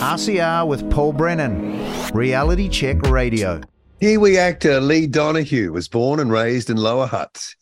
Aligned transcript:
RCR 0.00 0.66
with 0.66 0.90
Paul 0.90 1.12
Brennan, 1.12 1.78
Reality 2.14 2.70
Check 2.70 3.02
Radio. 3.02 3.60
Kiwi 4.00 4.38
actor 4.38 4.80
Lee 4.80 5.06
Donoghue 5.06 5.72
was 5.72 5.88
born 5.88 6.20
and 6.20 6.32
raised 6.32 6.70
in 6.70 6.78
Lower 6.78 7.06
Hutt 7.06 7.54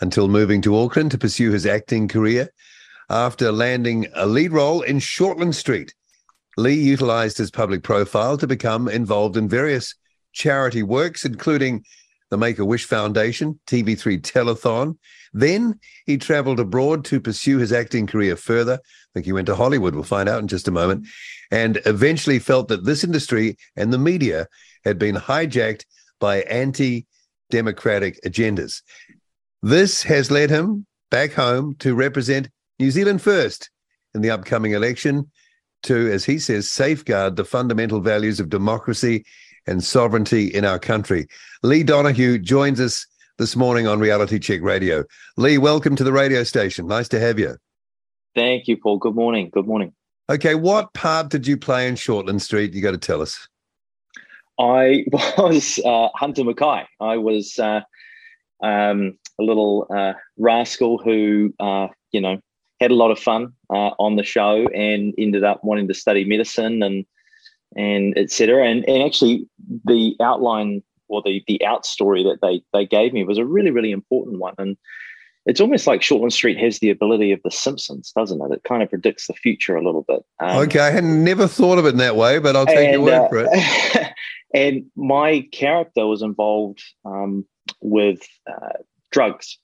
until 0.00 0.28
moving 0.28 0.62
to 0.62 0.76
Auckland 0.76 1.10
to 1.10 1.18
pursue 1.18 1.50
his 1.50 1.66
acting 1.66 2.06
career. 2.06 2.48
After 3.10 3.50
landing 3.50 4.06
a 4.14 4.24
lead 4.24 4.52
role 4.52 4.82
in 4.82 4.98
Shortland 5.00 5.56
Street, 5.56 5.92
Lee 6.56 6.80
utilized 6.80 7.38
his 7.38 7.50
public 7.50 7.82
profile 7.82 8.38
to 8.38 8.46
become 8.46 8.88
involved 8.88 9.36
in 9.36 9.48
various 9.48 9.96
charity 10.32 10.84
works, 10.84 11.24
including 11.24 11.84
the 12.30 12.38
Make 12.38 12.58
a 12.58 12.64
Wish 12.64 12.84
Foundation, 12.84 13.58
TV3 13.66 14.20
Telethon. 14.22 14.96
Then 15.32 15.78
he 16.06 16.16
traveled 16.16 16.60
abroad 16.60 17.04
to 17.06 17.20
pursue 17.20 17.58
his 17.58 17.72
acting 17.72 18.06
career 18.06 18.36
further. 18.36 18.74
I 18.74 19.08
think 19.14 19.26
he 19.26 19.32
went 19.32 19.46
to 19.46 19.56
Hollywood. 19.56 19.94
We'll 19.94 20.04
find 20.04 20.28
out 20.28 20.40
in 20.40 20.48
just 20.48 20.68
a 20.68 20.72
moment 20.72 21.06
and 21.50 21.80
eventually 21.86 22.38
felt 22.38 22.68
that 22.68 22.84
this 22.84 23.04
industry 23.04 23.56
and 23.76 23.92
the 23.92 23.98
media 23.98 24.46
had 24.84 24.98
been 24.98 25.16
hijacked 25.16 25.84
by 26.20 26.42
anti 26.42 27.06
democratic 27.50 28.20
agendas. 28.22 28.82
This 29.62 30.04
has 30.04 30.30
led 30.30 30.50
him 30.50 30.86
back 31.10 31.32
home 31.32 31.74
to 31.80 31.94
represent 31.94 32.48
New 32.78 32.90
Zealand 32.90 33.20
first 33.20 33.70
in 34.14 34.22
the 34.22 34.30
upcoming 34.30 34.72
election 34.72 35.30
to, 35.82 36.10
as 36.12 36.24
he 36.24 36.38
says, 36.38 36.70
safeguard 36.70 37.36
the 37.36 37.44
fundamental 37.44 38.00
values 38.00 38.38
of 38.38 38.48
democracy 38.48 39.24
and 39.66 39.82
sovereignty 39.82 40.46
in 40.46 40.64
our 40.64 40.78
country. 40.78 41.26
Lee 41.62 41.82
Donoghue 41.82 42.38
joins 42.38 42.80
us 42.80 43.06
this 43.38 43.56
morning 43.56 43.86
on 43.86 43.98
Reality 43.98 44.38
Check 44.38 44.60
Radio. 44.62 45.04
Lee, 45.36 45.58
welcome 45.58 45.96
to 45.96 46.04
the 46.04 46.12
radio 46.12 46.44
station. 46.44 46.86
Nice 46.86 47.08
to 47.08 47.20
have 47.20 47.38
you. 47.38 47.56
Thank 48.34 48.68
you, 48.68 48.76
Paul. 48.76 48.98
Good 48.98 49.14
morning. 49.14 49.50
Good 49.52 49.66
morning. 49.66 49.92
Okay, 50.28 50.54
what 50.54 50.92
part 50.94 51.30
did 51.30 51.46
you 51.46 51.56
play 51.56 51.88
in 51.88 51.94
Shortland 51.94 52.40
Street? 52.40 52.74
You 52.74 52.82
got 52.82 52.92
to 52.92 52.98
tell 52.98 53.20
us. 53.20 53.48
I 54.58 55.04
was 55.38 55.80
uh, 55.84 56.08
Hunter 56.14 56.44
Mackay. 56.44 56.86
I 57.00 57.16
was 57.16 57.58
uh, 57.58 57.80
um, 58.62 59.18
a 59.40 59.42
little 59.42 59.86
uh, 59.94 60.12
rascal 60.36 60.98
who, 60.98 61.52
uh, 61.58 61.88
you 62.12 62.20
know, 62.20 62.38
had 62.80 62.90
a 62.90 62.94
lot 62.94 63.10
of 63.10 63.18
fun 63.18 63.52
uh, 63.70 63.90
on 63.98 64.16
the 64.16 64.22
show 64.22 64.66
and 64.74 65.14
ended 65.18 65.44
up 65.44 65.64
wanting 65.64 65.88
to 65.88 65.94
study 65.94 66.24
medicine 66.24 66.82
and 66.82 67.04
and 67.76 68.16
etc. 68.16 68.66
And 68.66 68.88
and 68.88 69.02
actually, 69.02 69.46
the 69.84 70.14
outline 70.20 70.82
or 71.08 71.22
the 71.24 71.42
the 71.46 71.64
out 71.64 71.86
story 71.86 72.22
that 72.24 72.38
they 72.42 72.62
they 72.72 72.86
gave 72.86 73.12
me 73.12 73.24
was 73.24 73.38
a 73.38 73.44
really 73.44 73.70
really 73.70 73.90
important 73.90 74.38
one 74.38 74.54
and 74.58 74.76
it's 75.46 75.60
almost 75.60 75.86
like 75.86 76.00
Shortland 76.00 76.32
Street 76.32 76.58
has 76.58 76.78
the 76.78 76.90
ability 76.90 77.32
of 77.32 77.40
The 77.42 77.50
Simpsons, 77.50 78.12
doesn't 78.14 78.40
it? 78.40 78.52
It 78.52 78.62
kind 78.64 78.82
of 78.82 78.90
predicts 78.90 79.26
the 79.26 79.32
future 79.32 79.74
a 79.74 79.84
little 79.84 80.04
bit. 80.06 80.22
Um, 80.38 80.58
okay, 80.58 80.80
I 80.80 80.90
had 80.90 81.04
never 81.04 81.46
thought 81.46 81.78
of 81.78 81.86
it 81.86 81.90
in 81.90 81.96
that 81.96 82.16
way, 82.16 82.38
but 82.38 82.56
I'll 82.56 82.66
take 82.66 82.90
and, 82.90 82.92
your 82.92 83.00
word 83.02 83.12
uh, 83.12 83.28
for 83.28 83.46
it. 83.48 84.12
and 84.54 84.84
my 84.96 85.48
character 85.52 86.06
was 86.06 86.22
involved 86.22 86.82
um, 87.04 87.46
with 87.80 88.20
uh, 88.50 88.78
drugs. 89.10 89.58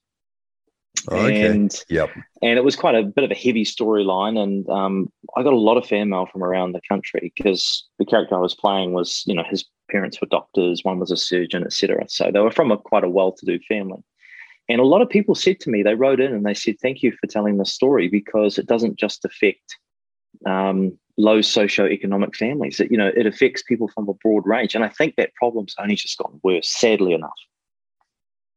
Okay. 1.08 1.47
And 1.47 1.84
yep. 1.89 2.11
and 2.42 2.58
it 2.58 2.64
was 2.64 2.77
quite 2.77 2.94
a 2.94 3.02
bit 3.02 3.25
of 3.25 3.30
a 3.30 3.34
heavy 3.34 3.64
storyline, 3.64 4.39
and 4.39 4.69
um, 4.69 5.12
I 5.36 5.42
got 5.42 5.52
a 5.52 5.58
lot 5.58 5.77
of 5.77 5.86
fan 5.86 6.08
mail 6.08 6.27
from 6.30 6.42
around 6.42 6.72
the 6.72 6.80
country 6.89 7.33
because 7.36 7.86
the 7.98 8.05
character 8.05 8.34
I 8.34 8.41
was 8.41 8.55
playing 8.55 8.92
was, 8.92 9.22
you 9.27 9.34
know, 9.34 9.44
his 9.48 9.64
parents 9.91 10.20
were 10.20 10.27
doctors, 10.27 10.83
one 10.83 10.98
was 10.98 11.11
a 11.11 11.17
surgeon, 11.17 11.64
etc. 11.64 12.05
So 12.08 12.30
they 12.33 12.41
were 12.41 12.50
from 12.50 12.72
a 12.72 12.77
quite 12.77 13.05
a 13.05 13.11
well-to-do 13.11 13.61
family. 13.69 14.02
And 14.69 14.80
a 14.80 14.84
lot 14.84 15.02
of 15.02 15.08
people 15.08 15.34
said 15.34 15.61
to 15.61 15.70
me, 15.70 15.83
they 15.83 15.94
wrote 15.94 16.20
in 16.20 16.33
and 16.33 16.44
they 16.44 16.55
said, 16.55 16.77
Thank 16.80 17.02
you 17.02 17.12
for 17.12 17.27
telling 17.27 17.56
the 17.56 17.64
story 17.64 18.08
because 18.08 18.58
it 18.58 18.67
doesn't 18.67 18.97
just 18.97 19.24
affect 19.24 19.77
um, 20.44 20.98
low 21.17 21.39
socioeconomic 21.39 22.34
families. 22.34 22.80
It, 22.80 22.91
you 22.91 22.98
know, 22.98 23.11
it 23.17 23.27
affects 23.27 23.62
people 23.62 23.89
from 23.89 24.08
a 24.08 24.14
broad 24.14 24.47
range. 24.47 24.74
And 24.74 24.84
I 24.84 24.89
think 24.89 25.14
that 25.17 25.34
problem's 25.34 25.74
only 25.78 25.94
just 25.94 26.19
gotten 26.19 26.41
worse, 26.42 26.69
sadly 26.69 27.12
enough. 27.12 27.39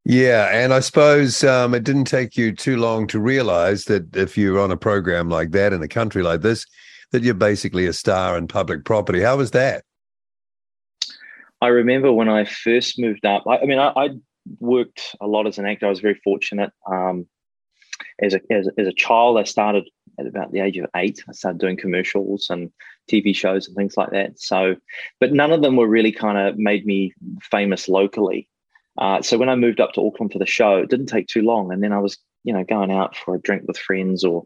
Yeah, 0.09 0.49
and 0.52 0.73
I 0.73 0.79
suppose 0.79 1.44
um, 1.44 1.75
it 1.75 1.84
didn't 1.84 2.06
take 2.06 2.35
you 2.35 2.51
too 2.51 2.78
long 2.78 3.06
to 3.09 3.19
realize 3.19 3.85
that 3.85 4.16
if 4.16 4.39
you're 4.39 4.59
on 4.59 4.72
a 4.72 4.75
program 4.75 5.29
like 5.29 5.51
that 5.51 5.72
in 5.72 5.84
a 5.84 5.88
country 5.88 6.23
like 6.23 6.41
this, 6.41 6.66
that 7.11 7.22
you're 7.22 7.35
basically 7.35 7.85
a 7.85 7.94
star 7.94 8.35
in 8.35 8.47
public 8.47 8.85
property. 8.85 9.22
How 9.22 9.38
was 9.38 9.51
that? 9.51 9.84
I 11.61 11.67
remember 11.67 12.11
when 12.11 12.28
I 12.28 12.45
first 12.45 12.97
moved 12.97 13.23
up. 13.23 13.44
I, 13.47 13.59
I 13.59 13.66
mean, 13.66 13.78
I, 13.78 13.89
I 13.95 14.09
worked 14.59 15.16
a 15.22 15.28
lot 15.28 15.45
as 15.45 15.59
an 15.59 15.67
actor. 15.67 15.85
I 15.85 15.89
was 15.89 16.00
very 16.00 16.19
fortunate. 16.23 16.72
Um, 16.91 17.28
as 18.19 18.34
a, 18.34 18.39
as, 18.51 18.67
as 18.79 18.88
a 18.88 18.94
child, 18.94 19.38
I 19.38 19.44
started 19.44 19.88
at 20.19 20.25
about 20.25 20.51
the 20.51 20.61
age 20.61 20.79
of 20.79 20.89
eight. 20.95 21.23
I 21.29 21.34
started 21.34 21.61
doing 21.61 21.78
commercials 21.78 22.50
and 22.50 22.72
TV 23.11 23.35
shows 23.35 23.67
and 23.67 23.75
things 23.75 23.95
like 23.95 24.09
that. 24.09 24.39
So, 24.39 24.75
but 25.19 25.34
none 25.34 25.51
of 25.51 25.61
them 25.61 25.75
were 25.75 25.88
really 25.88 26.11
kind 26.11 26.39
of 26.39 26.57
made 26.57 26.88
me 26.88 27.13
famous 27.44 27.88
locally. 27.88 28.50
Uh, 28.99 29.21
so 29.21 29.37
when 29.37 29.49
I 29.49 29.55
moved 29.55 29.79
up 29.79 29.93
to 29.93 30.05
Auckland 30.05 30.31
for 30.31 30.39
the 30.39 30.45
show, 30.45 30.77
it 30.77 30.89
didn't 30.89 31.07
take 31.07 31.27
too 31.27 31.41
long, 31.41 31.71
and 31.71 31.81
then 31.81 31.93
I 31.93 31.99
was, 31.99 32.17
you 32.43 32.53
know, 32.53 32.63
going 32.63 32.91
out 32.91 33.15
for 33.15 33.35
a 33.35 33.41
drink 33.41 33.63
with 33.65 33.77
friends 33.77 34.23
or 34.23 34.45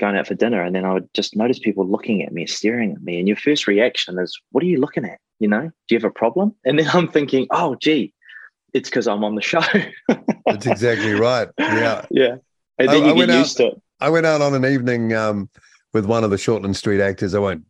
going 0.00 0.16
out 0.16 0.26
for 0.26 0.34
dinner, 0.34 0.62
and 0.62 0.74
then 0.74 0.84
I 0.84 0.94
would 0.94 1.08
just 1.14 1.36
notice 1.36 1.58
people 1.58 1.86
looking 1.86 2.22
at 2.22 2.32
me, 2.32 2.46
staring 2.46 2.92
at 2.92 3.02
me, 3.02 3.18
and 3.18 3.28
your 3.28 3.36
first 3.36 3.66
reaction 3.66 4.18
is, 4.18 4.38
"What 4.50 4.64
are 4.64 4.66
you 4.66 4.80
looking 4.80 5.04
at? 5.04 5.18
You 5.38 5.48
know, 5.48 5.70
do 5.88 5.94
you 5.94 5.98
have 5.98 6.10
a 6.10 6.10
problem?" 6.10 6.54
And 6.64 6.78
then 6.78 6.88
I'm 6.92 7.08
thinking, 7.08 7.46
"Oh, 7.50 7.76
gee, 7.76 8.14
it's 8.76 8.90
because 8.90 9.08
I'm 9.08 9.24
on 9.24 9.34
the 9.34 9.42
show. 9.42 9.62
That's 10.46 10.66
exactly 10.66 11.14
right. 11.14 11.48
Yeah. 11.58 12.04
Yeah. 12.10 12.36
And 12.78 12.88
then 12.88 13.02
I, 13.04 13.06
you 13.06 13.22
I 13.22 13.26
get 13.26 13.38
used 13.38 13.60
out, 13.60 13.64
to 13.64 13.70
it. 13.72 13.82
I 14.00 14.10
went 14.10 14.26
out 14.26 14.42
on 14.42 14.54
an 14.54 14.66
evening 14.66 15.14
um, 15.14 15.48
with 15.94 16.04
one 16.04 16.24
of 16.24 16.30
the 16.30 16.36
Shortland 16.36 16.76
Street 16.76 17.00
actors. 17.00 17.34
I 17.34 17.38
won't 17.38 17.64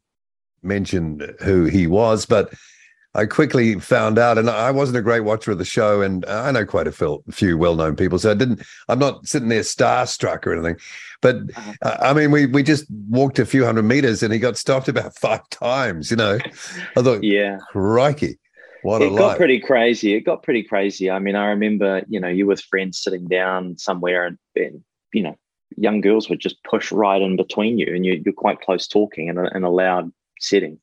mention 0.63 1.35
who 1.43 1.65
he 1.65 1.87
was, 1.87 2.27
but 2.27 2.53
I 3.17 3.25
quickly 3.25 3.81
found 3.81 4.19
out, 4.19 4.37
and 4.37 4.51
I 4.51 4.71
wasn't 4.71 4.99
a 4.99 5.03
great 5.03 5.21
watcher 5.21 5.51
of 5.51 5.59
the 5.59 5.65
show, 5.65 6.03
and 6.03 6.25
I 6.27 6.51
know 6.51 6.67
quite 6.67 6.87
a 6.87 6.93
few 7.33 7.57
well-known 7.57 7.97
people, 7.97 8.19
so 8.19 8.31
I 8.31 8.35
didn't. 8.35 8.63
I'm 8.89 8.99
not 8.99 9.27
sitting 9.27 9.49
there 9.49 9.63
starstruck 9.63 10.47
or 10.47 10.53
anything, 10.53 10.77
but 11.23 11.37
uh-huh. 11.57 11.97
I 12.03 12.13
mean, 12.13 12.31
we 12.31 12.45
we 12.45 12.63
just 12.63 12.85
walked 13.09 13.39
a 13.39 13.47
few 13.47 13.65
hundred 13.65 13.85
meters, 13.85 14.23
and 14.23 14.33
he 14.33 14.39
got 14.39 14.59
stopped 14.59 14.89
about 14.97 15.17
five 15.17 15.49
times. 15.49 16.11
You 16.11 16.19
know, 16.19 16.39
I 16.97 17.03
thought, 17.03 17.25
yeah, 17.25 17.59
crikey. 17.71 18.39
What 18.83 19.03
it 19.03 19.17
got 19.17 19.37
pretty 19.37 19.61
crazy. 19.61 20.15
It 20.15 20.21
got 20.21 20.43
pretty 20.43 20.63
crazy. 20.63 21.11
I 21.11 21.19
mean, 21.19 21.35
I 21.35 21.47
remember, 21.47 22.03
you 22.09 22.21
know, 22.21 22.29
you 22.29 22.47
with 22.47 22.61
friends 22.61 23.03
sitting 23.03 23.27
down 23.27 23.79
somewhere 23.79 24.27
and, 24.27 24.39
and 24.55 24.85
you 25.13 25.23
know, 25.23 25.35
young 25.77 26.01
girls 26.01 26.29
would 26.29 26.39
just 26.39 26.63
push 26.63 26.93
right 26.93 27.21
in 27.21 27.37
between 27.37 27.79
you 27.79 27.93
and 27.93 28.05
you, 28.05 28.23
are 28.27 28.33
quite 28.33 28.61
close 28.61 28.87
talking 28.87 29.27
in 29.27 29.39
a, 29.39 29.49
in 29.57 29.65
a 29.65 29.71
loud 29.71 30.13
setting. 30.39 30.79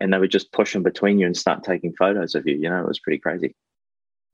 And 0.00 0.12
they 0.12 0.18
would 0.18 0.30
just 0.30 0.52
push 0.52 0.74
in 0.74 0.82
between 0.82 1.18
you 1.18 1.26
and 1.26 1.36
start 1.36 1.64
taking 1.64 1.92
photos 1.98 2.34
of 2.34 2.46
you. 2.46 2.56
You 2.56 2.70
know, 2.70 2.80
it 2.80 2.86
was 2.86 3.00
pretty 3.00 3.18
crazy. 3.18 3.54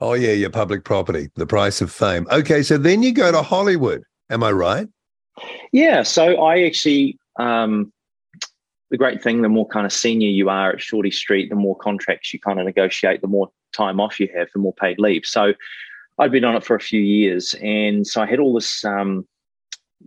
Oh, 0.01 0.13
yeah, 0.13 0.33
your 0.33 0.51
public 0.51 0.85
property, 0.85 1.31
the 1.37 1.47
price 1.47 1.81
of 1.81 1.91
fame. 1.91 2.27
Okay, 2.31 2.63
so 2.63 2.77
then 2.77 3.03
you 3.03 3.13
go 3.13 3.33
to 3.33 3.43
Hollywood. 3.43 4.03
Am 4.29 4.43
I 4.43 4.51
right? 4.51 4.89
Yeah. 5.73 6.03
So 6.03 6.43
I 6.45 6.63
actually 6.63 7.19
um, 7.39 7.93
the 8.95 8.99
great 8.99 9.23
thing, 9.23 9.43
the 9.43 9.49
more 9.49 9.67
kind 9.67 9.87
of 9.87 9.93
senior 9.93 10.29
you 10.29 10.49
are 10.49 10.73
at 10.73 10.81
Shorty 10.81 11.11
Street, 11.11 11.51
the 11.51 11.57
more 11.57 11.77
contracts 11.77 12.33
you 12.33 12.39
kind 12.39 12.61
of 12.61 12.67
negotiate, 12.67 13.21
the 13.21 13.27
more 13.27 13.51
time 13.73 13.99
off 13.99 14.21
you 14.21 14.29
have, 14.37 14.49
the 14.53 14.61
more 14.61 14.75
paid 14.75 15.01
leave. 15.01 15.25
So 15.25 15.53
I'd 16.19 16.31
been 16.31 16.45
on 16.45 16.55
it 16.55 16.65
for 16.65 16.77
a 16.77 16.81
few 16.81 17.01
years. 17.01 17.55
And 17.61 18.07
so 18.07 18.23
I 18.23 18.27
had 18.27 18.39
all 18.39 18.55
this 18.55 18.85
um, 18.85 19.27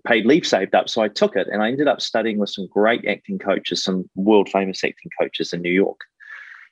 paid 0.05 0.25
leave 0.25 0.45
saved 0.45 0.75
up. 0.75 0.89
So 0.89 1.01
I 1.01 1.07
took 1.07 1.35
it 1.35 1.47
and 1.51 1.61
I 1.61 1.69
ended 1.69 1.87
up 1.87 2.01
studying 2.01 2.37
with 2.37 2.49
some 2.49 2.67
great 2.67 3.05
acting 3.07 3.39
coaches, 3.39 3.83
some 3.83 4.09
world 4.15 4.49
famous 4.49 4.83
acting 4.83 5.11
coaches 5.19 5.53
in 5.53 5.61
New 5.61 5.71
York. 5.71 6.01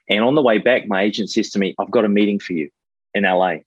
And 0.10 0.24
on 0.24 0.36
the 0.36 0.42
way 0.42 0.58
back, 0.58 0.88
my 0.88 1.02
agent 1.02 1.30
says 1.30 1.50
to 1.52 1.60
me, 1.60 1.76
I've 1.80 1.92
got 1.92 2.06
a 2.06 2.10
meeting 2.10 2.40
for 2.40 2.54
you 2.54 2.70
in 3.14 3.24
LA. 3.24 3.58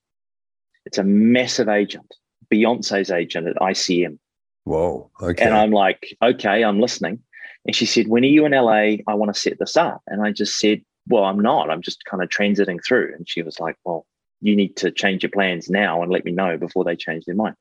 It's 0.85 0.99
a 0.99 1.05
massive 1.05 1.69
agent, 1.69 2.15
Beyonce's 2.53 3.11
agent 3.11 3.49
at 3.49 3.57
ICM. 3.57 4.19
Whoa. 4.65 5.11
Okay. 5.21 5.45
And 5.45 5.55
I'm 5.55 5.71
like, 5.71 6.15
okay, 6.23 6.63
I'm 6.63 6.81
listening. 6.81 7.21
And 7.65 7.75
she 7.75 7.87
said, 7.87 8.09
When 8.09 8.23
are 8.25 8.29
you 8.29 8.47
in 8.47 8.53
LA? 8.53 9.03
I 9.07 9.15
want 9.15 9.35
to 9.35 9.41
set 9.41 9.59
this 9.59 9.77
up. 9.77 10.03
And 10.07 10.23
I 10.23 10.33
just 10.33 10.59
said, 10.59 10.83
Well, 11.07 11.25
I'm 11.25 11.41
not. 11.41 11.71
I'm 11.71 11.83
just 11.83 12.05
kind 12.05 12.23
of 12.23 12.29
transiting 12.29 12.83
through. 12.85 13.15
And 13.15 13.29
she 13.29 13.43
was 13.43 13.59
like, 13.61 13.77
Well, 13.85 14.07
you 14.41 14.55
need 14.55 14.77
to 14.77 14.91
change 14.91 15.23
your 15.23 15.31
plans 15.31 15.69
now 15.69 16.03
and 16.03 16.13
let 16.13 16.25
me 16.25 16.33
know 16.33 16.57
before 16.57 16.85
they 16.85 16.97
change 16.97 17.25
their 17.25 17.35
mind. 17.35 17.57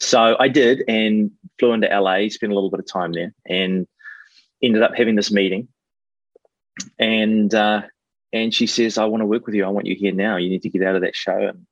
So 0.00 0.36
I 0.38 0.48
did 0.48 0.82
and 0.88 1.30
flew 1.58 1.72
into 1.72 1.88
LA, 1.88 2.28
spent 2.28 2.52
a 2.52 2.54
little 2.54 2.70
bit 2.70 2.80
of 2.80 2.86
time 2.86 3.12
there, 3.12 3.32
and 3.46 3.86
ended 4.62 4.82
up 4.82 4.94
having 4.94 5.16
this 5.16 5.30
meeting. 5.30 5.68
And 6.98 7.52
uh, 7.54 7.82
and 8.32 8.54
she 8.54 8.66
says, 8.66 8.98
I 8.98 9.06
want 9.06 9.22
to 9.22 9.26
work 9.26 9.46
with 9.46 9.54
you. 9.54 9.64
I 9.64 9.68
want 9.68 9.86
you 9.86 9.94
here 9.94 10.12
now. 10.12 10.36
You 10.36 10.50
need 10.50 10.62
to 10.62 10.68
get 10.68 10.82
out 10.82 10.96
of 10.96 11.02
that 11.02 11.16
show 11.16 11.38
and, 11.38 11.66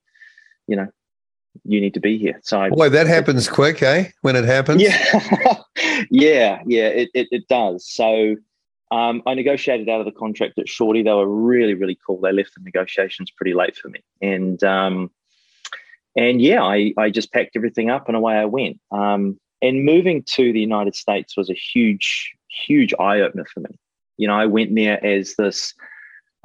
you 0.67 0.77
know, 0.77 0.89
you 1.65 1.81
need 1.81 1.95
to 1.95 2.01
be 2.01 2.19
here. 2.19 2.41
So 2.43 2.61
I, 2.61 2.71
boy, 2.71 2.89
that 2.91 3.07
happens 3.07 3.49
quick, 3.49 3.83
eh? 3.83 4.11
When 4.23 4.37
it 4.37 4.45
happens, 4.45 4.83
yeah, 4.83 5.59
yeah, 6.11 6.63
yeah, 6.67 6.87
it, 6.89 7.11
it, 7.15 7.29
it 7.31 7.49
does. 7.49 7.89
So 7.89 8.37
um, 8.91 9.23
I 9.27 9.35
negotiated 9.35 9.89
out 9.89 10.01
of 10.01 10.07
the 10.07 10.13
contract 10.13 10.59
at 10.59 10.69
Shorty. 10.69 11.03
They 11.03 11.13
were 11.13 11.29
really, 11.29 11.75
really 11.75 11.99
cool. 12.07 12.21
They 12.21 12.33
left 12.33 12.55
the 12.55 12.63
negotiations 12.63 13.31
pretty 13.31 13.55
late 13.55 13.77
for 13.77 13.89
me, 13.89 14.01
and 14.23 14.63
um, 14.65 15.11
and 16.17 16.41
yeah, 16.41 16.63
I 16.63 16.93
I 16.97 17.11
just 17.11 17.33
packed 17.33 17.57
everything 17.57 17.91
up 17.91 18.09
and 18.09 18.17
away 18.17 18.35
I 18.35 18.45
went. 18.45 18.79
Um, 18.91 19.39
and 19.63 19.85
moving 19.85 20.23
to 20.35 20.53
the 20.53 20.61
United 20.61 20.95
States 20.95 21.37
was 21.37 21.51
a 21.51 21.55
huge, 21.55 22.35
huge 22.67 22.93
eye 23.01 23.21
opener 23.21 23.47
for 23.53 23.61
me. 23.61 23.79
You 24.19 24.29
know, 24.29 24.35
I 24.35 24.47
went 24.47 24.75
there 24.75 25.05
as 25.05 25.35
this, 25.37 25.75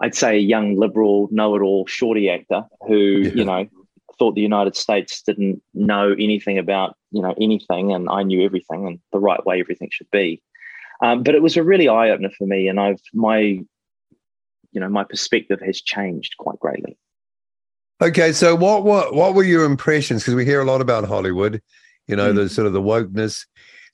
I'd 0.01 0.15
say, 0.15 0.38
a 0.38 0.39
young 0.39 0.77
liberal, 0.77 1.27
know-it-all, 1.31 1.88
shorty 1.88 2.29
actor 2.29 2.63
who, 2.88 2.97
yeah. 2.97 3.31
you 3.33 3.45
know, 3.45 3.67
thought 4.17 4.35
the 4.35 4.41
United 4.41 4.75
States 4.75 5.21
didn't 5.21 5.61
know 5.73 6.15
anything 6.17 6.57
about, 6.57 6.95
you 7.11 7.21
know, 7.21 7.35
anything, 7.39 7.91
and 7.91 8.09
I 8.09 8.23
knew 8.23 8.43
everything 8.45 8.88
and 8.88 8.99
the 9.11 9.19
right 9.19 9.45
way 9.45 9.59
everything 9.59 9.89
should 9.91 10.09
be. 10.11 10.41
Um, 11.01 11.24
but 11.24 11.36
it 11.36 11.42
was 11.42 11.57
a 11.57 11.63
really 11.63 11.88
eye 11.88 12.09
opener 12.12 12.30
for 12.38 12.45
me, 12.45 12.68
and 12.68 12.80
I've 12.80 13.01
my, 13.13 13.39
you 13.39 13.65
know, 14.74 14.89
my 14.89 15.03
perspective 15.03 15.59
has 15.62 15.81
changed 15.81 16.36
quite 16.38 16.59
greatly. 16.59 16.98
Okay, 18.01 18.31
so 18.31 18.56
what 18.56 18.83
what 18.83 19.13
what 19.13 19.33
were 19.33 19.44
your 19.44 19.65
impressions? 19.65 20.24
Because 20.24 20.36
we 20.36 20.45
hear 20.45 20.62
a 20.62 20.65
lot 20.65 20.81
about 20.81 21.07
Hollywood, 21.07 21.62
you 22.07 22.15
know, 22.15 22.31
mm. 22.31 22.36
the 22.36 22.50
sort 22.50 22.68
of 22.68 22.74
the 22.74 22.81
wokeness, 22.81 23.45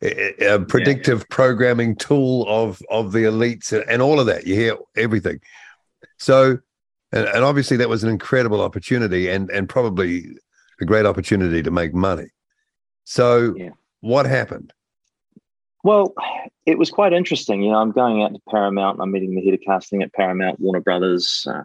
a 0.02 0.60
predictive 0.60 1.20
yeah, 1.20 1.24
yeah. 1.30 1.36
programming 1.36 1.96
tool 1.96 2.46
of 2.48 2.82
of 2.90 3.12
the 3.12 3.20
elites, 3.20 3.72
and 3.88 4.02
all 4.02 4.20
of 4.20 4.26
that. 4.28 4.46
You 4.46 4.56
hear 4.56 4.78
everything. 4.96 5.40
So, 6.18 6.60
and, 7.12 7.26
and 7.28 7.44
obviously 7.44 7.78
that 7.78 7.90
was 7.90 8.04
an 8.04 8.10
incredible 8.10 8.62
opportunity, 8.62 9.30
and 9.30 9.50
and 9.50 9.68
probably 9.68 10.26
a 10.82 10.86
great 10.86 11.06
opportunity 11.06 11.64
to 11.64 11.72
make 11.72 11.94
money. 11.94 12.28
So, 13.06 13.56
yeah. 13.58 13.70
what 14.02 14.26
happened? 14.26 14.74
Well, 15.84 16.14
it 16.68 16.78
was 16.78 16.92
quite 16.92 17.14
interesting. 17.14 17.64
You 17.64 17.72
know, 17.72 17.78
I'm 17.78 17.92
going 17.92 18.22
out 18.22 18.34
to 18.34 18.42
Paramount. 18.50 19.00
I'm 19.02 19.12
meeting 19.12 19.34
the 19.34 19.42
head 19.42 19.54
of 19.54 19.62
casting 19.66 20.04
at 20.04 20.14
Paramount, 20.14 20.60
Warner 20.60 20.82
Brothers, 20.82 21.48
uh, 21.50 21.64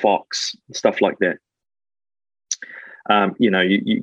Fox, 0.00 0.56
stuff 0.72 1.02
like 1.02 1.18
that. 1.18 1.36
Um, 3.10 3.36
you 3.38 3.50
know, 3.50 3.60
you, 3.60 3.82
you 3.84 4.02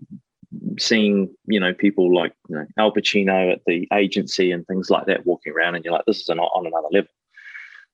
seeing 0.77 1.33
you 1.45 1.59
know 1.59 1.73
people 1.73 2.13
like 2.13 2.33
you 2.47 2.57
know, 2.57 2.65
Al 2.77 2.93
Pacino 2.93 3.51
at 3.51 3.61
the 3.65 3.87
agency 3.91 4.51
and 4.51 4.65
things 4.67 4.91
like 4.91 5.07
that 5.07 5.25
walking 5.25 5.51
around, 5.51 5.75
and 5.75 5.83
you're 5.83 5.93
like, 5.93 6.05
this 6.05 6.21
is 6.21 6.29
an, 6.29 6.37
on 6.37 6.67
another 6.67 6.87
level. 6.91 7.09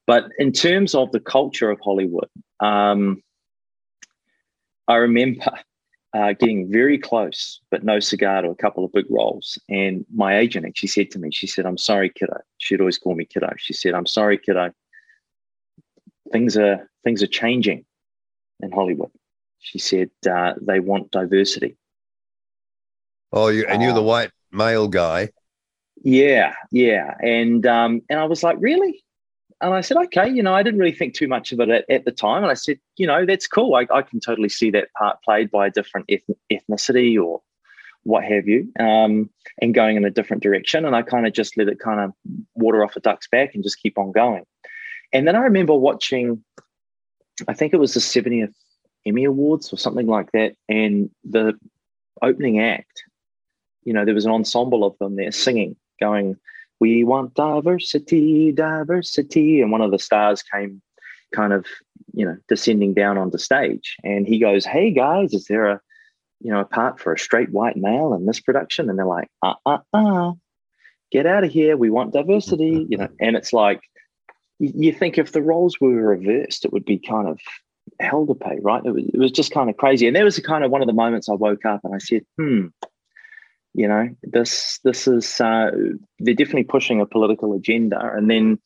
But 0.05 0.25
in 0.37 0.51
terms 0.51 0.93
of 0.93 1.11
the 1.13 1.21
culture 1.21 1.71
of 1.71 1.79
Hollywood, 1.79 2.29
um, 2.59 3.23
I 4.89 4.95
remember 4.95 5.45
uh, 6.15 6.31
getting 6.31 6.71
very 6.71 6.97
close, 6.97 7.59
but 7.69 7.83
no 7.83 7.99
cigar 7.99 8.41
to 8.41 8.49
a 8.49 8.55
couple 8.55 8.85
of 8.85 8.93
big 8.93 9.05
roles. 9.09 9.59
And 9.67 10.05
my 10.13 10.37
agent 10.37 10.65
actually 10.65 10.87
said 10.87 11.11
to 11.11 11.19
me, 11.19 11.29
she 11.31 11.45
said, 11.45 11.65
I'm 11.65 11.77
sorry, 11.77 12.09
kiddo. 12.09 12.37
She'd 12.57 12.79
always 12.79 12.97
call 12.97 13.15
me 13.15 13.25
kiddo. 13.25 13.51
She 13.57 13.73
said, 13.73 13.93
I'm 13.93 14.05
sorry, 14.05 14.37
kiddo. 14.37 14.71
Things 16.31 16.55
are 16.57 16.89
things 17.03 17.21
are 17.21 17.27
changing 17.27 17.85
in 18.61 18.71
Hollywood. 18.71 19.11
She 19.59 19.77
said 19.77 20.09
uh, 20.29 20.53
they 20.61 20.79
want 20.79 21.11
diversity. 21.11 21.75
Oh, 23.33 23.49
you 23.49 23.65
and 23.67 23.81
you're 23.81 23.93
the 23.93 23.99
uh, 23.99 24.03
white 24.03 24.31
male 24.51 24.87
guy. 24.87 25.29
Yeah, 26.01 26.53
yeah, 26.71 27.15
and 27.19 27.65
um, 27.65 28.01
and 28.09 28.19
I 28.19 28.25
was 28.25 28.41
like, 28.41 28.57
really? 28.59 29.03
And 29.61 29.73
I 29.73 29.81
said, 29.81 29.97
okay, 29.97 30.29
you 30.29 30.43
know, 30.43 30.53
I 30.53 30.63
didn't 30.63 30.79
really 30.79 30.95
think 30.95 31.13
too 31.13 31.27
much 31.27 31.51
of 31.51 31.59
it 31.59 31.69
at, 31.69 31.85
at 31.89 32.05
the 32.05 32.11
time. 32.11 32.43
And 32.43 32.51
I 32.51 32.55
said, 32.55 32.79
you 32.97 33.07
know, 33.07 33.25
that's 33.25 33.47
cool. 33.47 33.75
I, 33.75 33.87
I, 33.93 34.01
can 34.01 34.19
totally 34.19 34.49
see 34.49 34.69
that 34.71 34.91
part 34.97 35.21
played 35.23 35.49
by 35.49 35.67
a 35.67 35.71
different 35.71 36.09
ethnicity 36.51 37.21
or 37.21 37.41
what 38.03 38.23
have 38.23 38.47
you, 38.47 38.71
um, 38.79 39.29
and 39.61 39.73
going 39.73 39.95
in 39.95 40.05
a 40.05 40.11
different 40.11 40.43
direction. 40.43 40.85
And 40.85 40.95
I 40.95 41.01
kind 41.01 41.25
of 41.25 41.33
just 41.33 41.57
let 41.57 41.69
it 41.69 41.79
kind 41.79 41.99
of 41.99 42.11
water 42.53 42.83
off 42.83 42.95
a 42.95 42.99
duck's 42.99 43.27
back 43.27 43.55
and 43.55 43.63
just 43.63 43.81
keep 43.81 43.97
on 43.97 44.11
going. 44.11 44.43
And 45.13 45.27
then 45.27 45.35
I 45.35 45.39
remember 45.39 45.73
watching, 45.73 46.43
I 47.47 47.53
think 47.53 47.73
it 47.73 47.79
was 47.79 47.93
the 47.93 47.99
70th 48.01 48.53
Emmy 49.05 49.23
Awards 49.23 49.71
or 49.71 49.77
something 49.77 50.07
like 50.07 50.31
that. 50.33 50.55
And 50.67 51.09
the 51.23 51.53
opening 52.21 52.59
act, 52.59 53.03
you 53.83 53.93
know, 53.93 54.03
there 54.03 54.13
was 54.13 54.25
an 54.25 54.31
ensemble 54.31 54.83
of 54.83 54.97
them 54.99 55.15
there 55.15 55.31
singing, 55.31 55.75
going, 55.99 56.37
we 56.79 57.03
want 57.03 57.35
diversity, 57.35 58.51
diversity. 58.51 59.61
And 59.61 59.71
one 59.71 59.81
of 59.81 59.91
the 59.91 59.99
stars 59.99 60.43
came 60.43 60.81
kind 61.33 61.53
of, 61.53 61.65
you 62.13 62.25
know, 62.25 62.37
descending 62.47 62.93
down 62.93 63.17
onto 63.17 63.37
stage. 63.37 63.95
And 64.03 64.27
he 64.27 64.39
goes, 64.39 64.65
Hey 64.65 64.91
guys, 64.91 65.33
is 65.33 65.45
there 65.45 65.67
a, 65.67 65.81
you 66.41 66.51
know, 66.51 66.59
a 66.59 66.65
part 66.65 66.99
for 66.99 67.13
a 67.13 67.19
straight 67.19 67.51
white 67.51 67.77
male 67.77 68.13
in 68.13 68.25
this 68.25 68.39
production? 68.39 68.89
And 68.89 68.99
they're 68.99 69.05
like, 69.05 69.29
uh 69.41 69.53
uh 69.65 69.79
uh, 69.93 70.33
get 71.11 71.25
out 71.25 71.43
of 71.43 71.51
here. 71.51 71.77
We 71.77 71.89
want 71.89 72.13
diversity, 72.13 72.85
you 72.89 72.97
know. 72.97 73.09
And 73.19 73.35
it's 73.35 73.53
like, 73.53 73.81
you 74.59 74.93
think 74.93 75.17
if 75.17 75.33
the 75.33 75.41
roles 75.41 75.79
were 75.81 75.89
reversed, 75.89 76.63
it 76.63 76.71
would 76.71 76.85
be 76.85 76.97
kind 76.97 77.27
of 77.27 77.39
hell 77.99 78.25
to 78.25 78.33
pay, 78.33 78.57
right? 78.61 78.85
It 78.85 78.91
was, 78.91 79.03
it 79.13 79.17
was 79.17 79.31
just 79.31 79.51
kind 79.51 79.69
of 79.69 79.77
crazy. 79.77 80.07
And 80.07 80.15
that 80.15 80.23
was 80.23 80.37
a 80.37 80.41
kind 80.41 80.63
of 80.63 80.71
one 80.71 80.81
of 80.81 80.87
the 80.87 80.93
moments 80.93 81.29
I 81.29 81.33
woke 81.33 81.65
up 81.65 81.81
and 81.83 81.93
I 81.93 81.97
said, 81.97 82.21
hmm, 82.37 82.67
you 83.75 83.89
know, 83.89 84.07
this 84.23 84.79
this 84.85 85.05
is 85.05 85.41
uh, 85.41 85.69
they're 86.19 86.33
definitely 86.33 86.63
pushing 86.63 87.01
a 87.01 87.05
political 87.05 87.53
agenda, 87.53 87.99
and 87.99 88.29
then, 88.31 88.57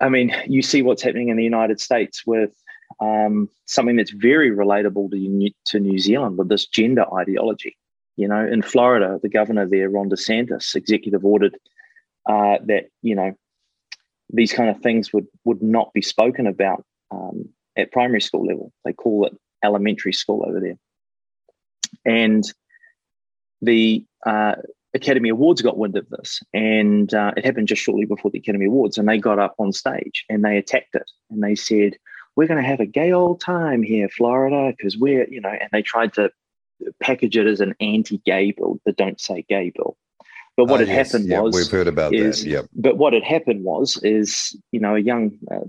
I 0.00 0.08
mean, 0.08 0.34
you 0.48 0.62
see 0.62 0.82
what's 0.82 1.02
happening 1.02 1.28
in 1.28 1.36
the 1.36 1.44
United 1.44 1.80
States 1.80 2.26
with 2.26 2.50
um, 3.00 3.48
something 3.66 3.94
that's 3.94 4.10
very 4.10 4.50
relatable 4.50 5.12
to 5.12 5.16
New, 5.16 5.50
to 5.66 5.78
New 5.78 5.98
Zealand 6.00 6.38
with 6.38 6.48
this 6.48 6.66
gender 6.66 7.04
ideology. 7.14 7.76
You 8.16 8.26
know, 8.26 8.44
in 8.44 8.62
Florida, 8.62 9.20
the 9.22 9.28
governor 9.28 9.64
there, 9.64 9.88
Ron 9.88 10.10
DeSantis, 10.10 10.74
executive 10.74 11.24
ordered 11.24 11.56
uh, 12.28 12.58
that 12.66 12.86
you 13.02 13.14
know 13.14 13.32
these 14.28 14.52
kind 14.52 14.70
of 14.70 14.82
things 14.82 15.12
would 15.12 15.28
would 15.44 15.62
not 15.62 15.92
be 15.92 16.02
spoken 16.02 16.48
about 16.48 16.84
um, 17.12 17.48
at 17.76 17.92
primary 17.92 18.20
school 18.20 18.44
level. 18.44 18.72
They 18.84 18.92
call 18.92 19.26
it 19.26 19.36
elementary 19.62 20.12
school 20.12 20.44
over 20.44 20.58
there, 20.58 20.78
and 22.04 22.42
the 23.62 24.04
uh, 24.26 24.54
Academy 24.94 25.28
Awards 25.28 25.62
got 25.62 25.78
wind 25.78 25.96
of 25.96 26.08
this, 26.08 26.40
and 26.54 27.12
uh, 27.12 27.32
it 27.36 27.44
happened 27.44 27.68
just 27.68 27.82
shortly 27.82 28.06
before 28.06 28.30
the 28.30 28.38
Academy 28.38 28.66
Awards, 28.66 28.98
and 28.98 29.08
they 29.08 29.18
got 29.18 29.38
up 29.38 29.54
on 29.58 29.72
stage 29.72 30.24
and 30.28 30.44
they 30.44 30.56
attacked 30.56 30.94
it, 30.94 31.10
and 31.30 31.42
they 31.42 31.54
said, 31.54 31.96
"We're 32.36 32.46
going 32.46 32.62
to 32.62 32.68
have 32.68 32.80
a 32.80 32.86
gay 32.86 33.12
old 33.12 33.40
time 33.40 33.82
here, 33.82 34.08
Florida, 34.08 34.72
because 34.76 34.96
we're, 34.96 35.28
you 35.28 35.40
know," 35.40 35.50
and 35.50 35.68
they 35.72 35.82
tried 35.82 36.14
to 36.14 36.30
package 37.00 37.36
it 37.36 37.46
as 37.46 37.60
an 37.60 37.74
anti-gay 37.80 38.52
bill, 38.52 38.80
the 38.84 38.92
"Don't 38.92 39.20
Say 39.20 39.44
Gay" 39.48 39.72
bill. 39.74 39.96
But 40.56 40.64
what 40.64 40.80
uh, 40.80 40.86
had 40.86 40.88
yes, 40.88 41.12
happened 41.12 41.30
was 41.30 41.54
we've 41.54 41.70
heard 41.70 41.86
about 41.86 42.14
is, 42.14 42.42
that. 42.42 42.50
Yep. 42.50 42.66
But 42.74 42.98
what 42.98 43.12
had 43.12 43.22
happened 43.22 43.64
was 43.64 44.00
is 44.02 44.56
you 44.72 44.80
know 44.80 44.96
a 44.96 45.00
young 45.00 45.38
uh, 45.50 45.66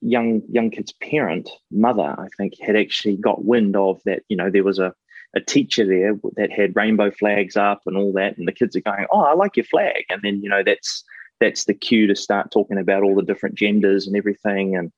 young 0.00 0.42
young 0.48 0.70
kid's 0.70 0.92
parent 0.92 1.50
mother 1.70 2.14
I 2.18 2.28
think 2.36 2.54
had 2.60 2.76
actually 2.76 3.16
got 3.16 3.44
wind 3.44 3.76
of 3.76 4.00
that 4.04 4.22
you 4.28 4.36
know 4.36 4.50
there 4.50 4.62
was 4.62 4.78
a 4.78 4.94
a 5.34 5.40
teacher 5.40 5.86
there 5.86 6.14
that 6.36 6.52
had 6.52 6.76
rainbow 6.76 7.10
flags 7.10 7.56
up 7.56 7.82
and 7.86 7.96
all 7.96 8.12
that, 8.12 8.36
and 8.36 8.46
the 8.46 8.52
kids 8.52 8.76
are 8.76 8.80
going, 8.80 9.06
"Oh, 9.10 9.20
I 9.20 9.34
like 9.34 9.56
your 9.56 9.64
flag," 9.64 10.04
and 10.10 10.20
then 10.22 10.42
you 10.42 10.48
know 10.48 10.62
that's 10.62 11.04
that's 11.40 11.64
the 11.64 11.74
cue 11.74 12.06
to 12.06 12.14
start 12.14 12.50
talking 12.50 12.78
about 12.78 13.02
all 13.02 13.14
the 13.14 13.22
different 13.22 13.54
genders 13.54 14.06
and 14.06 14.16
everything, 14.16 14.76
and 14.76 14.92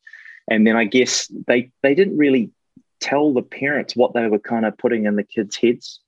and 0.50 0.66
then 0.66 0.76
I 0.76 0.84
guess 0.84 1.28
they 1.46 1.70
they 1.82 1.94
didn't 1.94 2.18
really 2.18 2.50
tell 3.00 3.32
the 3.32 3.42
parents 3.42 3.94
what 3.94 4.14
they 4.14 4.26
were 4.26 4.38
kind 4.38 4.66
of 4.66 4.76
putting 4.78 5.04
in 5.04 5.16
the 5.16 5.24
kids' 5.24 5.56
heads. 5.56 6.00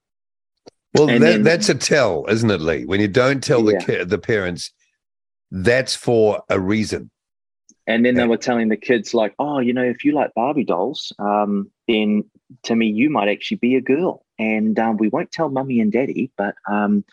Well, 0.95 1.07
that, 1.07 1.21
then, 1.21 1.43
that's 1.43 1.69
a 1.69 1.75
tell, 1.75 2.25
isn't 2.29 2.51
it, 2.51 2.61
Lee? 2.61 2.87
When 2.87 3.01
you 3.01 3.09
don't 3.09 3.45
tell 3.45 3.71
yeah. 3.71 3.85
the 3.85 4.05
the 4.05 4.19
parents, 4.19 4.73
that's 5.51 5.95
for 5.95 6.43
a 6.49 6.59
reason. 6.59 7.11
And 7.89 8.05
then 8.05 8.17
they 8.17 8.27
were 8.27 8.37
telling 8.37 8.69
the 8.69 8.77
kids, 8.77 9.15
like, 9.15 9.33
oh, 9.39 9.61
you 9.61 9.73
know, 9.73 9.85
if 9.85 10.05
you 10.05 10.13
like 10.13 10.35
Barbie 10.35 10.65
dolls, 10.65 11.13
um, 11.21 11.71
then 11.87 12.25
to 12.65 12.77
me, 12.77 12.87
you 12.87 13.11
might 13.11 13.29
actually 13.29 13.59
be 13.59 13.77
a 13.77 13.81
girl. 13.81 14.25
And 14.39 14.79
um, 14.79 14.97
we 14.97 15.09
won't 15.09 15.33
tell 15.33 15.49
mummy 15.49 15.81
and 15.81 15.91
daddy, 15.91 16.31
but, 16.37 16.55
um, 16.69 17.05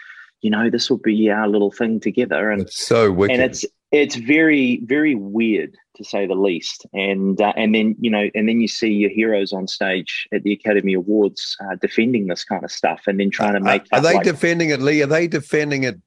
you 0.42 0.50
know, 0.50 0.70
this 0.70 0.90
will 0.90 0.98
be 0.98 1.30
our 1.30 1.48
little 1.48 1.72
thing 1.72 2.00
together. 2.00 2.52
And 2.52 2.64
it's 2.64 2.86
so 2.86 3.12
wicked. 3.12 3.34
And 3.34 3.44
it's, 3.44 3.66
it's 3.92 4.16
very, 4.16 4.82
very 4.84 5.16
weird 5.16 5.78
to 5.96 6.04
say 6.04 6.26
the 6.26 6.36
least. 6.36 6.86
And, 6.92 7.40
uh, 7.40 7.54
and 7.56 7.74
then, 7.74 7.96
you 8.00 8.10
know, 8.10 8.30
and 8.36 8.50
then 8.50 8.60
you 8.60 8.68
see 8.68 8.90
your 8.90 9.10
heroes 9.10 9.54
on 9.54 9.68
stage 9.68 10.28
at 10.34 10.44
the 10.44 10.52
Academy 10.52 10.96
Awards 10.96 11.56
uh, 11.62 11.76
defending 11.82 12.28
this 12.28 12.44
kind 12.44 12.64
of 12.64 12.72
stuff 12.72 13.04
and 13.08 13.20
then 13.20 13.30
trying 13.30 13.54
to 13.54 13.60
make. 13.60 13.84
Are, 13.92 14.00
are 14.00 14.02
they 14.02 14.16
like, 14.16 14.26
defending 14.26 14.72
it, 14.72 14.82
Lee? 14.82 15.02
Are 15.04 15.08
they 15.08 15.28
defending 15.28 15.84
it 15.84 16.02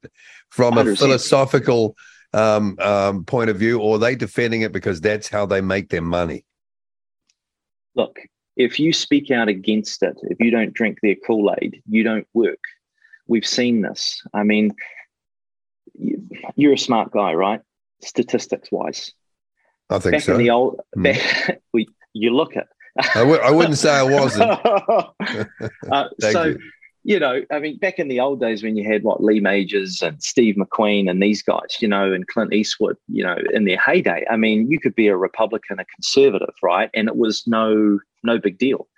from 0.50 0.74
100%. 0.74 0.92
a 0.92 0.96
philosophical 0.96 1.96
um, 2.32 2.76
um, 2.80 3.24
point 3.24 3.50
of 3.50 3.56
view, 3.56 3.78
or 3.80 3.96
are 3.96 3.98
they 3.98 4.14
defending 4.14 4.62
it 4.62 4.72
because 4.72 5.00
that's 5.00 5.28
how 5.28 5.46
they 5.46 5.60
make 5.60 5.88
their 5.88 6.02
money? 6.02 6.44
Look, 7.94 8.18
if 8.56 8.80
you 8.80 8.92
speak 8.92 9.30
out 9.30 9.48
against 9.48 10.02
it, 10.02 10.18
if 10.22 10.40
you 10.40 10.50
don't 10.50 10.72
drink 10.72 10.98
their 11.02 11.14
Kool 11.14 11.54
Aid, 11.60 11.82
you 11.88 12.02
don't 12.02 12.26
work. 12.32 12.58
We've 13.26 13.46
seen 13.46 13.82
this. 13.82 14.22
I 14.32 14.44
mean, 14.44 14.74
you're 16.54 16.72
a 16.72 16.78
smart 16.78 17.10
guy, 17.10 17.34
right? 17.34 17.60
Statistics 18.00 18.70
wise. 18.72 19.12
I 19.90 19.98
think 19.98 20.12
back 20.12 20.22
so. 20.22 20.32
In 20.32 20.38
the 20.38 20.50
old, 20.50 20.80
mm. 20.96 21.02
back, 21.02 21.60
you 22.12 22.34
look 22.34 22.56
at. 22.56 22.66
I 22.98 23.20
w- 23.20 23.40
I 23.40 23.50
wouldn't 23.50 23.76
say 23.76 23.90
I 23.90 24.02
wasn't. 24.02 24.50
uh, 25.92 26.08
so, 26.20 26.44
you 26.44 26.58
you 27.06 27.20
know, 27.20 27.42
I 27.52 27.60
mean, 27.60 27.78
back 27.78 28.00
in 28.00 28.08
the 28.08 28.18
old 28.18 28.40
days 28.40 28.64
when 28.64 28.74
you 28.74 28.84
had 28.84 29.04
what 29.04 29.22
Lee 29.22 29.38
Majors 29.38 30.02
and 30.02 30.20
Steve 30.20 30.56
McQueen 30.56 31.08
and 31.08 31.22
these 31.22 31.40
guys, 31.40 31.76
you 31.78 31.86
know, 31.86 32.12
and 32.12 32.26
Clint 32.26 32.52
Eastwood, 32.52 32.96
you 33.06 33.22
know, 33.22 33.36
in 33.54 33.64
their 33.64 33.78
heyday, 33.78 34.26
I 34.28 34.36
mean, 34.36 34.68
you 34.68 34.80
could 34.80 34.96
be 34.96 35.06
a 35.06 35.16
Republican, 35.16 35.78
a 35.78 35.84
conservative, 35.84 36.54
right? 36.64 36.90
And 36.94 37.06
it 37.06 37.16
was 37.16 37.46
no 37.46 38.00
no 38.24 38.40
big 38.40 38.58
deal. 38.58 38.88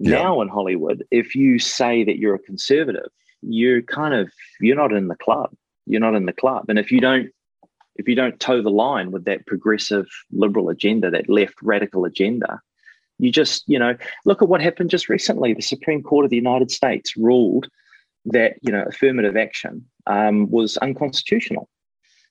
Yeah. 0.00 0.22
Now 0.22 0.42
in 0.42 0.48
Hollywood, 0.48 1.04
if 1.12 1.36
you 1.36 1.60
say 1.60 2.02
that 2.02 2.18
you're 2.18 2.34
a 2.34 2.40
conservative, 2.40 3.12
you're 3.42 3.82
kind 3.82 4.12
of 4.12 4.32
you're 4.60 4.74
not 4.74 4.92
in 4.92 5.06
the 5.06 5.14
club. 5.14 5.54
You're 5.86 6.00
not 6.00 6.16
in 6.16 6.26
the 6.26 6.32
club. 6.32 6.64
And 6.68 6.80
if 6.80 6.90
you 6.90 7.00
don't 7.00 7.30
if 7.94 8.08
you 8.08 8.16
don't 8.16 8.40
toe 8.40 8.60
the 8.60 8.70
line 8.70 9.12
with 9.12 9.24
that 9.26 9.46
progressive 9.46 10.08
liberal 10.32 10.68
agenda, 10.68 11.12
that 11.12 11.28
left 11.28 11.54
radical 11.62 12.06
agenda, 12.06 12.60
you 13.22 13.30
just, 13.30 13.62
you 13.68 13.78
know, 13.78 13.96
look 14.24 14.42
at 14.42 14.48
what 14.48 14.60
happened 14.60 14.90
just 14.90 15.08
recently. 15.08 15.54
The 15.54 15.62
Supreme 15.62 16.02
Court 16.02 16.24
of 16.24 16.30
the 16.30 16.36
United 16.36 16.72
States 16.72 17.16
ruled 17.16 17.68
that, 18.24 18.54
you 18.62 18.72
know, 18.72 18.82
affirmative 18.82 19.36
action 19.36 19.86
um, 20.08 20.50
was 20.50 20.76
unconstitutional. 20.78 21.68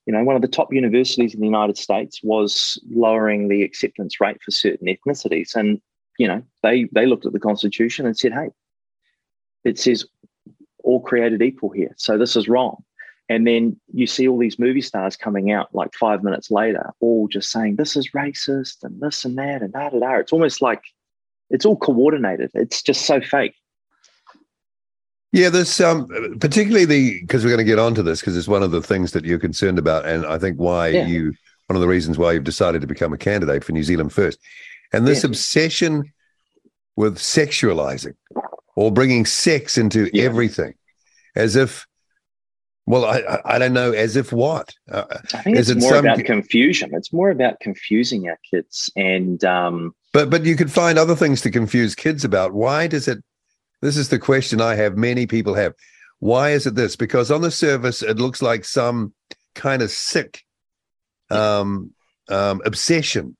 You 0.06 0.12
know, 0.12 0.24
one 0.26 0.36
of 0.36 0.42
the 0.42 0.50
top 0.50 0.74
universities 0.74 1.34
in 1.34 1.40
the 1.40 1.48
United 1.48 1.78
States 1.78 2.20
was 2.24 2.78
lowering 2.90 3.48
the 3.48 3.64
acceptance 3.64 4.20
rate 4.20 4.42
for 4.44 4.52
certain 4.52 4.88
ethnicities. 4.88 5.56
And, 5.56 5.80
you 6.20 6.28
know, 6.28 6.44
they, 6.62 6.90
they 6.92 7.06
looked 7.06 7.26
at 7.26 7.32
the 7.32 7.40
Constitution 7.40 8.06
and 8.06 8.18
said, 8.18 8.34
hey, 8.34 8.50
it 9.64 9.80
says 9.80 10.06
all 10.84 11.00
created 11.00 11.42
equal 11.42 11.70
here. 11.70 11.94
So 11.96 12.18
this 12.18 12.36
is 12.36 12.50
wrong. 12.50 12.84
And 13.32 13.48
then 13.48 13.80
you 13.94 14.08
see 14.08 14.28
all 14.28 14.38
these 14.38 14.60
movie 14.60 14.82
stars 14.82 15.16
coming 15.16 15.54
out 15.54 15.74
like 15.74 15.94
five 15.94 16.22
minutes 16.22 16.52
later, 16.52 16.92
all 17.00 17.30
just 17.30 17.50
saying 17.50 17.78
this 17.78 17.96
is 17.96 18.12
racist 18.12 18.84
and 18.84 19.00
this 19.00 19.24
and 19.24 19.38
that 19.38 19.62
and 19.62 19.72
da 19.72 19.88
da 19.88 20.00
da. 20.00 20.16
It's 20.16 20.34
almost 20.34 20.62
like 20.62 20.82
it's 21.50 21.66
all 21.66 21.78
coordinated. 21.78 22.52
It's 22.54 22.84
just 22.84 23.06
so 23.06 23.22
fake. 23.22 23.56
Yeah, 25.32 25.48
there's 25.48 25.80
um 25.80 26.08
particularly 26.42 26.84
the 26.84 27.22
because 27.22 27.46
we're 27.46 27.52
going 27.52 27.66
to 27.66 27.72
get 27.72 27.80
onto 27.80 28.04
this 28.04 28.20
because 28.20 28.36
it's 28.36 28.50
one 28.50 28.64
of 28.64 28.72
the 28.72 28.82
things 28.82 29.14
that 29.14 29.24
you're 29.24 29.40
concerned 29.40 29.80
about, 29.80 30.06
and 30.06 30.26
I 30.26 30.38
think 30.38 30.58
why 30.58 30.90
yeah. 30.90 31.08
you 31.08 31.34
one 31.68 31.78
of 31.78 31.82
the 31.82 31.88
reasons 31.88 32.18
why 32.18 32.34
you've 32.34 32.44
decided 32.44 32.82
to 32.82 32.88
become 32.88 33.14
a 33.14 33.18
candidate 33.18 33.64
for 33.64 33.72
New 33.72 33.84
Zealand 33.84 34.12
First, 34.12 34.40
and 34.92 35.08
this 35.08 35.24
yeah. 35.24 35.30
obsession 35.30 36.12
with 36.98 37.18
sexualizing 37.18 38.16
or 38.76 38.92
bringing 38.92 39.26
sex 39.26 39.78
into 39.78 40.10
yeah. 40.12 40.26
everything, 40.26 40.74
as 41.34 41.56
if 41.56 41.88
well, 42.92 43.06
I, 43.06 43.40
I 43.46 43.58
don't 43.58 43.72
know. 43.72 43.94
As 43.94 44.18
if 44.18 44.34
what? 44.34 44.76
Uh, 44.92 45.06
I 45.34 45.42
think 45.44 45.56
it's 45.56 45.70
it 45.70 45.78
more 45.78 45.92
some... 45.92 46.06
about 46.06 46.26
confusion. 46.26 46.94
It's 46.94 47.14
more 47.14 47.30
about 47.30 47.62
confusing 47.62 48.28
our 48.28 48.38
kids, 48.50 48.92
and 48.98 49.42
um, 49.46 49.96
but 50.12 50.30
but 50.30 50.44
you 50.44 50.58
could 50.58 50.70
find 50.70 51.00
other 51.00 51.16
things 51.16 51.40
to 51.42 51.52
confuse 51.52 51.96
kids 51.96 52.26
about. 52.26 52.52
Why 52.52 52.88
does 52.88 53.08
it? 53.08 53.24
This 53.82 53.96
is 53.96 54.10
the 54.10 54.20
question 54.20 54.60
I 54.60 54.76
have. 54.76 54.98
Many 54.98 55.26
people 55.26 55.54
have. 55.54 55.74
Why 56.20 56.50
is 56.50 56.68
it 56.68 56.76
this? 56.76 56.98
Because 56.98 57.32
on 57.32 57.40
the 57.40 57.50
surface, 57.50 58.04
it 58.04 58.18
looks 58.18 58.42
like 58.42 58.66
some 58.66 59.14
kind 59.56 59.82
of 59.82 59.90
sick 59.90 60.44
um, 61.30 61.92
um, 62.28 62.62
obsession 62.66 63.38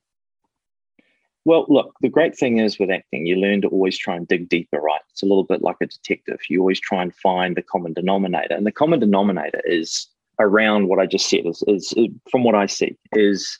well, 1.44 1.66
look, 1.68 1.94
the 2.00 2.08
great 2.08 2.36
thing 2.36 2.58
is 2.58 2.78
with 2.78 2.90
acting, 2.90 3.26
you 3.26 3.36
learn 3.36 3.62
to 3.62 3.68
always 3.68 3.98
try 3.98 4.14
and 4.14 4.28
dig 4.28 4.48
deeper, 4.48 4.80
right? 4.80 5.00
It's 5.10 5.22
a 5.22 5.26
little 5.26 5.44
bit 5.44 5.62
like 5.62 5.76
a 5.80 5.86
detective. 5.86 6.38
You 6.48 6.60
always 6.60 6.80
try 6.80 7.02
and 7.02 7.14
find 7.14 7.56
the 7.56 7.62
common 7.62 7.92
denominator. 7.94 8.54
And 8.54 8.66
the 8.66 8.72
common 8.72 9.00
denominator 9.00 9.60
is 9.64 10.06
around 10.38 10.88
what 10.88 11.00
I 11.00 11.06
just 11.06 11.28
said, 11.28 11.46
is, 11.46 11.62
is, 11.66 11.92
from 12.30 12.44
what 12.44 12.54
I 12.54 12.66
see, 12.66 12.96
is 13.12 13.58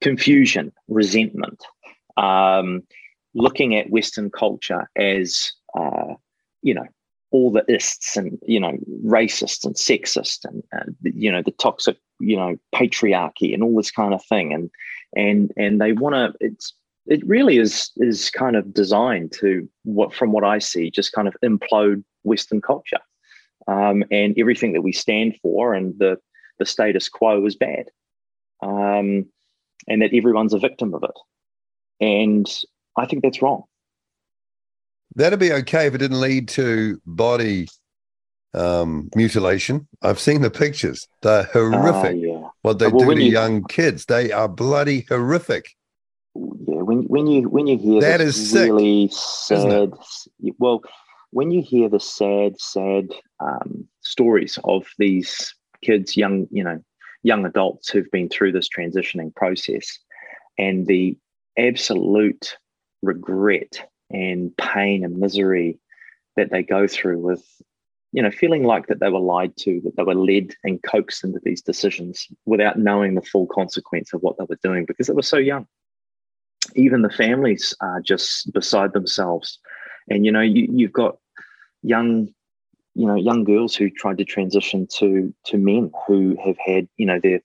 confusion, 0.00 0.72
resentment, 0.88 1.62
um, 2.16 2.82
looking 3.34 3.76
at 3.76 3.90
Western 3.90 4.30
culture 4.30 4.88
as, 4.96 5.52
uh, 5.74 6.14
you 6.62 6.74
know, 6.74 6.86
all 7.32 7.50
the 7.50 7.64
ists 7.72 8.16
and, 8.16 8.38
you 8.46 8.58
know, 8.58 8.76
racist 9.04 9.64
and 9.64 9.76
sexist 9.76 10.44
and, 10.44 10.62
uh, 10.76 10.84
you 11.02 11.30
know, 11.30 11.42
the 11.42 11.52
toxic, 11.52 11.96
you 12.18 12.36
know, 12.36 12.56
patriarchy 12.74 13.54
and 13.54 13.62
all 13.62 13.76
this 13.76 13.90
kind 13.90 14.12
of 14.12 14.24
thing. 14.24 14.52
And, 14.52 14.70
and, 15.16 15.52
and 15.56 15.80
they 15.80 15.92
want 15.92 16.14
to, 16.14 16.34
it's, 16.44 16.74
it 17.10 17.26
really 17.26 17.58
is 17.58 17.90
is 17.96 18.30
kind 18.30 18.56
of 18.56 18.72
designed 18.72 19.32
to 19.32 19.68
what 19.82 20.14
from 20.14 20.32
what 20.32 20.44
I 20.44 20.60
see 20.60 20.90
just 20.90 21.12
kind 21.12 21.28
of 21.28 21.36
implode 21.44 22.02
Western 22.22 22.62
culture, 22.62 23.00
um, 23.66 24.04
and 24.10 24.34
everything 24.38 24.72
that 24.72 24.82
we 24.82 24.92
stand 24.92 25.36
for 25.42 25.74
and 25.74 25.98
the 25.98 26.18
the 26.58 26.64
status 26.64 27.08
quo 27.08 27.44
is 27.44 27.56
bad, 27.56 27.86
um, 28.62 29.26
and 29.88 30.02
that 30.02 30.14
everyone's 30.14 30.54
a 30.54 30.58
victim 30.58 30.94
of 30.94 31.02
it, 31.02 31.18
and 32.00 32.48
I 32.96 33.06
think 33.06 33.22
that's 33.22 33.42
wrong. 33.42 33.64
That'd 35.16 35.40
be 35.40 35.52
okay 35.52 35.88
if 35.88 35.94
it 35.96 35.98
didn't 35.98 36.20
lead 36.20 36.46
to 36.50 37.02
body 37.04 37.66
um, 38.54 39.10
mutilation. 39.16 39.88
I've 40.00 40.20
seen 40.20 40.42
the 40.42 40.50
pictures; 40.50 41.08
they're 41.22 41.42
horrific. 41.52 42.12
Uh, 42.12 42.28
yeah. 42.28 42.48
What 42.62 42.78
they 42.78 42.86
well, 42.86 43.08
do 43.08 43.14
to 43.16 43.20
you, 43.20 43.32
young 43.32 43.64
kids, 43.64 44.04
they 44.04 44.30
are 44.30 44.46
bloody 44.46 45.06
horrific 45.08 45.74
yeah, 46.34 46.82
when 46.82 47.02
when 47.04 47.26
you 47.26 47.48
when 47.48 47.66
you 47.66 47.76
hear 47.76 48.00
that 48.00 48.20
is 48.20 48.52
really 48.52 49.08
sick, 49.08 49.58
sad, 49.58 49.92
well, 50.58 50.82
when 51.30 51.50
you 51.50 51.62
hear 51.62 51.88
the 51.88 52.00
sad, 52.00 52.60
sad 52.60 53.10
um, 53.40 53.88
stories 54.00 54.58
of 54.64 54.86
these 54.98 55.54
kids, 55.82 56.16
young 56.16 56.46
you 56.50 56.62
know, 56.62 56.82
young 57.22 57.44
adults 57.44 57.90
who've 57.90 58.10
been 58.10 58.28
through 58.28 58.52
this 58.52 58.68
transitioning 58.68 59.34
process, 59.34 59.98
and 60.58 60.86
the 60.86 61.16
absolute 61.58 62.56
regret 63.02 63.88
and 64.10 64.56
pain 64.56 65.04
and 65.04 65.18
misery 65.18 65.78
that 66.36 66.50
they 66.50 66.62
go 66.62 66.86
through 66.86 67.18
with 67.18 67.44
you 68.12 68.22
know 68.22 68.30
feeling 68.30 68.62
like 68.62 68.86
that 68.86 69.00
they 69.00 69.08
were 69.08 69.20
lied 69.20 69.56
to 69.56 69.80
that 69.82 69.96
they 69.96 70.02
were 70.02 70.14
led 70.14 70.54
and 70.64 70.82
coaxed 70.82 71.24
into 71.24 71.40
these 71.42 71.62
decisions 71.62 72.26
without 72.44 72.78
knowing 72.78 73.14
the 73.14 73.22
full 73.22 73.46
consequence 73.46 74.12
of 74.12 74.20
what 74.22 74.36
they 74.38 74.44
were 74.48 74.58
doing 74.62 74.84
because 74.84 75.06
they 75.06 75.12
were 75.12 75.22
so 75.22 75.36
young 75.36 75.66
even 76.74 77.02
the 77.02 77.10
families 77.10 77.74
are 77.80 78.00
just 78.00 78.52
beside 78.52 78.92
themselves. 78.92 79.58
And 80.08 80.24
you 80.24 80.32
know, 80.32 80.40
you, 80.40 80.68
you've 80.70 80.92
got 80.92 81.16
young, 81.82 82.28
you 82.94 83.06
know, 83.06 83.16
young 83.16 83.44
girls 83.44 83.74
who 83.74 83.90
tried 83.90 84.18
to 84.18 84.24
transition 84.24 84.86
to 84.98 85.34
to 85.46 85.58
men 85.58 85.90
who 86.06 86.36
have 86.44 86.56
had, 86.64 86.88
you 86.96 87.06
know, 87.06 87.20
their, 87.22 87.40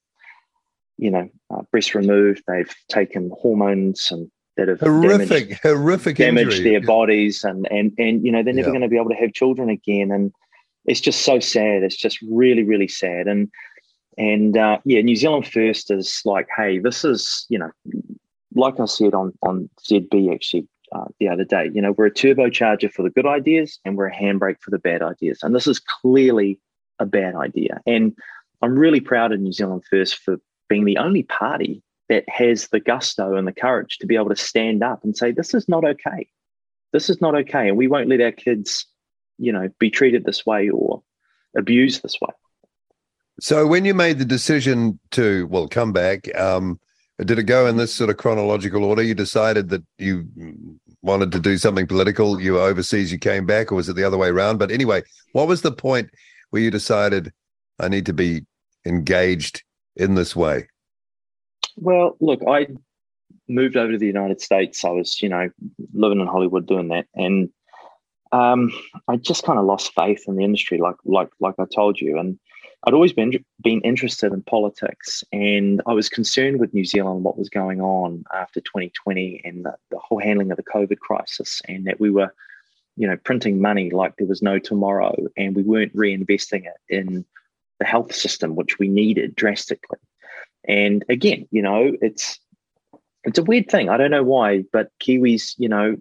you 0.97 1.11
know, 1.11 1.29
uh, 1.53 1.61
breast 1.71 1.95
removed. 1.95 2.43
They've 2.47 2.73
taken 2.89 3.31
hormones 3.39 4.11
and 4.11 4.29
that 4.57 4.67
have 4.69 4.79
horrific, 4.79 5.27
damaged, 5.29 5.59
horrific, 5.63 6.17
damaged 6.17 6.63
their 6.63 6.81
bodies, 6.81 7.43
and 7.43 7.67
and 7.71 7.91
and 7.97 8.25
you 8.25 8.31
know, 8.31 8.43
they're 8.43 8.53
never 8.53 8.69
yeah. 8.69 8.73
going 8.73 8.81
to 8.81 8.87
be 8.87 8.97
able 8.97 9.09
to 9.09 9.15
have 9.15 9.33
children 9.33 9.69
again. 9.69 10.11
And 10.11 10.31
it's 10.85 11.01
just 11.01 11.21
so 11.21 11.39
sad. 11.39 11.83
It's 11.83 11.97
just 11.97 12.19
really, 12.29 12.63
really 12.63 12.87
sad. 12.87 13.27
And 13.27 13.49
and 14.17 14.57
uh, 14.57 14.79
yeah, 14.85 15.01
New 15.01 15.15
Zealand 15.15 15.47
First 15.47 15.91
is 15.91 16.21
like, 16.25 16.47
hey, 16.55 16.79
this 16.79 17.03
is 17.03 17.45
you 17.49 17.59
know, 17.59 17.71
like 18.55 18.79
I 18.79 18.85
said 18.85 19.13
on 19.13 19.33
on 19.41 19.69
ZB 19.87 20.33
actually 20.33 20.67
uh, 20.91 21.05
the 21.19 21.27
other 21.27 21.43
day, 21.43 21.69
you 21.73 21.81
know, 21.81 21.91
we're 21.91 22.05
a 22.05 22.11
turbocharger 22.11 22.91
for 22.91 23.03
the 23.03 23.09
good 23.09 23.25
ideas 23.25 23.79
and 23.83 23.97
we're 23.97 24.07
a 24.07 24.15
handbrake 24.15 24.61
for 24.61 24.71
the 24.71 24.79
bad 24.79 25.01
ideas, 25.01 25.39
and 25.43 25.55
this 25.55 25.67
is 25.67 25.79
clearly 25.79 26.59
a 26.99 27.05
bad 27.05 27.35
idea. 27.35 27.81
And 27.85 28.15
I'm 28.61 28.77
really 28.77 29.01
proud 29.01 29.33
of 29.33 29.39
New 29.39 29.51
Zealand 29.51 29.83
First 29.89 30.17
for 30.17 30.37
being 30.69 30.85
the 30.85 30.97
only 30.97 31.23
party 31.23 31.83
that 32.07 32.23
has 32.29 32.67
the 32.69 32.79
gusto 32.79 33.35
and 33.35 33.47
the 33.47 33.51
courage 33.51 33.97
to 33.97 34.07
be 34.07 34.15
able 34.15 34.29
to 34.29 34.35
stand 34.35 34.83
up 34.83 35.03
and 35.03 35.17
say, 35.17 35.31
"This 35.31 35.53
is 35.53 35.67
not 35.67 35.83
okay. 35.83 36.27
This 36.93 37.09
is 37.09 37.19
not 37.19 37.35
okay," 37.35 37.67
and 37.67 37.77
we 37.77 37.87
won't 37.87 38.09
let 38.09 38.21
our 38.21 38.31
kids, 38.31 38.85
you 39.37 39.51
know, 39.51 39.69
be 39.79 39.89
treated 39.89 40.23
this 40.23 40.45
way 40.45 40.69
or 40.69 41.03
abused 41.57 42.03
this 42.03 42.19
way. 42.21 42.33
So 43.39 43.67
when 43.67 43.83
you 43.83 43.93
made 43.93 44.19
the 44.19 44.25
decision 44.25 44.99
to 45.11 45.47
well 45.47 45.67
come 45.67 45.91
back, 45.91 46.33
um, 46.37 46.79
did 47.23 47.39
it 47.39 47.43
go 47.43 47.65
in 47.67 47.77
this 47.77 47.95
sort 47.95 48.09
of 48.09 48.17
chronological 48.17 48.83
order? 48.83 49.01
You 49.01 49.13
decided 49.13 49.69
that 49.69 49.83
you 49.97 50.27
wanted 51.01 51.31
to 51.31 51.39
do 51.39 51.57
something 51.57 51.87
political. 51.87 52.41
You 52.41 52.53
were 52.53 52.61
overseas, 52.61 53.11
you 53.11 53.19
came 53.19 53.45
back, 53.45 53.71
or 53.71 53.75
was 53.75 53.87
it 53.87 53.95
the 53.95 54.03
other 54.03 54.17
way 54.17 54.27
around? 54.27 54.57
But 54.57 54.71
anyway, 54.71 55.03
what 55.31 55.47
was 55.47 55.61
the 55.61 55.71
point 55.71 56.09
where 56.49 56.61
you 56.61 56.71
decided 56.71 57.31
I 57.79 57.87
need 57.87 58.05
to 58.07 58.13
be 58.13 58.45
engaged 58.85 59.63
in 59.95 60.15
this 60.15 60.35
way? 60.35 60.67
Well, 61.77 62.17
look, 62.19 62.41
I 62.47 62.67
moved 63.47 63.77
over 63.77 63.93
to 63.93 63.97
the 63.97 64.07
United 64.07 64.41
States. 64.41 64.83
I 64.83 64.89
was, 64.89 65.21
you 65.21 65.29
know, 65.29 65.49
living 65.93 66.19
in 66.19 66.27
Hollywood 66.27 66.67
doing 66.67 66.89
that, 66.89 67.05
and 67.13 67.49
um, 68.31 68.71
I 69.07 69.15
just 69.17 69.43
kind 69.43 69.59
of 69.59 69.65
lost 69.65 69.93
faith 69.93 70.23
in 70.27 70.35
the 70.35 70.43
industry, 70.43 70.79
like 70.79 70.95
like 71.05 71.29
like 71.39 71.55
I 71.59 71.65
told 71.73 71.99
you, 71.99 72.17
and 72.17 72.39
I'd 72.85 72.93
always 72.93 73.13
been 73.13 73.43
been 73.63 73.81
interested 73.81 74.31
in 74.31 74.43
politics, 74.43 75.23
and 75.31 75.81
I 75.87 75.93
was 75.93 76.07
concerned 76.07 76.59
with 76.59 76.73
New 76.73 76.85
Zealand, 76.85 77.23
what 77.23 77.37
was 77.37 77.49
going 77.49 77.81
on 77.81 78.23
after 78.33 78.61
2020, 78.61 79.41
and 79.43 79.65
the, 79.65 79.75
the 79.89 79.97
whole 79.97 80.19
handling 80.19 80.51
of 80.51 80.57
the 80.57 80.63
COVID 80.63 80.99
crisis, 80.99 81.61
and 81.67 81.85
that 81.85 81.99
we 81.99 82.11
were, 82.11 82.33
you 82.95 83.07
know, 83.07 83.17
printing 83.17 83.59
money 83.59 83.89
like 83.89 84.17
there 84.17 84.27
was 84.27 84.43
no 84.43 84.59
tomorrow, 84.59 85.15
and 85.35 85.55
we 85.55 85.63
weren't 85.63 85.95
reinvesting 85.95 86.65
it 86.65 86.77
in 86.87 87.25
the 87.79 87.85
health 87.85 88.13
system, 88.13 88.55
which 88.55 88.77
we 88.77 88.87
needed 88.87 89.35
drastically. 89.35 89.99
And 90.67 91.03
again, 91.09 91.47
you 91.49 91.63
know, 91.63 91.91
it's 92.01 92.39
it's 93.23 93.39
a 93.39 93.43
weird 93.43 93.67
thing. 93.67 93.89
I 93.89 93.97
don't 93.97 94.11
know 94.11 94.23
why, 94.23 94.63
but 94.71 94.91
Kiwis, 95.01 95.55
you 95.57 95.69
know, 95.69 95.97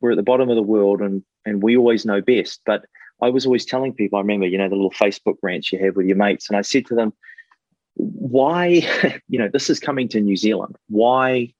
we're 0.00 0.12
at 0.12 0.16
the 0.16 0.22
bottom 0.22 0.50
of 0.50 0.56
the 0.56 0.62
world, 0.62 1.00
and 1.00 1.24
and 1.44 1.64
we 1.64 1.76
always 1.76 2.06
know 2.06 2.20
best, 2.20 2.60
but 2.64 2.84
I 3.22 3.30
was 3.30 3.46
always 3.46 3.64
telling 3.64 3.92
people, 3.92 4.18
I 4.18 4.22
remember, 4.22 4.46
you 4.46 4.58
know, 4.58 4.68
the 4.68 4.76
little 4.76 4.90
Facebook 4.90 5.36
rants 5.42 5.72
you 5.72 5.78
have 5.84 5.96
with 5.96 6.06
your 6.06 6.16
mates. 6.16 6.48
And 6.48 6.56
I 6.56 6.62
said 6.62 6.86
to 6.86 6.94
them, 6.94 7.12
why, 7.94 8.66
you 9.28 9.38
know, 9.38 9.48
this 9.52 9.70
is 9.70 9.80
coming 9.80 10.08
to 10.08 10.20
New 10.20 10.36
Zealand. 10.36 10.76
Why 10.88 11.52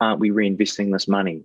aren't 0.00 0.20
we 0.20 0.30
reinvesting 0.30 0.92
this 0.92 1.08
money 1.08 1.44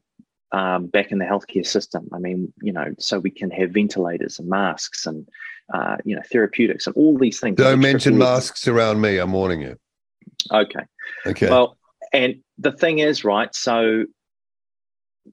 um, 0.51 0.87
back 0.87 1.11
in 1.11 1.17
the 1.17 1.25
healthcare 1.25 1.65
system. 1.65 2.07
I 2.13 2.19
mean, 2.19 2.53
you 2.61 2.71
know, 2.71 2.93
so 2.97 3.19
we 3.19 3.29
can 3.29 3.51
have 3.51 3.71
ventilators 3.71 4.39
and 4.39 4.47
masks 4.47 5.05
and 5.05 5.27
uh, 5.73 5.97
you 6.05 6.15
know 6.15 6.21
therapeutics 6.31 6.87
and 6.87 6.95
all 6.95 7.17
these 7.17 7.39
things. 7.39 7.57
Don't 7.57 7.81
mention 7.81 8.17
masks 8.17 8.67
around 8.67 9.01
me. 9.01 9.17
I'm 9.17 9.33
warning 9.33 9.61
you. 9.61 9.77
Okay. 10.51 10.85
Okay. 11.25 11.49
Well, 11.49 11.77
and 12.13 12.35
the 12.57 12.71
thing 12.71 12.99
is, 12.99 13.25
right? 13.25 13.53
So 13.53 14.05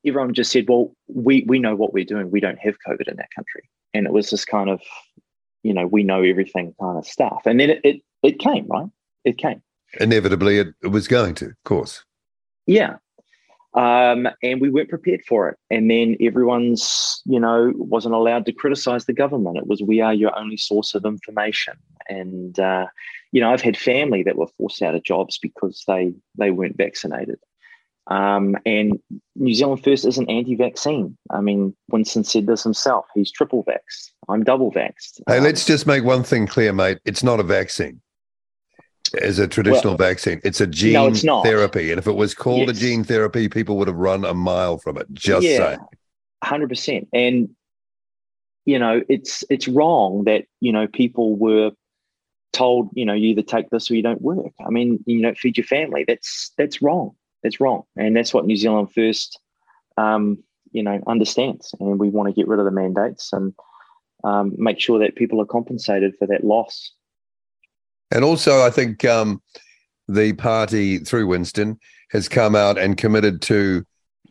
everyone 0.05 0.35
just 0.35 0.51
said, 0.51 0.69
"Well, 0.69 0.93
we 1.07 1.45
we 1.47 1.59
know 1.59 1.77
what 1.77 1.93
we're 1.93 2.05
doing. 2.05 2.31
We 2.31 2.41
don't 2.41 2.59
have 2.59 2.75
COVID 2.87 3.09
in 3.09 3.17
that 3.17 3.29
country," 3.35 3.69
and 3.95 4.07
it 4.07 4.13
was 4.13 4.31
this 4.31 4.45
kind 4.45 4.71
of, 4.71 4.81
you 5.63 5.75
know, 5.75 5.87
we 5.87 6.03
know 6.03 6.23
everything 6.23 6.75
kind 6.81 6.99
of 6.99 7.07
stuff. 7.07 7.43
And 7.47 7.61
then 7.61 7.71
it 7.71 7.81
it, 7.85 8.03
it 8.23 8.39
came, 8.39 8.67
right? 8.69 8.89
It 9.25 9.39
came. 9.39 9.63
Inevitably, 10.01 10.59
it, 10.59 10.69
it 10.83 10.89
was 10.89 11.07
going 11.07 11.35
to, 11.37 11.47
of 11.47 11.65
course. 11.65 12.05
Yeah. 12.67 12.97
Um, 13.75 14.29
and 14.43 14.61
we 14.61 14.69
weren't 14.69 14.91
prepared 14.91 15.23
for 15.27 15.49
it. 15.49 15.57
And 15.71 15.91
then 15.91 16.17
everyone's, 16.21 17.23
you 17.25 17.41
know, 17.41 17.73
wasn't 17.77 18.15
allowed 18.15 18.45
to 18.47 18.53
criticize 18.53 19.07
the 19.07 19.15
government. 19.15 19.57
It 19.57 19.67
was, 19.67 19.83
we 19.83 20.01
are 20.01 20.13
your 20.13 20.39
only 20.39 20.59
source 20.59 20.95
of 20.95 21.07
information. 21.07 21.75
And, 22.09 22.59
uh, 22.59 22.87
you 23.33 23.41
know, 23.41 23.51
I've 23.51 23.63
had 23.63 23.77
family 23.77 24.23
that 24.25 24.37
were 24.37 24.49
forced 24.59 24.83
out 24.83 24.95
of 24.95 25.05
jobs 25.05 25.39
because 25.39 25.85
they, 25.87 26.13
they 26.37 26.51
weren't 26.51 26.77
vaccinated. 26.77 27.39
Um, 28.09 28.57
and 28.67 28.99
New 29.37 29.55
Zealand 29.55 29.85
First 29.85 30.05
isn't 30.07 30.29
anti-vaccine. 30.29 31.17
I 31.31 31.41
mean, 31.41 31.75
Winston 31.91 32.25
said 32.25 32.47
this 32.47 32.65
himself. 32.65 33.07
He's 33.15 33.31
triple 33.31 33.65
vaxxed. 33.65 34.11
I'm 34.29 34.43
double 34.43 34.73
vaxxed. 34.73 35.21
Hey, 35.29 35.39
um, 35.39 35.45
let's 35.45 35.65
just 35.65 35.87
make 35.87 36.05
one 36.05 36.25
thing 36.25 36.47
clear, 36.47 36.73
mate. 36.73 36.99
It's 37.05 37.23
not 37.23 37.39
a 37.39 37.45
vaccine 37.45 38.01
as 39.21 39.39
a 39.39 39.47
traditional 39.47 39.97
well, 39.97 40.09
vaccine. 40.09 40.41
It's 40.43 40.61
a 40.61 40.67
gene 40.67 40.95
no, 40.95 41.09
it's 41.09 41.23
therapy. 41.23 41.91
And 41.91 41.99
if 41.99 42.07
it 42.07 42.13
was 42.13 42.35
called 42.35 42.69
yes. 42.69 42.71
a 42.71 42.73
gene 42.81 43.05
therapy, 43.05 43.49
people 43.49 43.77
would 43.79 43.89
have 43.89 43.97
run 43.97 44.25
a 44.25 44.35
mile 44.35 44.79
from 44.79 44.97
it. 44.97 45.07
Just 45.13 45.47
yeah, 45.47 45.59
saying. 45.59 45.79
Hundred 46.43 46.69
percent. 46.69 47.09
And 47.13 47.51
you 48.65 48.79
know, 48.79 49.03
it's 49.09 49.45
it's 49.51 49.69
wrong 49.69 50.25
that, 50.25 50.45
you 50.61 50.73
know, 50.73 50.87
people 50.87 51.37
were 51.37 51.73
told, 52.53 52.91
you 52.95 53.05
know, 53.05 53.15
you 53.15 53.31
either 53.31 53.43
take 53.43 53.71
this 53.71 53.91
or 53.91 53.95
you 53.95 54.03
don't 54.03 54.23
work. 54.23 54.53
I 54.65 54.71
mean, 54.71 55.03
you 55.07 55.23
don't 55.23 55.39
feed 55.39 55.57
your 55.57 55.67
family. 55.67 56.05
That's 56.07 56.53
that's 56.57 56.83
wrong. 56.83 57.13
That's 57.43 57.61
wrong. 57.61 57.83
And 57.97 58.17
that's 58.17 58.33
what 58.33 58.47
New 58.47 58.57
Zealand 58.57 58.93
first 58.93 59.39
um, 59.97 60.43
you 60.71 60.83
know, 60.83 61.01
understands. 61.07 61.75
And 61.81 61.99
we 61.99 62.09
want 62.09 62.29
to 62.29 62.35
get 62.35 62.49
rid 62.49 62.59
of 62.59 62.65
the 62.65 62.71
mandates 62.71 63.33
and 63.33 63.53
um, 64.25 64.55
make 64.57 64.81
sure 64.81 64.99
that 65.01 65.17
people 65.17 65.41
are 65.41 65.47
compensated 65.47 66.15
for 66.19 66.27
that 66.29 66.45
loss 66.45 66.93
and 68.13 68.25
also, 68.25 68.63
I 68.63 68.71
think 68.71 69.05
um, 69.07 69.43
the 70.07 70.35
party 70.35 70.99
through 70.99 71.27
Winston 71.27 71.81
has 72.11 72.29
come 72.29 72.55
out 72.55 72.77
and 72.77 72.99
committed 72.99 73.41
to 73.43 73.87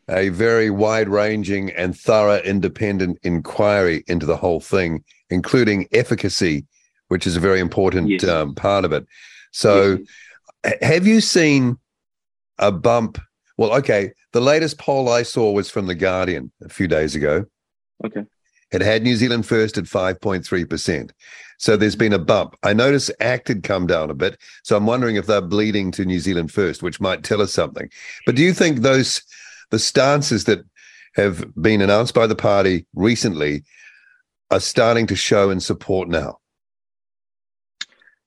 a 0.07 0.29
very 0.29 0.69
wide 0.69 1.09
ranging 1.09 1.71
and 1.71 1.97
thorough 1.97 2.41
independent 2.41 3.17
inquiry 3.23 4.03
into 4.07 4.27
the 4.27 4.37
whole 4.37 4.59
thing, 4.59 5.03
including 5.31 5.87
efficacy, 5.91 6.65
which 7.07 7.25
is 7.25 7.35
a 7.35 7.39
very 7.39 7.59
important 7.59 8.09
yes. 8.09 8.23
um, 8.25 8.53
part 8.53 8.85
of 8.85 8.93
it. 8.93 9.05
So, 9.51 9.97
yes. 10.63 10.75
have 10.83 11.07
you 11.07 11.19
seen 11.19 11.77
a 12.61 12.71
bump? 12.71 13.19
Well, 13.57 13.73
okay, 13.73 14.13
the 14.31 14.41
latest 14.41 14.77
poll 14.77 15.09
I 15.09 15.23
saw 15.23 15.51
was 15.51 15.69
from 15.69 15.87
The 15.87 15.95
Guardian 15.95 16.51
a 16.63 16.69
few 16.69 16.87
days 16.87 17.15
ago. 17.15 17.45
Okay. 18.05 18.23
It 18.71 18.81
had 18.81 19.03
New 19.03 19.15
Zealand 19.17 19.45
first 19.45 19.77
at 19.77 19.83
5.3%. 19.83 21.11
So 21.57 21.75
there's 21.75 21.95
been 21.95 22.13
a 22.13 22.19
bump. 22.19 22.55
I 22.63 22.73
notice 22.73 23.11
ACT 23.19 23.49
had 23.49 23.63
come 23.63 23.85
down 23.85 24.09
a 24.09 24.15
bit. 24.15 24.39
So 24.63 24.77
I'm 24.77 24.85
wondering 24.85 25.17
if 25.17 25.27
they're 25.27 25.41
bleeding 25.41 25.91
to 25.91 26.05
New 26.05 26.19
Zealand 26.19 26.51
first, 26.51 26.81
which 26.81 27.01
might 27.01 27.23
tell 27.23 27.41
us 27.41 27.53
something. 27.53 27.89
But 28.25 28.35
do 28.35 28.41
you 28.41 28.53
think 28.53 28.79
those, 28.79 29.21
the 29.69 29.77
stances 29.77 30.45
that 30.45 30.63
have 31.15 31.53
been 31.61 31.81
announced 31.81 32.13
by 32.13 32.27
the 32.27 32.35
party 32.35 32.87
recently 32.95 33.63
are 34.49 34.59
starting 34.59 35.05
to 35.07 35.15
show 35.15 35.49
in 35.49 35.59
support 35.59 36.07
now? 36.07 36.37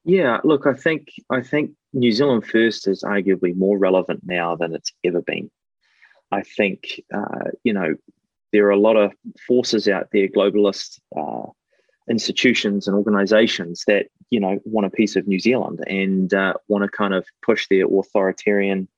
Yeah, 0.04 0.40
look, 0.44 0.66
I 0.66 0.74
think 0.74 1.08
I 1.30 1.40
think 1.40 1.70
New 1.94 2.12
Zealand 2.12 2.46
First 2.46 2.86
is 2.88 3.02
arguably 3.02 3.56
more 3.56 3.78
relevant 3.78 4.20
now 4.24 4.56
than 4.56 4.74
it's 4.74 4.92
ever 5.04 5.22
been. 5.22 5.50
I 6.30 6.42
think 6.42 7.00
uh, 7.14 7.50
you 7.62 7.72
know 7.72 7.94
there 8.52 8.66
are 8.66 8.70
a 8.70 8.78
lot 8.78 8.96
of 8.96 9.12
forces 9.46 9.88
out 9.88 10.08
there, 10.12 10.28
globalist 10.28 11.00
uh, 11.16 11.50
institutions 12.10 12.86
and 12.86 12.96
organizations 12.96 13.84
that 13.86 14.06
you 14.30 14.40
know 14.40 14.58
want 14.64 14.86
a 14.86 14.90
piece 14.90 15.16
of 15.16 15.26
New 15.26 15.38
Zealand 15.38 15.84
and 15.86 16.34
uh, 16.34 16.54
want 16.68 16.82
to 16.82 16.88
kind 16.88 17.14
of 17.14 17.26
push 17.44 17.68
their 17.68 17.86
authoritarian 17.86 18.88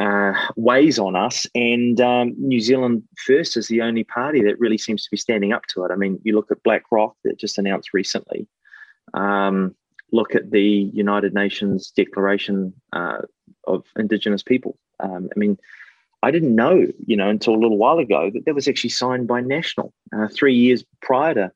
uh, 0.00 0.32
ways 0.56 0.98
on 0.98 1.14
us. 1.14 1.46
And 1.54 2.00
um, 2.00 2.34
New 2.38 2.60
Zealand 2.60 3.04
First 3.26 3.56
is 3.56 3.68
the 3.68 3.82
only 3.82 4.04
party 4.04 4.42
that 4.42 4.58
really 4.58 4.78
seems 4.78 5.04
to 5.04 5.10
be 5.10 5.16
standing 5.16 5.52
up 5.52 5.66
to 5.68 5.84
it. 5.84 5.92
I 5.92 5.96
mean, 5.96 6.18
you 6.24 6.34
look 6.34 6.50
at 6.50 6.62
BlackRock 6.62 7.14
that 7.24 7.38
just 7.38 7.58
announced 7.58 7.90
recently. 7.92 8.48
Um, 9.14 9.74
look 10.12 10.34
at 10.34 10.50
the 10.50 10.90
United 10.92 11.34
Nations 11.34 11.90
Declaration 11.90 12.72
uh, 12.92 13.18
of 13.66 13.84
Indigenous 13.96 14.42
People. 14.42 14.78
Um, 14.98 15.28
I 15.34 15.38
mean, 15.38 15.58
I 16.22 16.30
didn't 16.30 16.54
know, 16.54 16.86
you 17.06 17.16
know, 17.16 17.28
until 17.28 17.54
a 17.54 17.62
little 17.62 17.78
while 17.78 17.98
ago 17.98 18.30
that 18.32 18.44
that 18.44 18.54
was 18.54 18.68
actually 18.68 18.90
signed 18.90 19.26
by 19.26 19.40
National. 19.40 19.92
Uh, 20.14 20.28
three 20.28 20.54
years 20.54 20.84
prior 21.00 21.34
to 21.34 21.52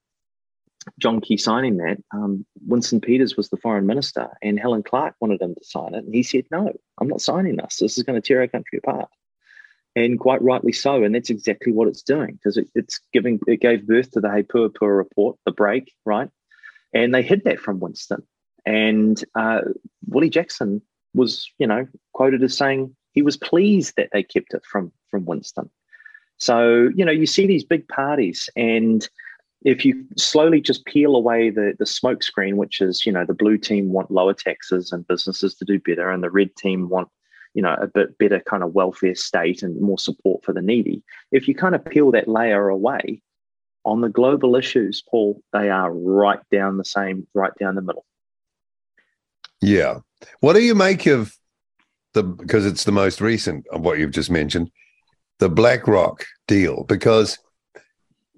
John 0.99 1.21
Key 1.21 1.37
signing 1.37 1.79
that, 1.79 1.99
um, 2.13 2.47
Winston 2.67 3.01
Peters 3.01 3.37
was 3.37 3.49
the 3.49 3.57
foreign 3.57 3.87
minister, 3.87 4.29
and 4.43 4.59
Helen 4.59 4.83
Clark 4.83 5.15
wanted 5.21 5.41
him 5.41 5.55
to 5.55 5.65
sign 5.65 5.95
it, 5.95 6.05
and 6.05 6.15
he 6.15 6.23
said, 6.23 6.45
"No, 6.51 6.73
I'm 6.99 7.09
not 7.09 7.21
signing 7.21 7.57
this. 7.57 7.79
This 7.79 7.97
is 7.97 8.05
going 8.05 8.21
to 8.21 8.27
tear 8.27 8.41
our 8.41 8.49
country 8.49 8.79
apart." 8.79 9.09
And 9.97 10.19
quite 10.19 10.43
rightly 10.43 10.73
so, 10.73 11.05
and 11.05 11.15
that's 11.15 11.31
exactly 11.31 11.73
what 11.73 11.89
it's 11.89 12.03
doing 12.03 12.33
because 12.33 12.57
it, 12.57 12.69
it's 12.75 13.01
giving 13.13 13.39
it 13.47 13.61
gave 13.61 13.87
birth 13.87 14.11
to 14.13 14.21
the 14.21 14.35
He 14.35 14.43
Puapua 14.43 14.97
report, 14.97 15.37
the 15.45 15.53
break, 15.53 15.93
right? 16.05 16.31
And 16.93 17.15
they 17.15 17.23
hid 17.23 17.45
that 17.45 17.61
from 17.61 17.81
Winston, 17.81 18.23
and 18.67 19.23
uh, 19.35 19.61
Willie 20.07 20.31
Jackson 20.31 20.83
was, 21.15 21.51
you 21.59 21.67
know, 21.67 21.87
quoted 22.13 22.43
as 22.43 22.57
saying, 22.57 22.95
he 23.13 23.23
was 23.23 23.37
pleased 23.37 23.95
that 23.97 24.11
they 24.13 24.23
kept 24.23 24.55
it 24.55 24.65
from 24.65 24.93
from 25.11 25.25
Winston. 25.25 25.71
So 26.39 26.91
you 26.97 27.05
know, 27.05 27.13
you 27.13 27.27
see 27.27 27.47
these 27.47 27.65
big 27.65 27.87
parties, 27.89 28.51
and 28.57 29.09
if 29.65 29.85
you 29.85 30.05
slowly 30.19 30.61
just 30.61 30.85
peel 30.85 31.15
away 31.15 31.51
the 31.51 31.75
the 31.79 31.87
smoke 31.87 32.23
screen, 32.23 32.57
which 32.57 32.81
is 32.81 33.07
you 33.07 33.13
know 33.13 33.25
the 33.25 33.35
blue 33.35 33.57
team 33.57 33.93
want 33.93 34.11
lower 34.11 34.35
taxes 34.35 34.93
and 34.93 35.07
businesses 35.07 35.55
to 35.55 35.65
do 35.65 35.79
better, 35.79 36.11
and 36.11 36.23
the 36.23 36.31
red 36.31 36.55
team 36.57 36.89
want 36.89 37.09
you 37.55 37.63
know 37.63 37.77
a 37.81 37.87
bit 37.87 38.19
better 38.19 38.41
kind 38.41 38.65
of 38.65 38.75
welfare 38.75 39.15
state 39.15 39.63
and 39.63 39.81
more 39.81 39.99
support 39.99 40.45
for 40.45 40.53
the 40.53 40.63
needy. 40.63 41.03
If 41.31 41.47
you 41.47 41.55
kind 41.55 41.77
of 41.77 41.85
peel 41.85 42.11
that 42.11 42.27
layer 42.27 42.69
away, 42.69 43.23
on 43.85 44.01
the 44.01 44.09
global 44.09 44.57
issues, 44.57 45.03
Paul, 45.09 45.41
they 45.53 45.71
are 45.71 45.93
right 45.93 46.41
down 46.51 46.79
the 46.79 46.85
same, 46.85 47.27
right 47.35 47.53
down 47.61 47.77
the 47.77 47.83
middle. 47.83 48.05
Yeah. 49.65 50.01
What 50.41 50.53
do 50.53 50.63
you 50.63 50.75
make 50.75 51.07
of 51.07 51.35
the 52.15 52.23
because 52.23 52.65
it's 52.65 52.85
the 52.85 52.93
most 52.93 53.21
recent 53.21 53.67
of 53.69 53.83
what 53.83 53.99
you've 53.99 54.13
just 54.13 54.31
mentioned, 54.31 54.71
the 55.39 55.49
BlackRock 55.49 56.25
deal. 56.47 56.85
Because 56.85 57.39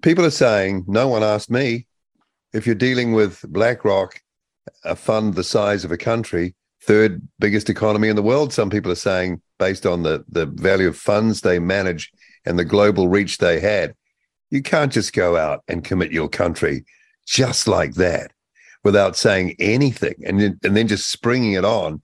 people 0.03 0.25
are 0.25 0.31
saying, 0.31 0.85
no 0.89 1.09
one 1.09 1.23
asked 1.23 1.51
me. 1.51 1.87
If 2.53 2.67
you're 2.67 2.75
dealing 2.75 3.13
with 3.13 3.45
BlackRock, 3.49 4.21
a 4.85 4.97
fund 4.97 5.35
the 5.35 5.45
size 5.45 5.85
of 5.85 5.93
a 5.93 5.99
country, 5.99 6.55
third 6.83 7.21
biggest 7.39 7.69
economy 7.69 8.09
in 8.09 8.17
the 8.17 8.23
world, 8.23 8.53
some 8.53 8.71
people 8.71 8.91
are 8.91 8.97
saying, 8.97 9.43
based 9.59 9.85
on 9.85 10.03
the, 10.03 10.25
the 10.29 10.47
value 10.47 10.89
of 10.89 10.97
funds 10.97 11.41
they 11.41 11.59
manage 11.59 12.11
and 12.45 12.59
the 12.59 12.65
global 12.65 13.09
reach 13.09 13.39
they 13.39 13.61
had, 13.61 13.95
you 14.51 14.63
can't 14.63 14.93
just 14.93 15.13
go 15.13 15.37
out 15.37 15.63
and 15.69 15.85
commit 15.85 16.13
your 16.13 16.29
country 16.29 16.85
just 17.27 17.67
like 17.67 17.95
that 17.95 18.31
without 18.87 19.17
saying 19.17 19.57
anything 19.59 20.15
and, 20.25 20.41
and 20.41 20.77
then 20.77 20.87
just 20.87 21.11
springing 21.11 21.55
it 21.55 21.65
on, 21.65 22.01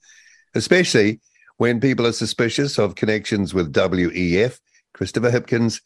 especially 0.57 1.21
when 1.59 1.81
people 1.81 2.05
are 2.05 2.12
suspicious 2.12 2.77
of 2.77 2.97
connections 2.97 3.55
with 3.55 3.73
WEF. 3.73 4.59
Christopher 4.92 5.31
Hipkins 5.31 5.81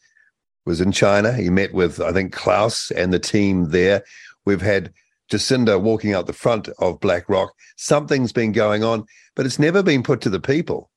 was 0.65 0.81
in 0.81 0.91
China. 0.91 1.33
He 1.33 1.51
met 1.51 1.71
with, 1.71 2.01
I 2.01 2.11
think, 2.13 2.33
Klaus 2.33 2.89
and 2.89 3.13
the 3.13 3.19
team 3.19 3.69
there. 3.69 4.03
We've 4.43 4.59
had 4.59 4.91
Jacinda 5.31 5.79
walking 5.79 6.15
out 6.15 6.25
the 6.25 6.33
front 6.33 6.67
of 6.79 6.99
BlackRock. 6.99 7.53
Something's 7.75 8.33
been 8.33 8.51
going 8.51 8.83
on, 8.83 9.05
but 9.35 9.45
it's 9.45 9.59
never 9.59 9.83
been 9.83 10.01
put 10.01 10.21
to 10.21 10.31
the 10.31 10.39
people. 10.39 10.89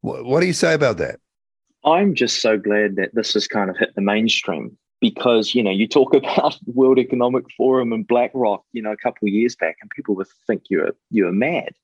What, 0.00 0.24
what 0.24 0.40
do 0.40 0.46
you 0.46 0.54
say 0.54 0.72
about 0.72 0.96
that? 0.96 1.20
I'm 1.84 2.14
just 2.14 2.40
so 2.40 2.56
glad 2.56 2.96
that 2.96 3.14
this 3.14 3.34
has 3.34 3.46
kind 3.46 3.68
of 3.68 3.76
hit 3.76 3.94
the 3.94 4.00
mainstream 4.00 4.78
because 5.00 5.54
you 5.54 5.62
know 5.62 5.70
you 5.70 5.86
talk 5.86 6.14
about 6.14 6.58
World 6.66 6.98
Economic 6.98 7.44
Forum 7.56 7.92
and 7.92 8.06
BlackRock, 8.06 8.64
you 8.72 8.82
know, 8.82 8.92
a 8.92 8.96
couple 8.96 9.26
of 9.28 9.32
years 9.32 9.56
back, 9.56 9.76
and 9.80 9.90
people 9.90 10.14
would 10.16 10.28
think 10.46 10.64
you're 10.68 10.92
you're 11.10 11.32
mad. 11.32 11.74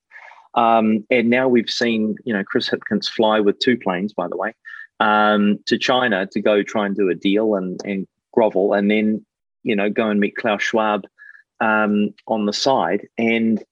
Um, 0.55 1.05
and 1.11 1.31
now 1.31 1.49
we've 1.49 1.71
seen, 1.71 2.17
you 2.25 2.33
know, 2.33 2.45
Chris 2.45 2.69
Hipkins 2.69 3.09
fly 3.09 3.41
with 3.41 3.59
two 3.59 3.77
planes, 3.77 4.13
by 4.13 4.29
the 4.29 4.37
way, 4.37 4.55
um, 5.01 5.59
to 5.67 5.79
China 5.79 6.27
to 6.27 6.41
go 6.41 6.63
try 6.63 6.87
and 6.87 6.95
do 6.95 7.09
a 7.09 7.15
deal 7.15 7.57
and, 7.57 7.81
and 7.85 8.07
grovel, 8.33 8.73
and 8.73 8.91
then, 8.91 9.25
you 9.63 9.75
know, 9.75 9.91
go 9.91 10.09
and 10.09 10.21
meet 10.21 10.37
Klaus 10.37 10.63
Schwab 10.63 11.07
um, 11.61 12.15
on 12.27 12.47
the 12.47 12.53
side. 12.53 13.09
And, 13.19 13.63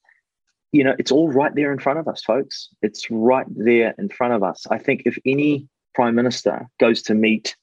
you 0.72 0.82
know, 0.82 0.94
it's 0.98 1.12
all 1.12 1.30
right 1.30 1.54
there 1.54 1.72
in 1.72 1.78
front 1.78 1.98
of 1.98 2.08
us, 2.08 2.24
folks. 2.24 2.68
It's 2.82 3.08
right 3.10 3.46
there 3.48 3.94
in 3.98 4.08
front 4.08 4.34
of 4.34 4.42
us. 4.42 4.66
I 4.70 4.78
think 4.78 5.02
if 5.04 5.16
any 5.24 5.68
prime 5.94 6.14
minister 6.14 6.68
goes 6.80 7.02
to 7.02 7.14
meet 7.14 7.54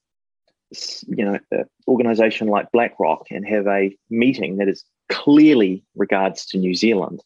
you 1.08 1.26
know, 1.26 1.40
an 1.52 1.66
organization 1.88 2.48
like 2.48 2.72
BlackRock 2.72 3.28
and 3.32 3.46
have 3.48 3.68
a 3.68 3.96
meeting 4.10 4.58
that 4.58 4.68
is 4.68 4.84
clearly 5.10 5.84
regards 5.96 6.46
to 6.48 6.58
New 6.58 6.76
Zealand, 6.76 7.22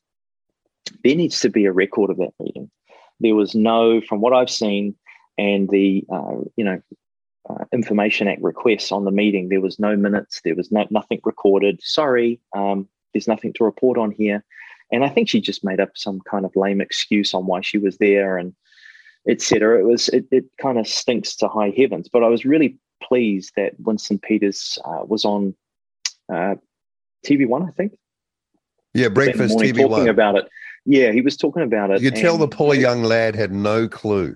there 1.03 1.15
needs 1.15 1.39
to 1.41 1.49
be 1.49 1.65
a 1.65 1.71
record 1.71 2.09
of 2.09 2.17
that 2.17 2.33
meeting. 2.39 2.69
There 3.19 3.35
was 3.35 3.55
no, 3.55 4.01
from 4.01 4.21
what 4.21 4.33
I've 4.33 4.49
seen, 4.49 4.95
and 5.37 5.69
the 5.69 6.05
uh, 6.11 6.41
you 6.55 6.63
know 6.63 6.81
uh, 7.49 7.65
Information 7.73 8.27
Act 8.27 8.41
requests 8.41 8.91
on 8.91 9.05
the 9.05 9.11
meeting, 9.11 9.49
there 9.49 9.61
was 9.61 9.79
no 9.79 9.95
minutes, 9.95 10.41
there 10.43 10.55
was 10.55 10.71
no 10.71 10.85
nothing 10.89 11.19
recorded. 11.23 11.81
Sorry, 11.81 12.39
um, 12.55 12.87
there's 13.13 13.27
nothing 13.27 13.53
to 13.53 13.63
report 13.63 13.97
on 13.97 14.11
here. 14.11 14.43
And 14.91 15.03
I 15.03 15.09
think 15.09 15.27
she 15.27 15.41
just 15.41 15.63
made 15.63 15.79
up 15.79 15.91
some 15.95 16.21
kind 16.21 16.45
of 16.45 16.55
lame 16.55 16.81
excuse 16.81 17.33
on 17.33 17.45
why 17.45 17.61
she 17.61 17.77
was 17.77 17.97
there 17.97 18.37
and 18.37 18.53
etc. 19.27 19.79
It 19.79 19.85
was 19.85 20.09
it, 20.09 20.25
it 20.31 20.45
kind 20.61 20.77
of 20.77 20.87
stinks 20.87 21.35
to 21.37 21.47
high 21.47 21.73
heavens. 21.75 22.09
But 22.11 22.23
I 22.23 22.27
was 22.27 22.45
really 22.45 22.77
pleased 23.07 23.53
that 23.55 23.73
Winston 23.79 24.19
Peters 24.19 24.79
uh, 24.85 25.03
was 25.05 25.25
on 25.25 25.55
uh, 26.31 26.55
TV 27.25 27.47
One, 27.47 27.63
I 27.63 27.71
think. 27.71 27.97
Yeah, 28.93 29.09
breakfast 29.09 29.57
TV 29.57 29.77
talking 29.77 29.89
One 29.89 30.09
about 30.09 30.35
it. 30.35 30.49
Yeah, 30.85 31.11
he 31.11 31.21
was 31.21 31.37
talking 31.37 31.63
about 31.63 31.91
it. 31.91 32.01
You 32.01 32.11
tell 32.11 32.37
the 32.37 32.47
poor 32.47 32.75
young 32.75 33.03
lad 33.03 33.35
had 33.35 33.51
no 33.51 33.87
clue. 33.87 34.35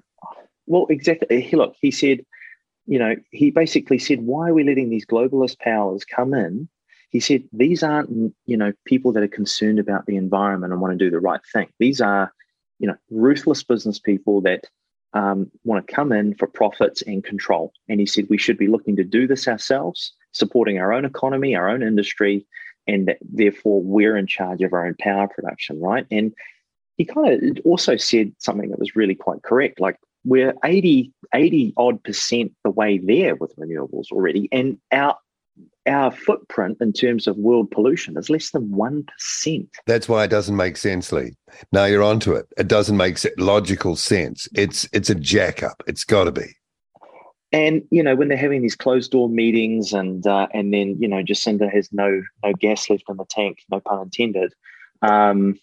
Well, 0.66 0.88
exactly. 0.90 1.42
He, 1.42 1.56
look, 1.56 1.76
he 1.82 1.92
said, 1.92 2.26
you 2.86 3.00
know, 3.00 3.16
he 3.32 3.52
basically 3.52 4.00
said, 4.00 4.22
why 4.22 4.50
are 4.50 4.54
we 4.54 4.64
letting 4.64 4.90
these 4.90 5.06
globalist 5.06 5.60
powers 5.60 6.06
come 6.06 6.34
in? 6.34 6.70
He 7.10 7.20
said, 7.20 7.44
these 7.52 7.84
aren't, 7.84 8.34
you 8.46 8.58
know, 8.58 8.74
people 8.86 9.12
that 9.14 9.24
are 9.24 9.28
concerned 9.28 9.80
about 9.80 10.06
the 10.06 10.18
environment 10.18 10.74
and 10.74 10.82
want 10.82 10.98
to 10.98 11.06
do 11.06 11.12
the 11.12 11.20
right 11.20 11.42
thing. 11.54 11.68
These 11.80 12.02
are, 12.02 12.34
you 12.80 12.88
know, 12.88 12.96
ruthless 13.10 13.64
business 13.64 14.00
people 14.00 14.42
that 14.42 14.66
um, 15.14 15.50
want 15.64 15.86
to 15.86 15.94
come 15.94 16.12
in 16.12 16.36
for 16.36 16.48
profits 16.48 17.02
and 17.04 17.24
control. 17.24 17.74
And 17.88 18.00
he 18.00 18.06
said, 18.06 18.28
we 18.30 18.38
should 18.38 18.58
be 18.58 18.68
looking 18.68 18.96
to 18.98 19.04
do 19.04 19.28
this 19.28 19.48
ourselves, 19.48 20.14
supporting 20.32 20.80
our 20.80 20.94
own 20.94 21.06
economy, 21.06 21.56
our 21.56 21.70
own 21.70 21.82
industry, 21.82 22.46
and 22.88 23.16
therefore 23.22 23.82
we're 23.82 24.18
in 24.18 24.28
charge 24.28 24.62
of 24.62 24.74
our 24.74 24.86
own 24.86 24.96
power 25.00 25.28
production, 25.28 25.80
right? 25.82 26.06
And 26.12 26.34
he 26.98 27.06
kind 27.06 27.58
of 27.58 27.66
also 27.66 27.98
said 27.98 28.34
something 28.40 28.70
that 28.70 28.80
was 28.80 28.96
really 28.96 29.16
quite 29.16 29.44
correct. 29.44 29.80
Like 29.80 29.98
we're 30.26 30.54
80, 30.64 31.12
80 31.34 31.74
odd 31.78 32.04
percent 32.04 32.54
the 32.64 32.72
way 32.72 32.98
there 32.98 33.36
with 33.36 33.56
renewables 33.56 34.12
already. 34.12 34.50
And 34.52 34.78
our 34.92 35.18
our 35.88 36.12
footprint 36.12 36.78
in 36.82 36.94
terms 36.94 37.28
of 37.28 37.38
world 37.38 37.72
pollution 37.72 38.18
is 38.18 38.30
less 38.30 38.52
than 38.52 38.70
1%. 38.70 39.68
That's 39.86 40.10
why 40.10 40.24
it 40.24 40.30
doesn't 40.30 40.56
make 40.56 40.78
sense, 40.78 41.12
Lee. 41.12 41.36
Now 41.72 41.86
you're 41.86 42.04
onto 42.04 42.34
it. 42.34 42.46
It 42.58 42.68
doesn't 42.68 42.98
make 42.98 43.18
logical 43.38 43.96
sense. 43.96 44.48
It's 44.56 44.88
it's 44.94 45.10
a 45.10 45.16
jack 45.16 45.64
up. 45.64 45.84
It's 45.88 46.04
got 46.04 46.26
to 46.26 46.32
be. 46.32 46.56
And 47.52 47.84
you 47.92 48.04
know 48.04 48.16
when 48.16 48.28
they're 48.28 48.38
having 48.38 48.62
these 48.62 48.76
closed 48.76 49.12
door 49.12 49.30
meetings, 49.30 49.94
and 49.94 50.28
uh, 50.28 50.48
and 50.54 50.74
then 50.74 50.98
you 51.00 51.08
know 51.08 51.24
Jacinda 51.24 51.72
has 51.72 51.90
no 51.94 52.22
no 52.44 52.54
gas 52.54 52.90
left 52.90 53.06
in 53.08 53.18
the 53.18 53.26
tank, 53.30 53.60
no 53.72 53.80
pun 53.80 54.02
intended. 54.02 54.54
Um, 55.02 55.58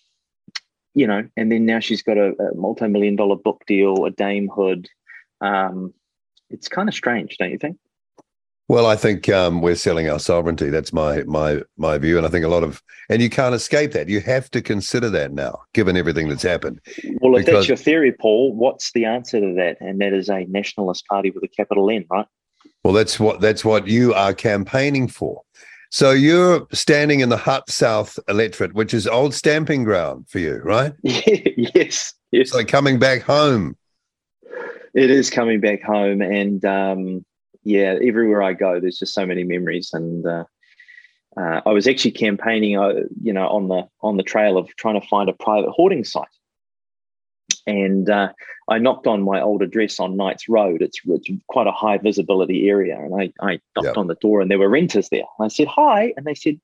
you 0.95 1.07
know, 1.07 1.29
and 1.37 1.53
then 1.53 1.67
now 1.67 1.81
she's 1.81 2.03
got 2.03 2.17
a, 2.17 2.33
a 2.41 2.55
multi-million 2.55 3.17
dollar 3.17 3.37
book 3.37 3.65
deal, 3.67 4.07
a 4.07 4.11
damehood. 4.11 4.87
Um, 5.41 5.93
it's 6.51 6.69
kind 6.69 6.89
of 6.89 6.95
strange, 6.95 7.37
don't 7.37 7.51
you 7.51 7.59
think? 7.59 7.77
Well, 8.67 8.87
I 8.87 8.97
think 8.97 9.29
um, 9.29 9.61
we're 9.61 9.75
selling 9.75 10.09
our 10.09 10.19
sovereignty. 10.19 10.71
That's 10.71 10.93
my 10.93 11.23
my 11.25 11.63
my 11.77 11.99
view, 11.99 12.17
and 12.17 12.27
I 12.27 12.31
think 12.31 12.47
a 12.47 12.49
lot 12.49 12.63
of 12.63 12.83
and 13.11 13.21
you 13.21 13.29
can't 13.29 13.55
escape 13.55 13.93
that. 13.93 14.09
You 14.09 14.21
have 14.21 14.51
to 14.53 14.63
consider 14.63 15.11
that 15.11 15.33
now, 15.33 15.61
given 15.75 15.97
everything 15.97 16.29
that's 16.31 16.43
happened. 16.43 16.81
Well, 17.21 17.37
if 17.37 17.45
that's 17.45 17.69
your 17.69 17.77
theory, 17.77 18.13
Paul, 18.13 18.55
what's 18.55 18.93
the 18.93 19.05
answer 19.05 19.39
to 19.41 19.55
that? 19.57 19.77
And 19.81 20.01
that 20.01 20.15
is 20.15 20.31
a 20.31 20.45
nationalist 20.47 21.07
party 21.07 21.31
with 21.31 21.45
a 21.45 21.49
capital 21.49 21.91
N, 21.91 22.07
right? 22.11 22.27
Well, 22.83 22.95
that's 22.95 23.21
what 23.21 23.41
that's 23.41 23.65
what 23.67 23.87
you 23.87 24.15
are 24.15 24.33
campaigning 24.33 25.09
for. 25.09 25.43
So 25.91 26.11
you're 26.11 26.67
standing 26.73 27.21
in 27.21 27.29
the 27.29 27.37
Hutt 27.37 27.71
South 27.71 28.19
electorate, 28.29 28.75
which 28.75 28.95
is 28.95 29.07
old 29.07 29.35
stamping 29.35 29.85
ground 29.85 30.29
for 30.29 30.39
you, 30.39 30.57
right? 30.65 30.93
yes, 31.03 32.15
yes. 32.33 32.51
So 32.51 32.65
coming 32.65 32.99
back 32.99 33.23
home. 33.23 33.77
It 34.95 35.11
is 35.11 35.29
coming 35.29 35.61
back 35.61 35.83
home, 35.83 36.23
and 36.23 36.65
um, 36.65 37.25
yeah, 37.65 37.97
everywhere 38.03 38.43
I 38.43 38.53
go, 38.53 38.79
there's 38.79 38.99
just 38.99 39.15
so 39.15 39.27
many 39.27 39.43
memories. 39.43 39.91
And 39.93 40.25
uh, 40.27 40.45
uh, 41.37 41.63
I 41.67 41.71
was 41.71 41.89
actually 41.89 42.13
campaigning, 42.13 42.79
uh, 42.79 42.93
you 43.21 43.33
know, 43.33 43.49
on 43.49 43.69
the 43.69 43.89
on 44.03 44.17
the 44.17 44.23
trail 44.23 44.57
of 44.57 44.69
trying 44.77 45.01
to 45.01 45.07
find 45.07 45.29
a 45.29 45.33
private 45.33 45.71
hoarding 45.71 46.05
site. 46.05 46.29
And 47.67 48.09
uh, 48.11 48.33
I 48.69 48.79
knocked 48.79 49.07
on 49.07 49.23
my 49.23 49.41
old 49.41 49.63
address 49.63 49.99
on 49.99 50.17
Knights 50.17 50.49
Road. 50.49 50.83
It's, 50.83 51.01
it's 51.05 51.29
quite 51.49 51.67
a 51.67 51.73
high 51.73 51.99
visibility 51.99 52.69
area, 52.69 52.99
and 52.99 53.15
I, 53.15 53.33
I 53.41 53.61
knocked 53.75 53.87
yep. 53.87 53.97
on 53.97 54.07
the 54.07 54.15
door, 54.17 54.41
and 54.41 54.51
there 54.51 54.59
were 54.59 54.69
renters 54.69 55.09
there. 55.09 55.25
And 55.39 55.47
I 55.47 55.49
said 55.49 55.69
hi, 55.69 56.13
and 56.17 56.27
they 56.27 56.35
said, 56.35 56.61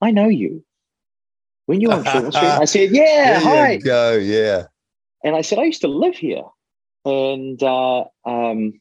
"I 0.00 0.10
know 0.10 0.28
you." 0.28 0.64
When 1.66 1.80
you're 1.80 1.94
on 1.94 2.04
Street, 2.32 2.34
I 2.34 2.66
said, 2.66 2.90
"Yeah, 2.90 3.40
hi." 3.40 3.76
go, 3.78 4.16
yeah. 4.16 4.66
And 5.24 5.34
I 5.34 5.40
said, 5.40 5.58
"I 5.58 5.64
used 5.64 5.80
to 5.80 5.88
live 5.88 6.16
here," 6.16 6.44
and 7.06 7.62
uh, 7.62 8.04
um, 8.26 8.80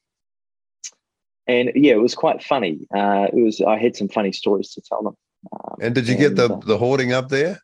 and 1.48 1.72
yeah, 1.76 1.94
it 1.94 2.02
was 2.02 2.16
quite 2.16 2.44
funny. 2.44 2.88
Uh, 2.96 3.28
it 3.32 3.44
was 3.44 3.62
I 3.62 3.78
had 3.78 3.96
some 3.96 4.08
funny 4.10 4.32
stories 4.32 4.72
to 4.74 4.82
tell 4.82 5.04
them. 5.04 5.16
Um, 5.52 5.76
and 5.82 5.96
did 5.96 6.08
you 6.08 6.14
and, 6.14 6.22
get 6.22 6.36
the 6.36 6.54
uh, 6.54 6.60
the 6.60 6.78
hoarding 6.78 7.14
up 7.14 7.30
there? 7.30 7.60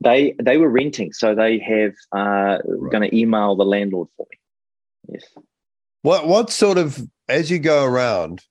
They 0.00 0.34
they 0.40 0.56
were 0.56 0.68
renting, 0.68 1.12
so 1.12 1.34
they 1.34 1.58
have 1.58 1.92
uh, 2.16 2.58
right. 2.64 2.92
going 2.92 3.08
to 3.08 3.16
email 3.16 3.56
the 3.56 3.64
landlord 3.64 4.08
for 4.16 4.26
me. 4.30 5.14
Yes. 5.14 5.24
What 6.02 6.26
what 6.26 6.50
sort 6.50 6.78
of 6.78 7.00
as 7.28 7.50
you 7.50 7.58
go 7.58 7.84
around, 7.84 8.42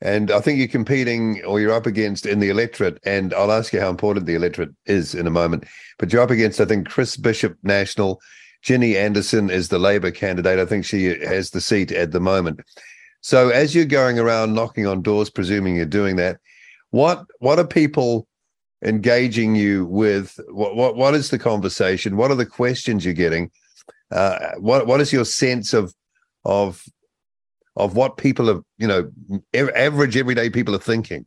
and 0.00 0.30
I 0.30 0.40
think 0.40 0.58
you're 0.58 0.68
competing 0.68 1.42
or 1.44 1.60
you're 1.60 1.72
up 1.72 1.86
against 1.86 2.26
in 2.26 2.38
the 2.38 2.50
electorate, 2.50 2.98
and 3.04 3.32
I'll 3.34 3.52
ask 3.52 3.72
you 3.72 3.80
how 3.80 3.90
important 3.90 4.26
the 4.26 4.34
electorate 4.34 4.74
is 4.86 5.14
in 5.14 5.26
a 5.26 5.30
moment. 5.30 5.64
But 5.98 6.12
you're 6.12 6.22
up 6.22 6.30
against, 6.30 6.60
I 6.60 6.66
think, 6.66 6.88
Chris 6.88 7.16
Bishop 7.16 7.56
National. 7.62 8.20
Ginny 8.62 8.96
Anderson 8.96 9.50
is 9.50 9.68
the 9.68 9.78
Labour 9.78 10.10
candidate. 10.10 10.58
I 10.58 10.64
think 10.64 10.86
she 10.86 11.18
has 11.24 11.50
the 11.50 11.60
seat 11.60 11.92
at 11.92 12.12
the 12.12 12.20
moment. 12.20 12.60
So 13.24 13.48
as 13.48 13.74
you're 13.74 13.86
going 13.86 14.18
around 14.18 14.52
knocking 14.52 14.86
on 14.86 15.00
doors, 15.00 15.30
presuming 15.30 15.76
you're 15.76 15.86
doing 15.86 16.16
that, 16.16 16.40
what 16.90 17.24
what 17.38 17.58
are 17.58 17.66
people 17.66 18.28
engaging 18.84 19.56
you 19.56 19.86
with? 19.86 20.38
What 20.50 20.76
what 20.76 20.96
what 20.96 21.14
is 21.14 21.30
the 21.30 21.38
conversation? 21.38 22.18
What 22.18 22.30
are 22.30 22.34
the 22.34 22.44
questions 22.44 23.02
you're 23.02 23.14
getting? 23.14 23.50
Uh, 24.10 24.50
what 24.58 24.86
what 24.86 25.00
is 25.00 25.10
your 25.10 25.24
sense 25.24 25.72
of 25.72 25.94
of 26.44 26.84
of 27.76 27.96
what 27.96 28.18
people 28.18 28.50
are 28.50 28.60
you 28.76 28.86
know 28.86 29.10
average 29.54 30.18
everyday 30.18 30.50
people 30.50 30.74
are 30.74 30.78
thinking? 30.78 31.24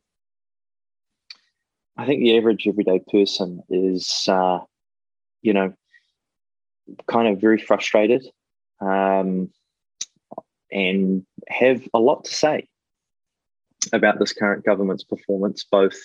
I 1.98 2.06
think 2.06 2.22
the 2.22 2.38
average 2.38 2.68
everyday 2.68 3.00
person 3.12 3.64
is, 3.72 4.28
uh, 4.28 4.60
you 5.42 5.52
know, 5.52 5.74
kind 7.08 7.28
of 7.28 7.42
very 7.42 7.58
frustrated. 7.58 8.24
Um, 8.82 9.50
and 10.72 11.26
have 11.48 11.88
a 11.94 12.00
lot 12.00 12.26
to 12.26 12.34
say 12.34 12.68
about 13.94 14.20
this 14.20 14.34
current 14.34 14.66
government's 14.66 15.04
performance, 15.04 15.64
both 15.64 15.98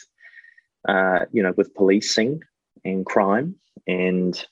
uh, 0.88 1.20
you 1.32 1.42
know 1.42 1.52
with 1.56 1.74
policing 1.74 2.40
and 2.84 3.06
crime 3.06 3.56
and 3.86 4.44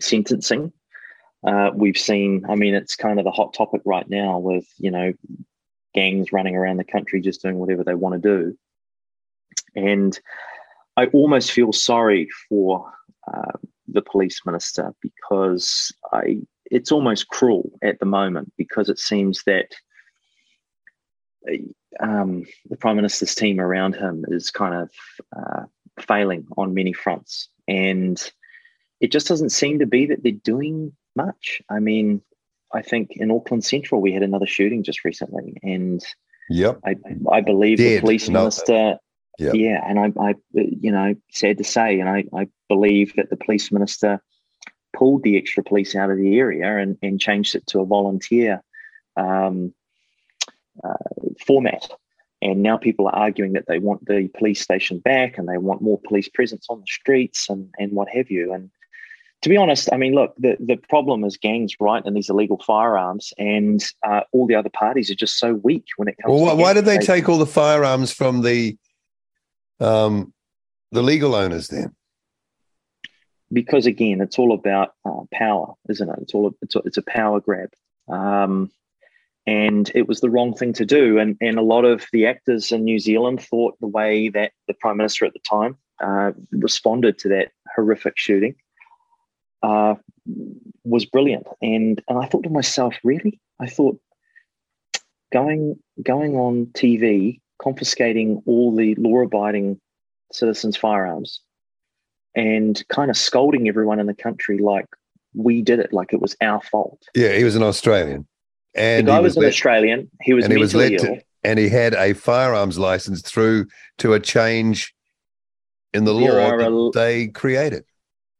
sentencing. 0.00 0.72
Uh, 1.46 1.70
we've 1.74 1.98
seen, 1.98 2.42
I 2.48 2.54
mean, 2.54 2.74
it's 2.74 2.96
kind 2.96 3.18
of 3.18 3.26
the 3.26 3.30
hot 3.30 3.52
topic 3.52 3.82
right 3.84 4.08
now 4.08 4.38
with 4.38 4.66
you 4.78 4.90
know 4.90 5.12
gangs 5.94 6.32
running 6.32 6.56
around 6.56 6.78
the 6.78 6.84
country 6.84 7.20
just 7.20 7.42
doing 7.42 7.58
whatever 7.58 7.84
they 7.84 7.94
want 7.94 8.20
to 8.20 8.28
do, 8.28 8.58
and 9.74 10.18
I 10.96 11.06
almost 11.06 11.52
feel 11.52 11.72
sorry 11.72 12.28
for 12.48 12.90
uh, 13.32 13.52
the 13.88 14.02
police 14.02 14.40
minister 14.46 14.94
because 15.00 15.92
I 16.12 16.38
it's 16.74 16.90
almost 16.90 17.28
cruel 17.28 17.70
at 17.82 18.00
the 18.00 18.04
moment 18.04 18.52
because 18.58 18.88
it 18.88 18.98
seems 18.98 19.44
that 19.44 19.68
um, 22.00 22.44
the 22.68 22.76
prime 22.76 22.96
minister's 22.96 23.34
team 23.36 23.60
around 23.60 23.94
him 23.94 24.24
is 24.26 24.50
kind 24.50 24.74
of 24.74 24.90
uh, 25.36 25.62
failing 26.00 26.44
on 26.56 26.74
many 26.74 26.92
fronts, 26.92 27.48
and 27.68 28.32
it 29.00 29.12
just 29.12 29.28
doesn't 29.28 29.50
seem 29.50 29.78
to 29.78 29.86
be 29.86 30.06
that 30.06 30.24
they're 30.24 30.32
doing 30.32 30.92
much. 31.14 31.62
I 31.70 31.78
mean, 31.78 32.20
I 32.74 32.82
think 32.82 33.12
in 33.12 33.30
Auckland 33.30 33.64
Central 33.64 34.00
we 34.00 34.12
had 34.12 34.24
another 34.24 34.46
shooting 34.46 34.82
just 34.82 35.04
recently, 35.04 35.56
and 35.62 36.04
yep, 36.50 36.80
I, 36.84 36.96
I 37.30 37.40
believe 37.40 37.78
Dead. 37.78 37.98
the 37.98 38.00
police 38.00 38.28
minister. 38.28 38.98
Yep. 39.38 39.54
Yeah, 39.56 39.80
and 39.84 39.98
I, 39.98 40.12
I, 40.28 40.34
you 40.52 40.92
know, 40.92 41.16
sad 41.32 41.58
to 41.58 41.64
say, 41.64 41.98
and 41.98 42.08
I, 42.08 42.24
I 42.32 42.46
believe 42.68 43.14
that 43.16 43.30
the 43.30 43.36
police 43.36 43.72
minister 43.72 44.22
pulled 44.94 45.22
the 45.22 45.36
extra 45.36 45.62
police 45.62 45.94
out 45.94 46.10
of 46.10 46.16
the 46.16 46.38
area 46.38 46.78
and, 46.78 46.96
and 47.02 47.20
changed 47.20 47.54
it 47.54 47.66
to 47.68 47.80
a 47.80 47.86
volunteer 47.86 48.62
um, 49.16 49.74
uh, 50.82 50.94
format. 51.46 51.88
And 52.42 52.62
now 52.62 52.76
people 52.76 53.06
are 53.06 53.14
arguing 53.16 53.54
that 53.54 53.66
they 53.66 53.78
want 53.78 54.04
the 54.06 54.28
police 54.36 54.60
station 54.60 54.98
back 54.98 55.38
and 55.38 55.48
they 55.48 55.58
want 55.58 55.80
more 55.82 56.00
police 56.06 56.28
presence 56.28 56.66
on 56.68 56.80
the 56.80 56.86
streets 56.86 57.48
and, 57.48 57.68
and 57.78 57.92
what 57.92 58.08
have 58.10 58.30
you. 58.30 58.52
And 58.52 58.70
to 59.42 59.48
be 59.48 59.56
honest, 59.56 59.88
I 59.92 59.96
mean, 59.96 60.14
look, 60.14 60.34
the, 60.38 60.56
the 60.58 60.76
problem 60.76 61.24
is 61.24 61.36
gangs, 61.36 61.74
right, 61.78 62.02
and 62.04 62.16
these 62.16 62.30
illegal 62.30 62.60
firearms, 62.66 63.32
and 63.36 63.84
uh, 64.06 64.20
all 64.32 64.46
the 64.46 64.54
other 64.54 64.70
parties 64.70 65.10
are 65.10 65.14
just 65.14 65.38
so 65.38 65.54
weak 65.54 65.84
when 65.96 66.08
it 66.08 66.16
comes. 66.16 66.32
Well, 66.32 66.50
to 66.50 66.56
why, 66.56 66.62
why 66.62 66.72
did 66.72 66.86
they 66.86 66.96
take 66.96 67.28
all 67.28 67.36
the 67.36 67.44
firearms 67.44 68.10
from 68.10 68.40
the 68.40 68.78
um, 69.80 70.32
the 70.92 71.02
legal 71.02 71.34
owners 71.34 71.68
then? 71.68 71.94
Because 73.54 73.86
again, 73.86 74.20
it's 74.20 74.38
all 74.38 74.52
about 74.52 74.94
uh, 75.04 75.22
power, 75.32 75.72
isn't 75.88 76.10
it? 76.10 76.18
It's 76.22 76.34
all 76.34 76.54
it's 76.60 76.74
a, 76.74 76.80
it's 76.80 76.96
a 76.96 77.02
power 77.02 77.40
grab, 77.40 77.70
um, 78.08 78.70
and 79.46 79.90
it 79.94 80.08
was 80.08 80.20
the 80.20 80.30
wrong 80.30 80.54
thing 80.54 80.72
to 80.74 80.84
do. 80.84 81.18
And 81.18 81.38
and 81.40 81.56
a 81.56 81.62
lot 81.62 81.84
of 81.84 82.04
the 82.12 82.26
actors 82.26 82.72
in 82.72 82.84
New 82.84 82.98
Zealand 82.98 83.40
thought 83.40 83.80
the 83.80 83.86
way 83.86 84.28
that 84.30 84.52
the 84.66 84.74
prime 84.74 84.96
minister 84.96 85.24
at 85.24 85.32
the 85.32 85.40
time 85.48 85.78
uh, 86.02 86.32
responded 86.50 87.18
to 87.20 87.28
that 87.28 87.52
horrific 87.74 88.14
shooting 88.18 88.56
uh, 89.62 89.94
was 90.84 91.04
brilliant. 91.04 91.46
And 91.62 92.02
and 92.08 92.18
I 92.18 92.26
thought 92.26 92.42
to 92.42 92.50
myself, 92.50 92.96
really? 93.04 93.40
I 93.60 93.68
thought 93.68 94.00
going 95.32 95.78
going 96.02 96.36
on 96.36 96.66
TV, 96.66 97.40
confiscating 97.60 98.42
all 98.46 98.74
the 98.74 98.94
law-abiding 98.96 99.80
citizens' 100.32 100.76
firearms, 100.76 101.40
and 102.34 102.82
kind 102.88 103.10
of 103.10 103.16
scolding 103.16 103.68
everyone 103.68 104.00
in 104.00 104.06
the 104.06 104.14
country 104.14 104.58
like 104.58 104.86
we 105.34 105.62
did 105.62 105.78
it, 105.80 105.92
like 105.92 106.12
it 106.12 106.20
was 106.20 106.36
our 106.40 106.60
fault. 106.62 107.02
Yeah, 107.14 107.32
he 107.36 107.44
was 107.44 107.56
an 107.56 107.62
Australian, 107.62 108.26
and 108.74 109.06
the 109.06 109.12
guy 109.12 109.16
he 109.18 109.22
was, 109.22 109.36
an 109.36 109.42
let- 109.42 109.48
Australian. 109.48 110.10
He 110.22 110.34
was 110.34 110.44
and 110.44 110.52
he 110.52 110.58
was 110.60 110.74
led 110.74 110.92
ill. 110.92 110.98
to, 111.00 111.20
and 111.42 111.58
he 111.58 111.68
had 111.68 111.94
a 111.94 112.12
firearms 112.14 112.78
license 112.78 113.22
through 113.22 113.66
to 113.98 114.14
a 114.14 114.20
change 114.20 114.94
in 115.92 116.04
the 116.04 116.12
There 116.12 116.32
law 116.32 116.56
that 116.58 116.72
a- 116.72 116.90
they 116.92 117.28
created. 117.28 117.84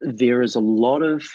there 0.01 0.41
is 0.41 0.55
a 0.55 0.59
lot 0.59 1.01
of 1.01 1.25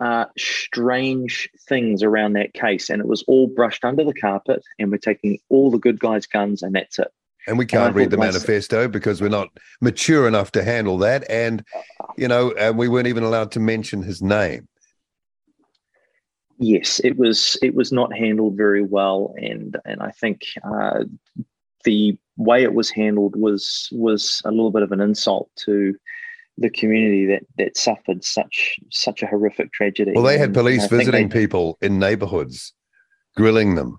uh, 0.00 0.24
strange 0.38 1.48
things 1.68 2.02
around 2.02 2.32
that 2.34 2.54
case, 2.54 2.88
and 2.88 3.00
it 3.02 3.06
was 3.06 3.22
all 3.24 3.46
brushed 3.48 3.84
under 3.84 4.02
the 4.04 4.14
carpet. 4.14 4.62
And 4.78 4.90
we're 4.90 4.96
taking 4.98 5.38
all 5.50 5.70
the 5.70 5.78
good 5.78 5.98
guys' 6.00 6.26
guns, 6.26 6.62
and 6.62 6.74
that's 6.74 6.98
it. 6.98 7.08
And 7.50 7.58
we 7.58 7.66
can't 7.66 7.96
read 7.96 8.10
the 8.10 8.16
manifesto 8.16 8.86
because 8.86 9.20
we're 9.20 9.28
not 9.28 9.48
mature 9.80 10.28
enough 10.28 10.52
to 10.52 10.62
handle 10.62 10.98
that. 10.98 11.28
And, 11.28 11.64
you 12.16 12.28
know, 12.28 12.52
and 12.52 12.78
we 12.78 12.86
weren't 12.86 13.08
even 13.08 13.24
allowed 13.24 13.50
to 13.52 13.60
mention 13.60 14.04
his 14.04 14.22
name. 14.22 14.68
Yes, 16.58 17.00
it 17.02 17.16
was. 17.18 17.58
It 17.60 17.74
was 17.74 17.90
not 17.90 18.16
handled 18.16 18.56
very 18.56 18.82
well, 18.82 19.34
and 19.38 19.76
and 19.84 20.00
I 20.00 20.10
think 20.10 20.42
uh, 20.62 21.04
the 21.84 22.16
way 22.36 22.62
it 22.62 22.74
was 22.74 22.90
handled 22.90 23.34
was 23.34 23.88
was 23.90 24.42
a 24.44 24.50
little 24.50 24.70
bit 24.70 24.82
of 24.82 24.92
an 24.92 25.00
insult 25.00 25.50
to 25.64 25.96
the 26.58 26.70
community 26.70 27.26
that 27.26 27.42
that 27.56 27.78
suffered 27.78 28.22
such 28.22 28.78
such 28.90 29.22
a 29.22 29.26
horrific 29.26 29.72
tragedy. 29.72 30.12
Well, 30.14 30.22
they 30.22 30.38
had 30.38 30.52
police 30.52 30.80
think 30.80 30.90
visiting 30.90 31.28
they- 31.30 31.40
people 31.40 31.78
in 31.80 31.98
neighborhoods, 31.98 32.74
grilling 33.36 33.74
them. 33.74 33.98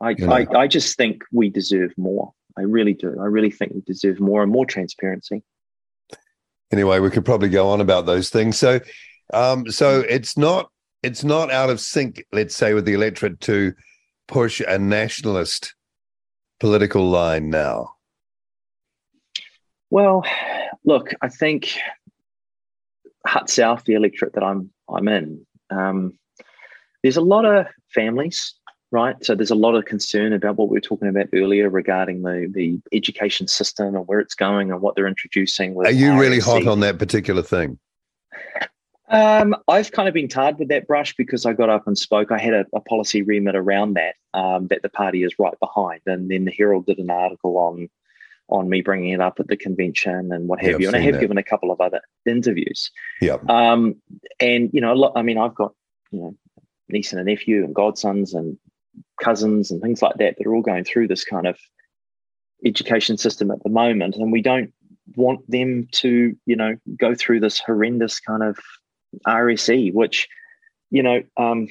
I, 0.00 0.10
you 0.10 0.28
know. 0.28 0.32
I, 0.32 0.46
I 0.54 0.66
just 0.68 0.96
think 0.96 1.24
we 1.32 1.50
deserve 1.50 1.92
more. 1.98 2.32
I 2.58 2.62
really 2.62 2.94
do. 2.94 3.16
I 3.20 3.26
really 3.26 3.50
think 3.50 3.72
we 3.72 3.80
deserve 3.82 4.18
more 4.18 4.42
and 4.42 4.50
more 4.50 4.66
transparency. 4.66 5.42
Anyway, 6.72 6.98
we 6.98 7.10
could 7.10 7.24
probably 7.24 7.48
go 7.48 7.68
on 7.68 7.80
about 7.80 8.04
those 8.04 8.30
things. 8.30 8.58
So, 8.58 8.80
um, 9.32 9.70
so 9.70 10.00
it's 10.00 10.36
not 10.36 10.70
it's 11.02 11.22
not 11.22 11.52
out 11.52 11.70
of 11.70 11.80
sync, 11.80 12.24
let's 12.32 12.56
say, 12.56 12.74
with 12.74 12.84
the 12.84 12.94
electorate 12.94 13.40
to 13.42 13.72
push 14.26 14.60
a 14.60 14.78
nationalist 14.78 15.74
political 16.58 17.08
line 17.08 17.48
now. 17.48 17.94
Well, 19.90 20.24
look, 20.84 21.14
I 21.22 21.28
think 21.28 21.78
Hutt 23.24 23.48
South, 23.48 23.84
the 23.84 23.94
electorate 23.94 24.34
that 24.34 24.42
I'm 24.42 24.70
I'm 24.88 25.06
in, 25.08 25.46
um, 25.70 26.18
there's 27.02 27.16
a 27.16 27.22
lot 27.22 27.44
of 27.44 27.66
families, 27.94 28.54
right? 28.90 29.16
So 29.24 29.34
there's 29.34 29.50
a 29.50 29.56
lot 29.56 29.74
of 29.74 29.84
concern 29.84 30.32
about 30.32 30.56
what 30.56 30.68
we 30.68 30.76
were 30.76 30.80
talking 30.80 31.08
about 31.08 31.28
earlier 31.34 31.68
regarding 31.68 32.22
the 32.22 32.50
the 32.52 32.80
education 32.92 33.48
system 33.48 33.94
and 33.94 34.06
where 34.06 34.20
it's 34.20 34.34
going 34.34 34.70
and 34.70 34.80
what 34.80 34.96
they're 34.96 35.06
introducing. 35.06 35.74
With 35.74 35.88
Are 35.88 35.92
you 35.92 36.18
really 36.18 36.40
hot 36.40 36.66
on 36.66 36.80
that 36.80 36.98
particular 36.98 37.42
thing? 37.42 37.78
Um, 39.10 39.56
I've 39.68 39.90
kind 39.92 40.06
of 40.06 40.12
been 40.12 40.28
tarred 40.28 40.58
with 40.58 40.68
that 40.68 40.86
brush 40.86 41.14
because 41.16 41.46
I 41.46 41.54
got 41.54 41.70
up 41.70 41.86
and 41.86 41.96
spoke. 41.96 42.30
I 42.30 42.38
had 42.38 42.52
a, 42.52 42.66
a 42.74 42.80
policy 42.80 43.22
remit 43.22 43.56
around 43.56 43.94
that 43.94 44.16
um, 44.34 44.66
that 44.68 44.82
the 44.82 44.90
party 44.90 45.22
is 45.22 45.34
right 45.38 45.58
behind, 45.60 46.02
and 46.06 46.30
then 46.30 46.44
the 46.44 46.52
Herald 46.52 46.86
did 46.86 46.98
an 46.98 47.10
article 47.10 47.56
on 47.56 47.88
on 48.50 48.68
me 48.68 48.80
bringing 48.80 49.10
it 49.10 49.20
up 49.20 49.38
at 49.40 49.48
the 49.48 49.56
convention 49.56 50.32
and 50.32 50.48
what 50.48 50.60
have 50.60 50.76
I've 50.76 50.80
you. 50.80 50.86
And 50.88 50.96
I 50.96 51.00
have 51.00 51.14
that. 51.14 51.20
given 51.20 51.36
a 51.36 51.42
couple 51.42 51.70
of 51.70 51.80
other 51.82 52.00
interviews. 52.24 52.90
Yeah. 53.20 53.36
Um, 53.48 53.96
and 54.40 54.70
you 54.72 54.80
know, 54.80 55.12
I 55.14 55.22
mean, 55.22 55.38
I've 55.38 55.54
got 55.54 55.74
you 56.10 56.20
know 56.20 56.34
niece 56.88 57.12
and 57.12 57.20
a 57.20 57.24
nephew 57.24 57.64
and 57.64 57.74
godsons 57.74 58.34
and 58.34 58.58
cousins 59.22 59.70
and 59.70 59.80
things 59.80 60.02
like 60.02 60.16
that 60.16 60.36
that 60.38 60.46
are 60.46 60.54
all 60.54 60.62
going 60.62 60.84
through 60.84 61.08
this 61.08 61.24
kind 61.24 61.46
of 61.46 61.58
education 62.64 63.16
system 63.16 63.50
at 63.50 63.62
the 63.62 63.70
moment, 63.70 64.16
and 64.16 64.32
we 64.32 64.42
don't 64.42 64.72
want 65.16 65.48
them 65.50 65.88
to 65.90 66.36
you 66.46 66.56
know 66.56 66.76
go 66.96 67.14
through 67.14 67.40
this 67.40 67.58
horrendous 67.58 68.20
kind 68.20 68.42
of 68.42 68.58
RSE, 69.26 69.92
which 69.92 70.28
you 70.90 71.02
know 71.02 71.22
um, 71.36 71.68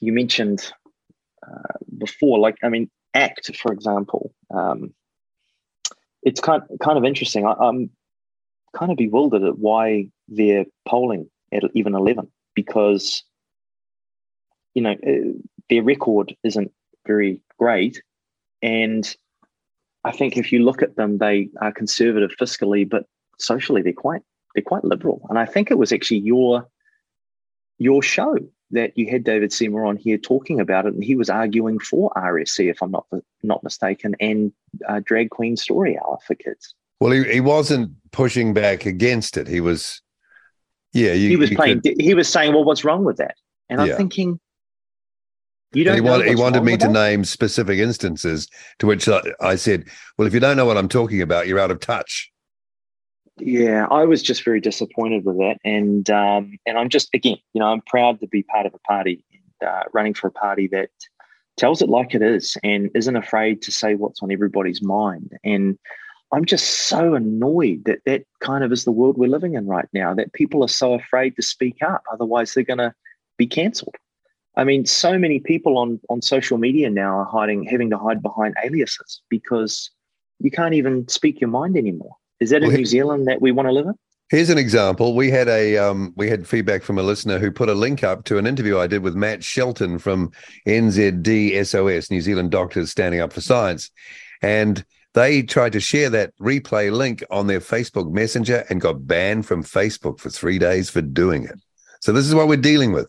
you 0.00 0.12
mentioned 0.12 0.72
uh, 1.46 1.78
before. 1.96 2.38
Like, 2.38 2.56
I 2.62 2.68
mean, 2.68 2.90
ACT, 3.14 3.56
for 3.56 3.72
example. 3.72 4.32
Um, 4.50 4.94
it's 6.22 6.40
kind 6.40 6.62
kind 6.80 6.98
of 6.98 7.04
interesting. 7.04 7.46
I, 7.46 7.52
I'm 7.52 7.90
kind 8.74 8.90
of 8.90 8.98
bewildered 8.98 9.44
at 9.44 9.58
why 9.58 10.10
they're 10.28 10.66
polling 10.86 11.30
at 11.52 11.62
even 11.74 11.94
11 11.94 12.30
because 12.54 13.22
you 14.78 14.82
know 14.86 14.96
uh, 15.10 15.32
their 15.70 15.82
record 15.82 16.26
isn't 16.48 16.70
very 17.06 17.32
great 17.58 17.96
and 18.62 19.04
i 20.04 20.12
think 20.18 20.36
if 20.36 20.46
you 20.52 20.58
look 20.68 20.80
at 20.86 20.94
them 20.98 21.18
they 21.18 21.36
are 21.64 21.72
conservative 21.82 22.30
fiscally 22.40 22.84
but 22.94 23.04
socially 23.50 23.82
they're 23.82 24.02
quite 24.06 24.22
they're 24.54 24.70
quite 24.72 24.84
liberal 24.92 25.18
and 25.30 25.38
i 25.44 25.46
think 25.52 25.70
it 25.70 25.78
was 25.82 25.90
actually 25.92 26.22
your 26.32 26.52
your 27.86 28.00
show 28.02 28.32
that 28.70 28.90
you 28.98 29.10
had 29.10 29.24
david 29.24 29.52
seymour 29.52 29.84
on 29.90 29.96
here 29.96 30.18
talking 30.32 30.58
about 30.60 30.86
it 30.86 30.94
and 30.94 31.02
he 31.10 31.16
was 31.22 31.28
arguing 31.42 31.78
for 31.90 32.04
rse 32.16 32.70
if 32.74 32.78
i'm 32.82 32.92
not 32.92 33.06
not 33.42 33.60
mistaken 33.64 34.14
and 34.20 34.52
uh, 34.88 35.00
drag 35.10 35.30
queen 35.30 35.56
story 35.56 35.98
hour 35.98 36.18
for 36.26 36.34
kids 36.46 36.64
Well, 37.00 37.12
he, 37.16 37.20
he 37.36 37.40
wasn't 37.40 37.86
pushing 38.20 38.48
back 38.54 38.86
against 38.94 39.36
it. 39.40 39.46
He 39.56 39.60
was, 39.60 39.80
yeah, 40.92 41.14
you, 41.20 41.28
he 41.34 41.36
was 41.36 41.50
playing. 41.50 41.80
could- 41.82 42.00
he 42.08 42.14
was 42.20 42.28
saying, 42.28 42.50
"Well, 42.54 42.64
what's 42.68 42.84
wrong 42.86 43.04
with 43.08 43.18
that?" 43.22 43.36
And 43.70 43.76
Yeah. 43.78 43.86
I'm 43.92 43.96
thinking, 44.00 44.30
"You 45.72 45.84
don't." 45.84 45.94
he, 45.94 46.00
know 46.00 46.10
wanted, 46.10 46.28
he 46.28 46.34
wanted 46.34 46.64
me 46.64 46.76
to 46.76 46.86
that? 46.86 46.92
name 46.92 47.24
specific 47.24 47.78
instances 47.78 48.48
to 48.78 48.86
which 48.86 49.08
I, 49.08 49.20
I 49.40 49.56
said, 49.56 49.84
well, 50.16 50.26
if 50.26 50.34
you 50.34 50.40
don't 50.40 50.56
know 50.56 50.66
what 50.66 50.76
I'm 50.76 50.88
talking 50.88 51.22
about, 51.22 51.46
you're 51.46 51.58
out 51.58 51.70
of 51.70 51.80
touch. 51.80 52.30
Yeah, 53.40 53.86
I 53.90 54.04
was 54.04 54.22
just 54.22 54.44
very 54.44 54.60
disappointed 54.60 55.24
with 55.24 55.38
that, 55.38 55.58
and 55.64 56.08
um, 56.10 56.58
and 56.66 56.78
I'm 56.78 56.88
just 56.88 57.08
again, 57.14 57.36
you 57.52 57.60
know, 57.60 57.68
I'm 57.68 57.82
proud 57.82 58.20
to 58.20 58.26
be 58.26 58.42
part 58.42 58.66
of 58.66 58.74
a 58.74 58.78
party 58.80 59.24
and 59.32 59.68
uh, 59.68 59.84
running 59.92 60.14
for 60.14 60.28
a 60.28 60.32
party 60.32 60.68
that 60.68 60.90
tells 61.56 61.82
it 61.82 61.88
like 61.88 62.14
it 62.14 62.22
is 62.22 62.56
and 62.62 62.90
isn't 62.94 63.16
afraid 63.16 63.62
to 63.62 63.72
say 63.72 63.94
what's 63.94 64.22
on 64.22 64.32
everybody's 64.32 64.82
mind. 64.82 65.32
And 65.44 65.78
I'm 66.32 66.44
just 66.44 66.86
so 66.88 67.14
annoyed 67.14 67.84
that 67.84 68.00
that 68.06 68.24
kind 68.40 68.62
of 68.62 68.72
is 68.72 68.84
the 68.84 68.92
world 68.92 69.16
we're 69.16 69.30
living 69.30 69.54
in 69.54 69.66
right 69.66 69.88
now. 69.92 70.14
That 70.14 70.32
people 70.32 70.62
are 70.64 70.68
so 70.68 70.94
afraid 70.94 71.36
to 71.36 71.42
speak 71.42 71.82
up, 71.82 72.02
otherwise 72.12 72.54
they're 72.54 72.64
going 72.64 72.78
to 72.78 72.94
be 73.36 73.46
cancelled. 73.46 73.96
I 74.58 74.64
mean, 74.64 74.84
so 74.86 75.16
many 75.16 75.38
people 75.38 75.78
on 75.78 76.00
on 76.10 76.20
social 76.20 76.58
media 76.58 76.90
now 76.90 77.20
are 77.20 77.24
hiding, 77.24 77.62
having 77.62 77.90
to 77.90 77.96
hide 77.96 78.20
behind 78.20 78.56
aliases 78.62 79.22
because 79.30 79.90
you 80.40 80.50
can't 80.50 80.74
even 80.74 81.06
speak 81.06 81.40
your 81.40 81.48
mind 81.48 81.76
anymore. 81.76 82.16
Is 82.40 82.50
that 82.50 82.62
Well, 82.62 82.70
in 82.70 82.76
New 82.76 82.84
Zealand 82.84 83.28
that 83.28 83.40
we 83.40 83.52
want 83.52 83.68
to 83.68 83.72
live 83.72 83.86
in? 83.86 83.94
Here's 84.30 84.50
an 84.50 84.58
example. 84.58 85.14
We 85.14 85.30
had 85.30 85.48
a 85.48 85.78
um, 85.78 86.12
we 86.16 86.28
had 86.28 86.46
feedback 86.46 86.82
from 86.82 86.98
a 86.98 87.04
listener 87.04 87.38
who 87.38 87.52
put 87.52 87.68
a 87.68 87.74
link 87.74 88.02
up 88.02 88.24
to 88.24 88.36
an 88.36 88.48
interview 88.48 88.78
I 88.78 88.88
did 88.88 89.02
with 89.02 89.14
Matt 89.14 89.44
Shelton 89.44 89.96
from 89.96 90.32
NZDSOS, 90.66 92.10
New 92.10 92.20
Zealand 92.20 92.50
Doctors 92.50 92.90
Standing 92.90 93.20
Up 93.20 93.32
for 93.32 93.40
Science, 93.40 93.90
and 94.42 94.84
they 95.14 95.42
tried 95.42 95.72
to 95.72 95.80
share 95.80 96.10
that 96.10 96.36
replay 96.38 96.92
link 96.92 97.22
on 97.30 97.46
their 97.46 97.60
Facebook 97.60 98.10
Messenger 98.10 98.64
and 98.68 98.80
got 98.80 99.06
banned 99.06 99.46
from 99.46 99.62
Facebook 99.62 100.18
for 100.18 100.30
three 100.30 100.58
days 100.58 100.90
for 100.90 101.00
doing 101.00 101.44
it. 101.44 101.58
So 102.00 102.12
this 102.12 102.26
is 102.26 102.34
what 102.34 102.48
we're 102.48 102.56
dealing 102.56 102.92
with. 102.92 103.08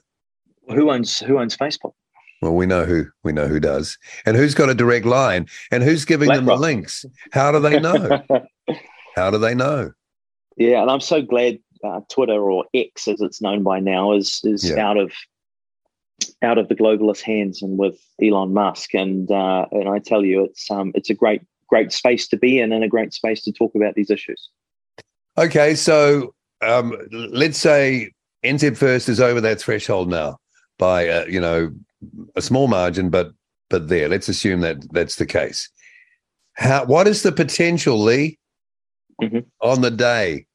Who 0.69 0.91
owns 0.91 1.19
Who 1.19 1.39
owns 1.39 1.55
Facebook? 1.58 1.93
Well, 2.41 2.55
we 2.55 2.65
know 2.65 2.86
who 2.86 3.05
we 3.23 3.34
know 3.34 3.47
who 3.47 3.60
does, 3.60 3.97
and 4.25 4.38
who's 4.38 4.53
got 4.55 4.69
a 4.69 4.73
direct 4.73 5.05
line, 5.05 5.47
and 5.71 5.84
who's 5.84 6.05
giving 6.05 6.29
them 6.29 6.45
the 6.45 6.55
links. 6.55 7.05
How 7.32 7.51
do 7.51 7.60
they 7.60 7.79
know? 7.79 8.21
How 9.15 9.29
do 9.29 9.38
they 9.38 9.53
know? 9.55 9.91
yeah, 10.55 10.82
and 10.82 10.89
I'm 10.89 11.01
so 11.01 11.21
glad 11.21 11.60
uh, 11.84 12.01
Twitter 12.10 12.49
or 12.51 12.65
X, 12.73 13.08
as 13.08 13.19
it's 13.21 13.41
known 13.41 13.63
by 13.63 13.79
now, 13.79 14.13
is 14.13 14.39
is 14.43 14.69
Yeah. 14.69 14.86
out 14.88 14.97
of 14.97 15.12
out 16.41 16.58
of 16.58 16.69
the 16.69 16.75
globalist 16.75 17.21
hands 17.21 17.62
and 17.62 17.77
with 17.77 17.99
Elon 18.21 18.53
Musk. 18.53 18.93
And 18.93 19.29
uh, 19.32 19.65
and 19.71 19.89
I 19.89 19.99
tell 19.99 20.23
you, 20.23 20.45
it's 20.45 20.69
um 20.71 20.91
it's 20.95 21.10
a 21.10 21.13
great 21.13 21.41
great 21.67 21.91
space 21.91 22.27
to 22.29 22.38
be 22.38 22.60
in 22.60 22.71
and 22.71 22.84
a 22.84 22.88
great 22.88 23.13
space 23.13 23.41
to 23.43 23.51
talk 23.51 23.75
about 23.75 23.95
these 23.95 24.10
issues. 24.10 24.49
Okay, 25.38 25.75
so 25.75 26.34
um, 26.62 26.95
let's 27.12 27.58
say 27.58 28.12
NZ 28.43 28.75
First 28.77 29.08
is 29.10 29.19
over 29.21 29.39
that 29.41 29.60
threshold 29.60 30.10
now 30.10 30.38
by 30.79 31.07
uh, 31.07 31.25
you 31.27 31.39
know 31.39 31.71
a 32.35 32.41
small 32.41 32.67
margin, 32.67 33.11
but 33.11 33.31
but 33.69 33.87
there. 33.87 34.09
Let's 34.09 34.29
assume 34.29 34.61
that 34.61 34.77
that's 34.91 35.17
the 35.17 35.27
case. 35.27 35.69
How? 36.53 36.85
What 36.85 37.07
is 37.07 37.21
the 37.21 37.31
potential, 37.31 38.01
Lee, 38.01 38.39
Mhm. 39.21 39.45
on 39.61 39.81
the 39.81 39.91
day? 39.91 40.47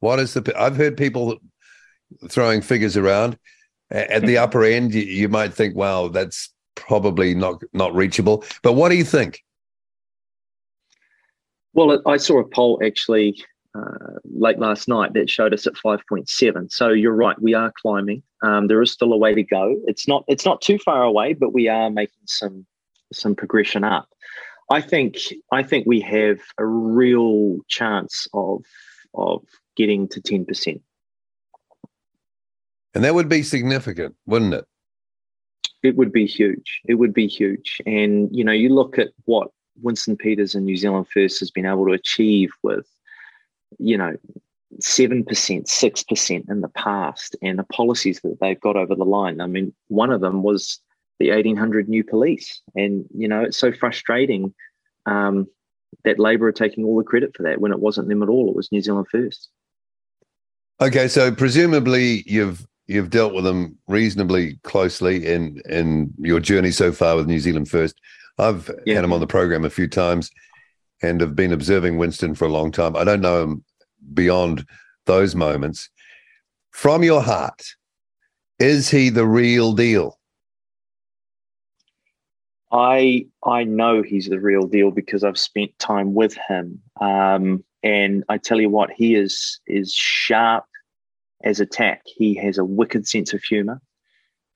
What 0.00 0.18
is 0.20 0.32
the? 0.32 0.54
I've 0.58 0.76
heard 0.76 0.96
people 0.96 1.36
throwing 2.28 2.62
figures 2.62 2.96
around. 2.96 3.36
A- 3.90 4.10
At 4.14 4.22
the 4.22 4.38
upper 4.38 4.64
end, 4.64 4.94
you, 4.94 5.02
you 5.02 5.28
might 5.28 5.52
think, 5.52 5.74
"Wow, 5.76 6.08
that's 6.08 6.54
probably 6.76 7.34
not 7.34 7.62
not 7.74 7.94
reachable." 7.94 8.44
But 8.62 8.72
what 8.74 8.88
do 8.88 8.96
you 8.96 9.04
think? 9.04 9.42
Well, 11.74 12.00
I 12.06 12.16
saw 12.16 12.40
a 12.40 12.44
poll 12.48 12.80
actually 12.84 13.44
uh, 13.74 14.18
late 14.24 14.58
last 14.58 14.88
night 14.88 15.12
that 15.14 15.28
showed 15.30 15.52
us 15.54 15.66
at 15.66 15.74
5.7. 15.74 16.70
So 16.72 16.88
you're 16.88 17.14
right, 17.14 17.40
we 17.40 17.54
are 17.54 17.72
climbing. 17.80 18.22
Um, 18.42 18.68
there 18.68 18.82
is 18.82 18.92
still 18.92 19.12
a 19.12 19.16
way 19.16 19.34
to 19.34 19.42
go. 19.42 19.76
It's 19.86 20.06
not 20.06 20.24
it's 20.28 20.44
not 20.44 20.60
too 20.60 20.78
far 20.78 21.02
away, 21.02 21.32
but 21.32 21.52
we 21.52 21.68
are 21.68 21.90
making 21.90 22.26
some 22.26 22.66
some 23.12 23.34
progression 23.34 23.84
up. 23.84 24.08
I 24.70 24.80
think 24.80 25.16
I 25.52 25.62
think 25.62 25.86
we 25.86 26.00
have 26.00 26.38
a 26.58 26.64
real 26.64 27.58
chance 27.68 28.26
of 28.34 28.64
of 29.14 29.42
getting 29.76 30.08
to 30.08 30.20
10%. 30.20 30.80
And 32.94 33.04
that 33.04 33.14
would 33.14 33.28
be 33.28 33.42
significant, 33.42 34.16
wouldn't 34.26 34.54
it? 34.54 34.64
It 35.82 35.96
would 35.96 36.12
be 36.12 36.26
huge. 36.26 36.80
It 36.86 36.94
would 36.94 37.14
be 37.14 37.26
huge. 37.26 37.80
And 37.86 38.28
you 38.32 38.44
know, 38.44 38.52
you 38.52 38.68
look 38.70 38.98
at 38.98 39.08
what 39.24 39.48
Winston 39.80 40.16
Peters 40.16 40.54
and 40.54 40.66
New 40.66 40.76
Zealand 40.76 41.06
First 41.12 41.38
has 41.40 41.50
been 41.50 41.66
able 41.66 41.86
to 41.86 41.92
achieve 41.92 42.50
with, 42.62 42.86
you 43.78 43.96
know, 43.96 44.16
seven 44.80 45.24
percent, 45.24 45.68
six 45.68 46.02
percent 46.02 46.46
in 46.48 46.60
the 46.60 46.68
past, 46.68 47.36
and 47.42 47.58
the 47.58 47.64
policies 47.64 48.20
that 48.20 48.38
they've 48.40 48.60
got 48.60 48.76
over 48.76 48.94
the 48.94 49.04
line. 49.04 49.40
I 49.40 49.46
mean, 49.46 49.74
one 49.88 50.10
of 50.10 50.20
them 50.20 50.42
was 50.42 50.80
the 51.18 51.30
eighteen 51.30 51.56
hundred 51.56 51.88
new 51.88 52.04
police, 52.04 52.60
and 52.74 53.04
you 53.16 53.28
know, 53.28 53.42
it's 53.42 53.56
so 53.56 53.72
frustrating 53.72 54.54
um, 55.06 55.46
that 56.04 56.18
Labor 56.18 56.48
are 56.48 56.52
taking 56.52 56.84
all 56.84 56.96
the 56.96 57.04
credit 57.04 57.36
for 57.36 57.42
that 57.44 57.60
when 57.60 57.72
it 57.72 57.80
wasn't 57.80 58.08
them 58.08 58.22
at 58.22 58.28
all. 58.28 58.48
It 58.48 58.56
was 58.56 58.70
New 58.70 58.82
Zealand 58.82 59.06
First. 59.10 59.48
Okay, 60.80 61.08
so 61.08 61.32
presumably 61.32 62.22
you've 62.26 62.64
you've 62.86 63.10
dealt 63.10 63.34
with 63.34 63.44
them 63.44 63.76
reasonably 63.88 64.56
closely 64.62 65.26
in 65.26 65.60
in 65.68 66.12
your 66.18 66.40
journey 66.40 66.70
so 66.70 66.92
far 66.92 67.16
with 67.16 67.26
New 67.26 67.40
Zealand 67.40 67.68
First. 67.68 67.96
I've 68.38 68.70
Yeah. 68.86 68.94
had 68.94 69.04
him 69.04 69.12
on 69.12 69.20
the 69.20 69.26
program 69.26 69.64
a 69.64 69.70
few 69.70 69.88
times 69.88 70.30
and 71.02 71.20
have 71.20 71.34
been 71.34 71.52
observing 71.52 71.96
Winston 71.98 72.34
for 72.34 72.44
a 72.44 72.52
long 72.52 72.70
time. 72.70 72.94
I 72.96 73.02
don't 73.02 73.20
know 73.20 73.42
him 73.42 73.64
beyond 74.14 74.66
those 75.06 75.34
moments. 75.34 75.90
From 76.70 77.02
your 77.02 77.22
heart, 77.22 77.62
is 78.58 78.90
he 78.90 79.08
the 79.08 79.26
real 79.26 79.72
deal? 79.72 80.18
I 82.70 83.26
I 83.44 83.64
know 83.64 84.02
he's 84.02 84.28
the 84.28 84.40
real 84.40 84.66
deal 84.66 84.90
because 84.90 85.24
I've 85.24 85.38
spent 85.38 85.78
time 85.78 86.14
with 86.14 86.36
him. 86.48 86.80
Um, 87.00 87.64
and 87.82 88.24
I 88.28 88.38
tell 88.38 88.60
you 88.60 88.68
what, 88.68 88.90
he 88.90 89.14
is 89.14 89.60
is 89.66 89.92
sharp 89.92 90.64
as 91.44 91.60
a 91.60 91.66
tack. 91.66 92.02
He 92.04 92.34
has 92.36 92.58
a 92.58 92.64
wicked 92.64 93.06
sense 93.06 93.32
of 93.32 93.42
humor. 93.42 93.80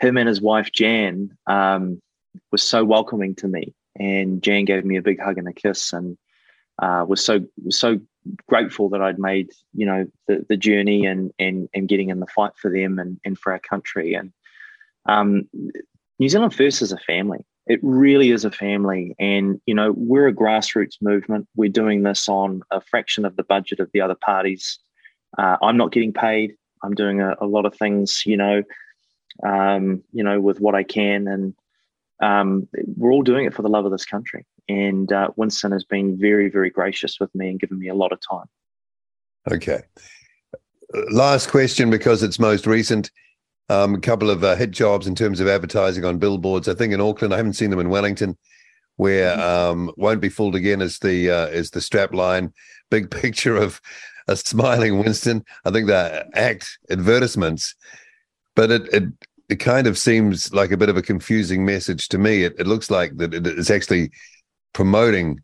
Him 0.01 0.17
and 0.17 0.29
his 0.29 0.41
wife 0.41 0.73
Jan 0.73 1.37
um, 1.47 2.03
was 2.51 2.63
so 2.63 2.85
welcoming 2.85 3.35
to 3.37 3.49
me, 3.49 3.75
and 3.97 4.43
Jan 4.43 4.65
gave 4.65 4.85
me 4.85 4.97
a 4.97 5.03
big 5.03 5.21
hug 5.21 5.39
and 5.39 5.49
a 5.49 5.53
kiss, 5.53 5.93
and 5.93 6.19
uh, 6.83 7.05
was 7.09 7.25
so 7.25 7.41
was 7.65 7.79
so 7.79 8.01
grateful 8.49 8.89
that 8.91 9.03
I'd 9.03 9.19
made 9.19 9.51
you 9.75 9.87
know 9.87 10.07
the, 10.29 10.45
the 10.49 10.57
journey 10.57 11.07
and 11.07 11.33
and 11.39 11.69
and 11.75 11.89
getting 11.89 12.11
in 12.11 12.21
the 12.21 12.27
fight 12.27 12.53
for 12.57 12.71
them 12.71 12.99
and 12.99 13.19
and 13.25 13.39
for 13.39 13.53
our 13.53 13.59
country. 13.59 14.15
And 14.15 14.33
um, 15.07 15.49
New 16.19 16.29
Zealand 16.29 16.55
First 16.55 16.83
is 16.83 16.93
a 16.93 16.99
family. 16.99 17.45
It 17.67 17.81
really 17.83 18.31
is 18.31 18.45
a 18.45 18.51
family. 18.51 19.15
And, 19.19 19.61
you 19.67 19.75
know, 19.75 19.93
we're 19.97 20.29
a 20.29 20.35
grassroots 20.35 21.01
movement. 21.01 21.47
We're 21.55 21.71
doing 21.71 22.03
this 22.03 22.29
on 22.29 22.63
a 22.71 22.81
fraction 22.81 23.25
of 23.25 23.37
the 23.37 23.45
budget 23.45 23.81
of 23.81 23.91
the 23.93 24.01
other 24.01 24.17
parties. 24.17 24.79
Uh, 25.39 25.57
I'm 25.63 25.77
not 25.77 25.93
getting 25.93 26.13
paid. 26.13 26.55
I'm 26.83 26.95
doing 26.95 27.21
a, 27.21 27.37
a 27.41 27.47
lot 27.47 27.65
of 27.65 27.77
things, 27.77 28.25
you 28.27 28.37
know, 28.37 28.63
um, 29.47 30.03
you 30.13 30.25
know, 30.25 30.41
with 30.41 30.61
what 30.61 30.75
I 30.75 30.83
can. 30.83 31.29
And 31.29 31.55
um, 32.21 32.69
we're 32.97 33.13
all 33.13 33.23
doing 33.23 33.47
it 33.47 33.55
for 33.55 33.63
the 33.63 33.69
love 33.69 33.85
of 33.85 33.93
this 33.93 34.05
country. 34.05 34.45
And 34.69 35.13
uh, 35.13 35.31
Winston 35.37 35.73
has 35.73 35.85
been 35.85 36.19
very, 36.19 36.49
very 36.49 36.71
gracious 36.71 37.19
with 37.21 37.35
me 37.35 37.51
and 37.51 37.61
given 37.61 37.79
me 37.79 37.89
a 37.89 37.95
lot 37.95 38.13
of 38.13 38.21
time. 38.21 38.47
Okay. 39.51 39.83
Last 41.11 41.51
question 41.51 41.91
because 41.91 42.23
it's 42.23 42.39
most 42.39 42.67
recent. 42.67 43.11
Um, 43.69 43.95
a 43.95 44.01
couple 44.01 44.31
of 44.31 44.45
uh, 44.45 44.55
hit 44.57 44.71
jobs 44.71 45.07
in 45.07 45.15
terms 45.15 45.41
of 45.41 45.49
advertising 45.49 46.05
on 46.05 46.19
billboards. 46.19 46.69
I 46.69 46.75
think 46.75 46.93
in 46.93 47.01
Auckland, 47.01 47.33
I 47.33 47.39
haven't 47.39 47.55
seen 47.55 47.71
them 47.71 47.79
in 47.81 47.89
Wellington, 47.89 48.37
where 48.97 49.39
um, 49.41 49.91
won't 49.97 50.21
be 50.21 50.29
fooled 50.29 50.55
again 50.55 50.83
is 50.83 50.99
the 50.99 51.31
uh, 51.31 51.47
is 51.47 51.71
the 51.71 51.81
strap 51.81 52.13
line. 52.13 52.53
Big 52.91 53.11
picture 53.23 53.57
of 53.57 53.81
a 54.29 54.37
smiling 54.37 54.99
Winston. 54.99 55.45
I 55.65 55.71
think 55.71 55.87
they're 55.87 56.25
ACT 56.35 56.79
advertisements, 56.91 57.75
but 58.55 58.71
it 58.71 58.93
it 58.93 59.05
it 59.49 59.57
kind 59.57 59.87
of 59.87 59.99
seems 59.99 60.53
like 60.53 60.71
a 60.71 60.77
bit 60.77 60.89
of 60.89 60.97
a 60.97 61.03
confusing 61.03 61.65
message 61.65 62.09
to 62.09 62.19
me. 62.19 62.45
It, 62.45 62.55
it 62.59 62.67
looks 62.67 62.91
like 62.91 63.17
that 63.19 63.33
it 63.35 63.47
is 63.47 63.71
actually 63.71 64.11
promoting 64.73 65.41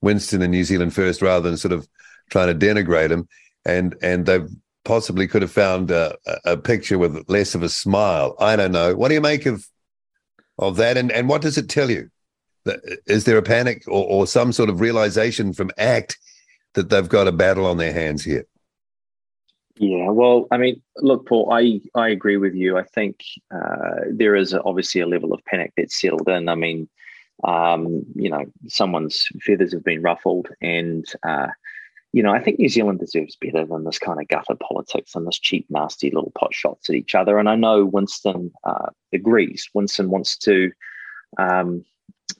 Winston 0.00 0.42
and 0.42 0.50
New 0.50 0.64
Zealand 0.64 0.94
first 0.94 1.22
rather 1.22 1.48
than 1.48 1.56
sort 1.56 1.72
of 1.72 1.88
trying 2.30 2.48
to 2.48 2.66
denigrate 2.66 3.10
him. 3.10 3.28
And 3.64 3.94
and 4.02 4.26
they've 4.26 4.48
possibly 4.84 5.28
could 5.28 5.42
have 5.42 5.52
found 5.52 5.90
a, 5.90 6.16
a 6.44 6.56
picture 6.56 6.98
with 6.98 7.28
less 7.28 7.54
of 7.54 7.62
a 7.62 7.68
smile. 7.68 8.34
I 8.40 8.56
don't 8.56 8.72
know. 8.72 8.94
What 8.94 9.08
do 9.08 9.14
you 9.14 9.20
make 9.20 9.46
of 9.46 9.66
of 10.58 10.76
that? 10.76 10.96
And 10.96 11.12
and 11.12 11.28
what 11.28 11.42
does 11.42 11.58
it 11.58 11.68
tell 11.68 11.90
you? 11.90 12.10
Is 13.06 13.24
there 13.24 13.38
a 13.38 13.42
panic 13.42 13.84
or, 13.86 14.06
or 14.06 14.26
some 14.26 14.52
sort 14.52 14.68
of 14.68 14.80
realization 14.80 15.52
from 15.52 15.70
ACT 15.78 16.18
that 16.74 16.90
they've 16.90 17.08
got 17.08 17.28
a 17.28 17.32
battle 17.32 17.66
on 17.66 17.78
their 17.78 17.92
hands 17.92 18.24
here? 18.24 18.44
Yeah, 19.76 20.10
well, 20.10 20.46
I 20.50 20.58
mean, 20.58 20.82
look, 20.96 21.26
Paul, 21.26 21.50
I, 21.50 21.80
I 21.94 22.10
agree 22.10 22.36
with 22.36 22.54
you. 22.54 22.76
I 22.76 22.82
think 22.82 23.22
uh, 23.50 24.00
there 24.10 24.36
is 24.36 24.52
obviously 24.52 25.00
a 25.00 25.06
level 25.06 25.32
of 25.32 25.42
panic 25.46 25.72
that's 25.74 25.98
settled 25.98 26.28
in. 26.28 26.50
I 26.50 26.54
mean, 26.54 26.86
um, 27.44 28.04
you 28.14 28.30
know, 28.30 28.44
someone's 28.68 29.26
feathers 29.40 29.72
have 29.72 29.84
been 29.84 30.02
ruffled, 30.02 30.48
and 30.60 31.04
uh, 31.26 31.48
you 32.12 32.22
know, 32.22 32.32
I 32.32 32.42
think 32.42 32.58
New 32.58 32.68
Zealand 32.68 32.98
deserves 32.98 33.36
better 33.36 33.64
than 33.64 33.84
this 33.84 33.98
kind 33.98 34.20
of 34.20 34.28
gutter 34.28 34.56
politics 34.56 35.14
and 35.14 35.26
this 35.26 35.38
cheap, 35.38 35.66
nasty 35.70 36.10
little 36.10 36.32
pot 36.36 36.52
shots 36.52 36.88
at 36.90 36.96
each 36.96 37.14
other. 37.14 37.38
And 37.38 37.48
I 37.48 37.54
know 37.54 37.84
Winston 37.84 38.50
uh, 38.64 38.88
agrees. 39.12 39.68
Winston 39.74 40.10
wants 40.10 40.36
to, 40.38 40.72
um, 41.38 41.84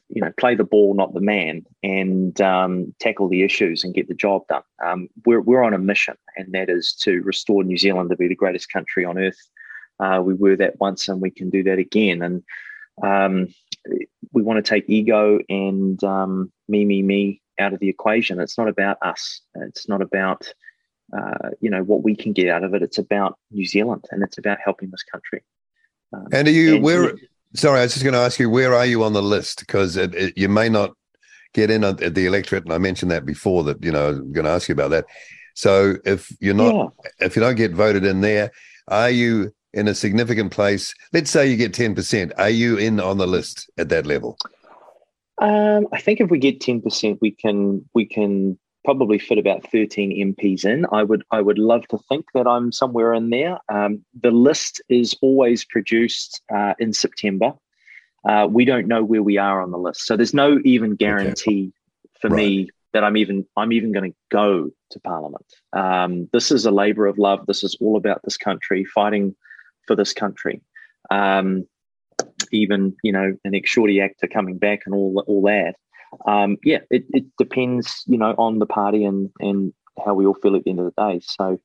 you 0.09 0.21
know, 0.21 0.33
play 0.37 0.57
the 0.57 0.65
ball, 0.65 0.95
not 0.95 1.15
the 1.15 1.21
man, 1.21 1.65
and 1.85 2.41
um, 2.41 2.93
tackle 2.99 3.29
the 3.29 3.45
issues 3.45 3.85
and 3.85 3.95
get 3.95 4.09
the 4.09 4.15
job 4.15 4.43
done. 4.49 4.63
Um, 4.85 5.09
we're 5.25 5.41
we're 5.41 5.63
on 5.63 5.75
a 5.75 5.79
mission, 5.79 6.17
and 6.37 6.53
that 6.53 6.69
is 6.69 6.93
to 7.03 7.21
restore 7.23 7.63
New 7.63 7.79
Zealand 7.79 8.11
to 8.11 8.17
be 8.17 8.27
the 8.27 8.35
greatest 8.35 8.73
country 8.73 9.05
on 9.05 9.19
earth. 9.19 9.39
Uh, 10.01 10.21
we 10.25 10.35
were 10.35 10.57
that 10.57 10.81
once, 10.81 11.09
and 11.09 11.21
we 11.21 11.31
can 11.31 11.49
do 11.49 11.63
that 11.63 11.79
again. 11.79 12.23
And 12.23 12.43
um, 13.05 13.55
we 14.33 14.43
want 14.43 14.65
to 14.65 14.69
take 14.69 14.85
ego 14.89 15.39
and 15.49 16.03
um, 16.05 16.53
me, 16.69 16.85
me, 16.85 17.03
me 17.03 17.43
out 17.59 17.73
of 17.73 17.81
the 17.81 17.89
equation. 17.89 18.41
It's 18.41 18.59
not 18.59 18.69
about 18.69 18.99
us. 19.03 19.41
It's 19.55 19.89
not 19.89 20.03
about 20.03 20.53
uh, 21.17 21.51
you 21.61 21.71
know 21.71 21.83
what 21.83 22.03
we 22.03 22.15
can 22.15 22.33
get 22.33 22.49
out 22.49 22.63
of 22.63 22.75
it. 22.75 22.83
It's 22.83 22.99
about 22.99 23.39
New 23.51 23.67
Zealand, 23.67 24.05
and 24.11 24.23
it's 24.23 24.39
about 24.39 24.59
helping 24.65 24.91
this 24.91 25.03
country. 25.03 25.43
Um, 26.13 26.29
And 26.33 26.49
are 26.49 26.53
you 26.53 26.77
and- 26.77 26.85
where? 26.85 27.15
Sorry, 27.57 27.81
I 27.81 27.83
was 27.83 27.95
just 27.95 28.05
going 28.05 28.15
to 28.15 28.21
ask 28.21 28.39
you 28.39 28.49
where 28.49 28.75
are 28.75 28.87
you 28.87 29.03
on 29.03 29.13
the 29.13 29.23
list 29.23 29.59
because 29.59 29.97
it, 29.97 30.15
it, 30.15 30.39
you 30.39 30.49
may 30.49 30.69
not 30.69 30.93
get 31.53 31.69
in 31.69 31.83
at 31.83 32.01
at 32.01 32.15
the 32.15 32.27
electorate, 32.27 32.65
and 32.65 32.73
I 32.73 32.79
mentioned 32.79 33.11
that 33.11 33.27
before. 33.27 33.65
That 33.65 33.85
you 33.85 33.91
know, 33.91 34.11
I'm 34.11 34.33
going 34.33 34.45
to 34.45 34.53
ask 34.53 34.69
you 34.69 34.73
about 34.73 34.91
that. 34.91 35.07
So 35.55 35.97
if 36.05 36.31
you're 36.41 36.55
not 36.55 36.75
yeah. 36.75 37.27
if 37.27 37.35
you 37.35 37.43
don't 37.43 37.57
get 37.57 37.73
voted 37.73 38.05
in 38.05 38.21
there, 38.21 38.53
are 38.87 39.11
you 39.11 39.53
in 39.73 39.89
a 39.89 39.95
significant 39.95 40.53
place? 40.53 40.95
Let's 41.13 41.31
say 41.31 41.49
you 41.49 41.57
get 41.57 41.73
10%. 41.73 42.33
Are 42.39 42.51
you 42.51 42.77
in 42.77 43.01
on 43.01 43.19
the 43.19 43.27
list 43.27 43.71
at 43.79 43.89
that 43.91 44.07
level? 44.07 44.37
Um, 45.41 45.89
I 45.93 46.01
think 46.01 46.21
if 46.21 46.31
we 46.31 46.39
get 46.39 46.61
ten 46.61 46.83
percent, 46.83 47.19
we 47.23 47.31
can 47.31 47.89
we 47.95 48.05
can 48.05 48.59
probably 48.85 49.19
fit 49.19 49.39
about 49.39 49.67
thirteen 49.71 50.35
MPs 50.35 50.67
in. 50.67 50.85
I 50.93 51.03
would 51.03 51.25
I 51.31 51.41
would 51.41 51.59
love 51.59 51.89
to 51.89 51.99
think 52.11 52.27
that 52.35 52.47
I'm 52.47 52.71
somewhere 52.73 53.15
in 53.15 53.31
there. 53.31 53.59
Um, 53.71 54.05
the 54.21 54.31
list 54.31 54.83
is 54.91 55.17
always 55.23 55.65
produced 55.65 56.43
uh, 56.55 56.75
in 56.79 56.93
September. 56.93 57.55
Uh, 58.29 58.49
we 58.51 58.67
don't 58.67 58.87
know 58.87 59.03
where 59.03 59.23
we 59.23 59.39
are 59.39 59.63
on 59.63 59.71
the 59.71 59.79
list, 59.79 60.05
so 60.05 60.15
there's 60.15 60.35
no 60.35 60.61
even 60.63 60.95
guarantee 60.95 61.73
for 62.21 62.29
me 62.29 62.69
that 62.93 63.03
I'm 63.03 63.17
even 63.17 63.47
I'm 63.57 63.73
even 63.73 63.93
going 63.93 64.11
to 64.11 64.17
go 64.31 64.71
to 64.91 65.01
Parliament. 65.01 65.47
Um, 65.73 66.29
this 66.35 66.51
is 66.51 66.67
a 66.67 66.71
labour 66.71 67.07
of 67.07 67.17
love. 67.17 67.47
This 67.47 67.65
is 67.65 67.79
all 67.81 67.97
about 67.97 68.21
this 68.25 68.37
country, 68.37 68.85
fighting 68.85 69.35
for 69.91 69.97
this 69.97 70.13
country. 70.13 70.63
Um, 71.11 71.67
even 72.53 72.95
you 73.03 73.11
know 73.11 73.37
an 73.45 73.57
ex 73.57 73.69
shorty 73.69 74.01
actor 74.01 74.29
coming 74.29 74.57
back 74.57 74.83
and 74.87 74.95
all 74.95 75.25
all 75.27 75.43
that. 75.43 75.75
Um, 76.27 76.59
yeah, 76.65 76.79
it, 76.91 77.07
it 77.13 77.25
depends 77.39 78.05
you 78.07 78.17
know 78.17 78.37
on 78.39 78.61
the 78.61 78.67
party 78.67 79.05
and 79.05 79.31
and 79.41 79.73
how 80.05 80.15
we 80.15 80.27
all 80.27 80.35
feel 80.35 80.55
at 80.55 80.63
the 80.63 80.71
end 80.71 80.79
of 80.79 80.93
the 80.95 81.11
day. 81.11 81.21
So 81.25 81.61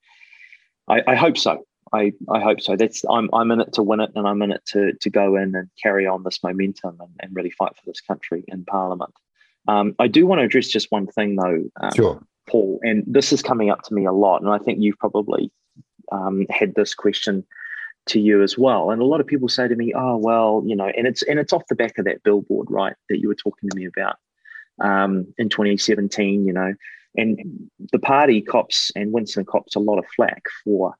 I, 0.87 1.03
I 1.07 1.15
hope 1.15 1.37
so. 1.37 1.65
I, 1.93 2.13
I 2.31 2.39
hope 2.39 2.61
so. 2.61 2.75
That's 2.75 3.03
I'm 3.11 3.29
I'm 3.31 3.51
in 3.51 3.61
it 3.61 3.73
to 3.73 3.83
win 3.83 3.99
it, 3.99 4.09
and 4.15 4.27
I'm 4.27 4.41
in 4.41 4.51
it 4.51 4.65
to 4.69 4.93
to 4.93 5.09
go 5.11 5.35
in 5.35 5.53
and 5.53 5.69
carry 5.81 6.07
on 6.07 6.23
this 6.23 6.41
momentum 6.43 6.97
and, 6.99 7.11
and 7.19 7.35
really 7.35 7.51
fight 7.51 7.75
for 7.75 7.83
this 7.85 8.01
country 8.01 8.43
in 8.47 8.65
Parliament. 8.65 9.13
Um, 9.67 9.93
I 9.99 10.07
do 10.07 10.25
want 10.25 10.39
to 10.39 10.45
address 10.45 10.67
just 10.67 10.91
one 10.91 11.05
thing 11.05 11.35
though, 11.35 11.63
um, 11.79 11.91
sure, 11.95 12.23
Paul, 12.49 12.79
and 12.81 13.03
this 13.05 13.31
is 13.31 13.43
coming 13.43 13.69
up 13.69 13.83
to 13.83 13.93
me 13.93 14.05
a 14.05 14.11
lot, 14.11 14.41
and 14.41 14.49
I 14.49 14.57
think 14.57 14.79
you've 14.81 14.97
probably 14.97 15.51
um, 16.11 16.47
had 16.49 16.73
this 16.73 16.95
question 16.95 17.45
to 18.07 18.19
you 18.19 18.43
as 18.43 18.57
well. 18.57 18.91
And 18.91 19.01
a 19.01 19.05
lot 19.05 19.19
of 19.19 19.27
people 19.27 19.49
say 19.49 19.67
to 19.67 19.75
me, 19.75 19.93
"Oh, 19.95 20.17
well, 20.17 20.63
you 20.65 20.75
know," 20.75 20.91
and 20.95 21.07
it's 21.07 21.23
and 21.23 21.39
it's 21.39 21.53
off 21.53 21.67
the 21.67 21.75
back 21.75 21.97
of 21.97 22.05
that 22.05 22.23
billboard, 22.23 22.67
right, 22.69 22.95
that 23.09 23.19
you 23.19 23.27
were 23.27 23.35
talking 23.35 23.69
to 23.69 23.75
me 23.75 23.85
about 23.85 24.17
um, 24.81 25.33
in 25.37 25.49
2017. 25.49 26.45
You 26.45 26.53
know, 26.53 26.73
and 27.15 27.39
the 27.91 27.99
party 27.99 28.41
cops 28.41 28.91
and 28.95 29.11
Winston 29.11 29.45
cops 29.45 29.75
a 29.75 29.79
lot 29.79 29.97
of 29.97 30.05
flack 30.15 30.43
for 30.63 30.95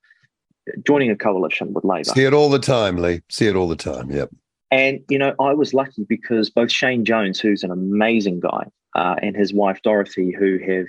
joining 0.86 1.12
a 1.12 1.16
coalition 1.16 1.74
with 1.74 1.84
Labor. 1.84 2.06
See 2.06 2.24
it 2.24 2.34
all 2.34 2.50
the 2.50 2.60
time, 2.60 2.98
Lee. 2.98 3.22
See 3.30 3.48
it 3.48 3.56
all 3.56 3.68
the 3.68 3.76
time. 3.76 4.10
Yep. 4.12 4.30
And 4.72 5.00
you 5.10 5.18
know, 5.18 5.36
I 5.40 5.54
was 5.54 5.74
lucky 5.74 6.06
because 6.08 6.50
both 6.50 6.72
Shane 6.72 7.06
Jones, 7.06 7.40
who's 7.40 7.64
an 7.64 7.72
amazing 7.72 8.40
guy, 8.40 8.66
uh, 8.96 9.16
and 9.22 9.36
his 9.36 9.54
wife 9.54 9.80
Dorothy, 9.84 10.32
who 10.32 10.58
have 10.60 10.88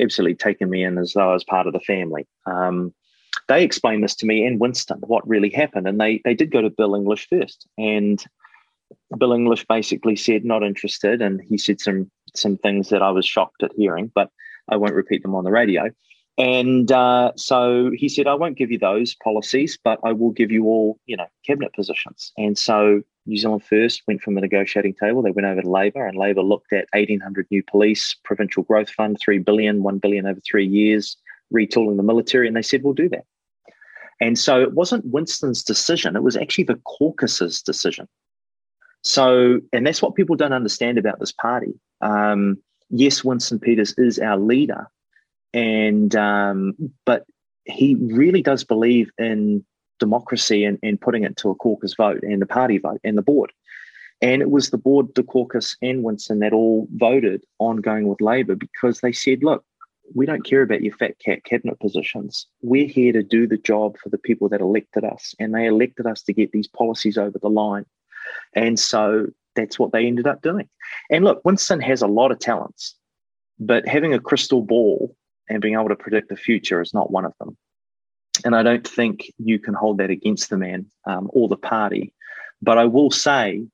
absolutely 0.00 0.36
taken 0.36 0.70
me 0.70 0.82
in 0.82 0.98
as 0.98 1.12
though 1.12 1.30
I 1.30 1.34
was 1.34 1.44
part 1.44 1.66
of 1.66 1.72
the 1.72 1.80
family. 1.80 2.26
Um, 2.46 2.94
they 3.50 3.64
explained 3.64 4.04
this 4.04 4.14
to 4.14 4.26
me 4.26 4.46
and 4.46 4.60
Winston 4.60 4.98
what 5.00 5.28
really 5.28 5.50
happened, 5.50 5.88
and 5.88 6.00
they 6.00 6.22
they 6.24 6.34
did 6.34 6.52
go 6.52 6.62
to 6.62 6.70
Bill 6.70 6.94
English 6.94 7.28
first, 7.28 7.66
and 7.76 8.24
Bill 9.18 9.32
English 9.32 9.66
basically 9.68 10.14
said 10.14 10.44
not 10.44 10.62
interested, 10.62 11.20
and 11.20 11.40
he 11.40 11.58
said 11.58 11.80
some 11.80 12.10
some 12.34 12.56
things 12.58 12.90
that 12.90 13.02
I 13.02 13.10
was 13.10 13.26
shocked 13.26 13.64
at 13.64 13.72
hearing, 13.76 14.10
but 14.14 14.30
I 14.68 14.76
won't 14.76 14.94
repeat 14.94 15.22
them 15.22 15.34
on 15.34 15.42
the 15.42 15.50
radio. 15.50 15.90
And 16.38 16.90
uh, 16.92 17.32
so 17.36 17.90
he 17.92 18.08
said, 18.08 18.26
I 18.26 18.34
won't 18.34 18.56
give 18.56 18.70
you 18.70 18.78
those 18.78 19.14
policies, 19.16 19.76
but 19.82 19.98
I 20.04 20.12
will 20.12 20.30
give 20.30 20.50
you 20.50 20.64
all, 20.66 20.98
you 21.04 21.16
know, 21.16 21.26
cabinet 21.46 21.74
positions. 21.74 22.32
And 22.38 22.56
so 22.56 23.02
New 23.26 23.36
Zealand 23.36 23.64
First 23.64 24.02
went 24.06 24.22
from 24.22 24.36
the 24.36 24.40
negotiating 24.40 24.94
table. 24.94 25.22
They 25.22 25.32
went 25.32 25.46
over 25.46 25.60
to 25.60 25.68
Labor, 25.68 26.06
and 26.06 26.16
Labor 26.16 26.42
looked 26.42 26.72
at 26.72 26.86
1,800 26.92 27.46
new 27.50 27.62
police, 27.64 28.16
provincial 28.24 28.62
growth 28.62 28.90
fund, 28.90 29.18
three 29.20 29.38
billion, 29.38 29.82
one 29.82 29.98
billion 29.98 30.24
over 30.24 30.40
three 30.40 30.66
years, 30.66 31.16
retooling 31.52 31.96
the 31.96 32.04
military, 32.04 32.46
and 32.46 32.56
they 32.56 32.62
said, 32.62 32.84
"We'll 32.84 32.94
do 32.94 33.08
that." 33.10 33.24
And 34.20 34.38
so 34.38 34.60
it 34.60 34.74
wasn't 34.74 35.06
Winston's 35.06 35.62
decision; 35.62 36.16
it 36.16 36.22
was 36.22 36.36
actually 36.36 36.64
the 36.64 36.80
caucus's 36.84 37.62
decision. 37.62 38.06
So, 39.02 39.60
and 39.72 39.86
that's 39.86 40.02
what 40.02 40.14
people 40.14 40.36
don't 40.36 40.52
understand 40.52 40.98
about 40.98 41.20
this 41.20 41.32
party. 41.32 41.72
Um, 42.02 42.58
yes, 42.90 43.24
Winston 43.24 43.58
Peters 43.58 43.94
is 43.96 44.18
our 44.18 44.36
leader, 44.36 44.88
and 45.54 46.14
um, 46.16 46.74
but 47.06 47.24
he 47.64 47.94
really 47.94 48.42
does 48.42 48.64
believe 48.64 49.10
in 49.18 49.64
democracy 49.98 50.64
and, 50.64 50.78
and 50.82 51.00
putting 51.00 51.24
it 51.24 51.36
to 51.36 51.50
a 51.50 51.54
caucus 51.54 51.94
vote 51.94 52.22
and 52.22 52.42
the 52.42 52.46
party 52.46 52.78
vote 52.78 53.00
and 53.04 53.16
the 53.16 53.22
board. 53.22 53.52
And 54.22 54.42
it 54.42 54.50
was 54.50 54.70
the 54.70 54.78
board, 54.78 55.08
the 55.14 55.22
caucus, 55.22 55.76
and 55.80 56.02
Winston 56.02 56.40
that 56.40 56.52
all 56.52 56.88
voted 56.94 57.42
on 57.58 57.76
going 57.76 58.08
with 58.08 58.20
Labor 58.20 58.54
because 58.54 59.00
they 59.00 59.12
said, 59.12 59.42
look, 59.42 59.64
we 60.14 60.26
don't 60.26 60.44
care 60.44 60.62
about 60.62 60.82
your 60.82 60.94
fat 60.96 61.18
cat 61.18 61.44
cabinet 61.44 61.78
positions. 61.80 62.46
We're 62.62 62.86
here 62.86 63.12
to 63.12 63.22
do 63.22 63.46
the 63.46 63.58
job 63.58 63.96
for 63.98 64.08
the 64.08 64.18
people 64.18 64.48
that 64.48 64.60
elected 64.60 65.04
us, 65.04 65.34
and 65.38 65.54
they 65.54 65.66
elected 65.66 66.06
us 66.06 66.22
to 66.22 66.32
get 66.32 66.52
these 66.52 66.68
policies 66.68 67.18
over 67.18 67.38
the 67.38 67.50
line. 67.50 67.86
And 68.54 68.78
so 68.78 69.26
that's 69.56 69.78
what 69.78 69.92
they 69.92 70.06
ended 70.06 70.26
up 70.26 70.42
doing. 70.42 70.68
And 71.10 71.24
look, 71.24 71.42
Winston 71.44 71.80
has 71.80 72.02
a 72.02 72.06
lot 72.06 72.32
of 72.32 72.38
talents, 72.38 72.94
but 73.58 73.86
having 73.86 74.14
a 74.14 74.20
crystal 74.20 74.62
ball 74.62 75.14
and 75.48 75.60
being 75.60 75.74
able 75.74 75.88
to 75.88 75.96
predict 75.96 76.28
the 76.28 76.36
future 76.36 76.80
is 76.80 76.94
not 76.94 77.10
one 77.10 77.24
of 77.24 77.34
them. 77.38 77.56
And 78.44 78.54
I 78.54 78.62
don't 78.62 78.86
think 78.86 79.30
you 79.38 79.58
can 79.58 79.74
hold 79.74 79.98
that 79.98 80.10
against 80.10 80.50
the 80.50 80.56
man 80.56 80.86
um, 81.04 81.28
or 81.32 81.48
the 81.48 81.56
party. 81.56 82.14
But 82.62 82.78
I 82.78 82.84
will 82.84 83.10
say, 83.10 83.66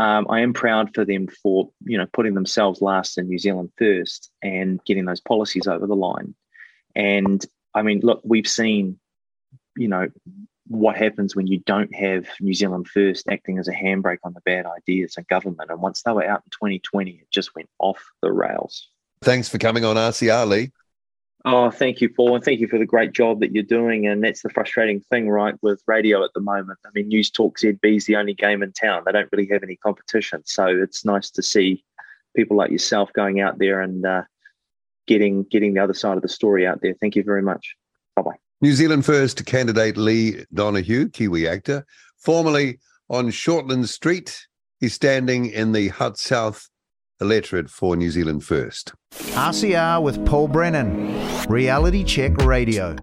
um, 0.00 0.26
I 0.30 0.40
am 0.40 0.54
proud 0.54 0.94
for 0.94 1.04
them 1.04 1.28
for 1.42 1.68
you 1.84 1.98
know 1.98 2.06
putting 2.14 2.32
themselves 2.32 2.80
last 2.80 3.18
and 3.18 3.28
New 3.28 3.38
Zealand 3.38 3.70
first 3.76 4.30
and 4.42 4.82
getting 4.86 5.04
those 5.04 5.20
policies 5.20 5.66
over 5.66 5.86
the 5.86 5.94
line. 5.94 6.34
And 6.96 7.44
I 7.74 7.82
mean, 7.82 8.00
look, 8.02 8.22
we've 8.24 8.48
seen, 8.48 8.98
you 9.76 9.88
know, 9.88 10.08
what 10.68 10.96
happens 10.96 11.36
when 11.36 11.46
you 11.46 11.58
don't 11.66 11.94
have 11.94 12.26
New 12.40 12.54
Zealand 12.54 12.88
first 12.88 13.28
acting 13.28 13.58
as 13.58 13.68
a 13.68 13.72
handbrake 13.72 14.20
on 14.24 14.32
the 14.32 14.40
bad 14.46 14.64
ideas 14.64 15.16
in 15.18 15.26
government. 15.28 15.70
And 15.70 15.82
once 15.82 16.02
they 16.02 16.12
were 16.12 16.24
out 16.24 16.42
in 16.46 16.50
2020, 16.50 17.10
it 17.10 17.30
just 17.30 17.54
went 17.54 17.68
off 17.78 18.02
the 18.22 18.32
rails. 18.32 18.88
Thanks 19.20 19.50
for 19.50 19.58
coming 19.58 19.84
on 19.84 19.96
RCR, 19.96 20.48
Lee. 20.48 20.72
Oh, 21.44 21.70
thank 21.70 22.00
you, 22.00 22.10
Paul, 22.10 22.34
and 22.34 22.44
thank 22.44 22.60
you 22.60 22.68
for 22.68 22.78
the 22.78 22.84
great 22.84 23.12
job 23.12 23.40
that 23.40 23.52
you're 23.52 23.62
doing. 23.62 24.06
And 24.06 24.22
that's 24.22 24.42
the 24.42 24.50
frustrating 24.50 25.00
thing, 25.10 25.28
right, 25.28 25.54
with 25.62 25.82
radio 25.86 26.22
at 26.22 26.32
the 26.34 26.40
moment. 26.40 26.78
I 26.84 26.90
mean, 26.94 27.08
News 27.08 27.30
Talk 27.30 27.58
ZB 27.58 27.96
is 27.96 28.04
the 28.04 28.16
only 28.16 28.34
game 28.34 28.62
in 28.62 28.72
town. 28.72 29.04
They 29.06 29.12
don't 29.12 29.28
really 29.32 29.48
have 29.48 29.62
any 29.62 29.76
competition, 29.76 30.42
so 30.44 30.66
it's 30.66 31.04
nice 31.04 31.30
to 31.30 31.42
see 31.42 31.82
people 32.36 32.56
like 32.56 32.70
yourself 32.70 33.12
going 33.14 33.40
out 33.40 33.58
there 33.58 33.80
and 33.80 34.04
uh, 34.04 34.22
getting 35.06 35.44
getting 35.44 35.74
the 35.74 35.82
other 35.82 35.94
side 35.94 36.16
of 36.16 36.22
the 36.22 36.28
story 36.28 36.66
out 36.66 36.80
there. 36.82 36.94
Thank 37.00 37.16
you 37.16 37.22
very 37.22 37.42
much. 37.42 37.74
Bye 38.16 38.22
bye. 38.22 38.36
New 38.60 38.74
Zealand 38.74 39.06
First 39.06 39.46
candidate 39.46 39.96
Lee 39.96 40.44
Donoghue, 40.52 41.08
Kiwi 41.08 41.48
actor, 41.48 41.86
formerly 42.18 42.78
on 43.08 43.28
Shortland 43.28 43.88
Street. 43.88 44.46
He's 44.78 44.94
standing 44.94 45.46
in 45.46 45.72
the 45.72 45.88
Hutt 45.88 46.18
South 46.18 46.69
electorate 47.20 47.70
for 47.70 47.96
New 47.96 48.10
Zealand 48.10 48.44
First. 48.44 48.92
RCR 49.12 50.02
with 50.02 50.24
Paul 50.26 50.48
Brennan, 50.48 51.14
Reality 51.48 52.04
Check 52.04 52.36
Radio. 52.38 52.96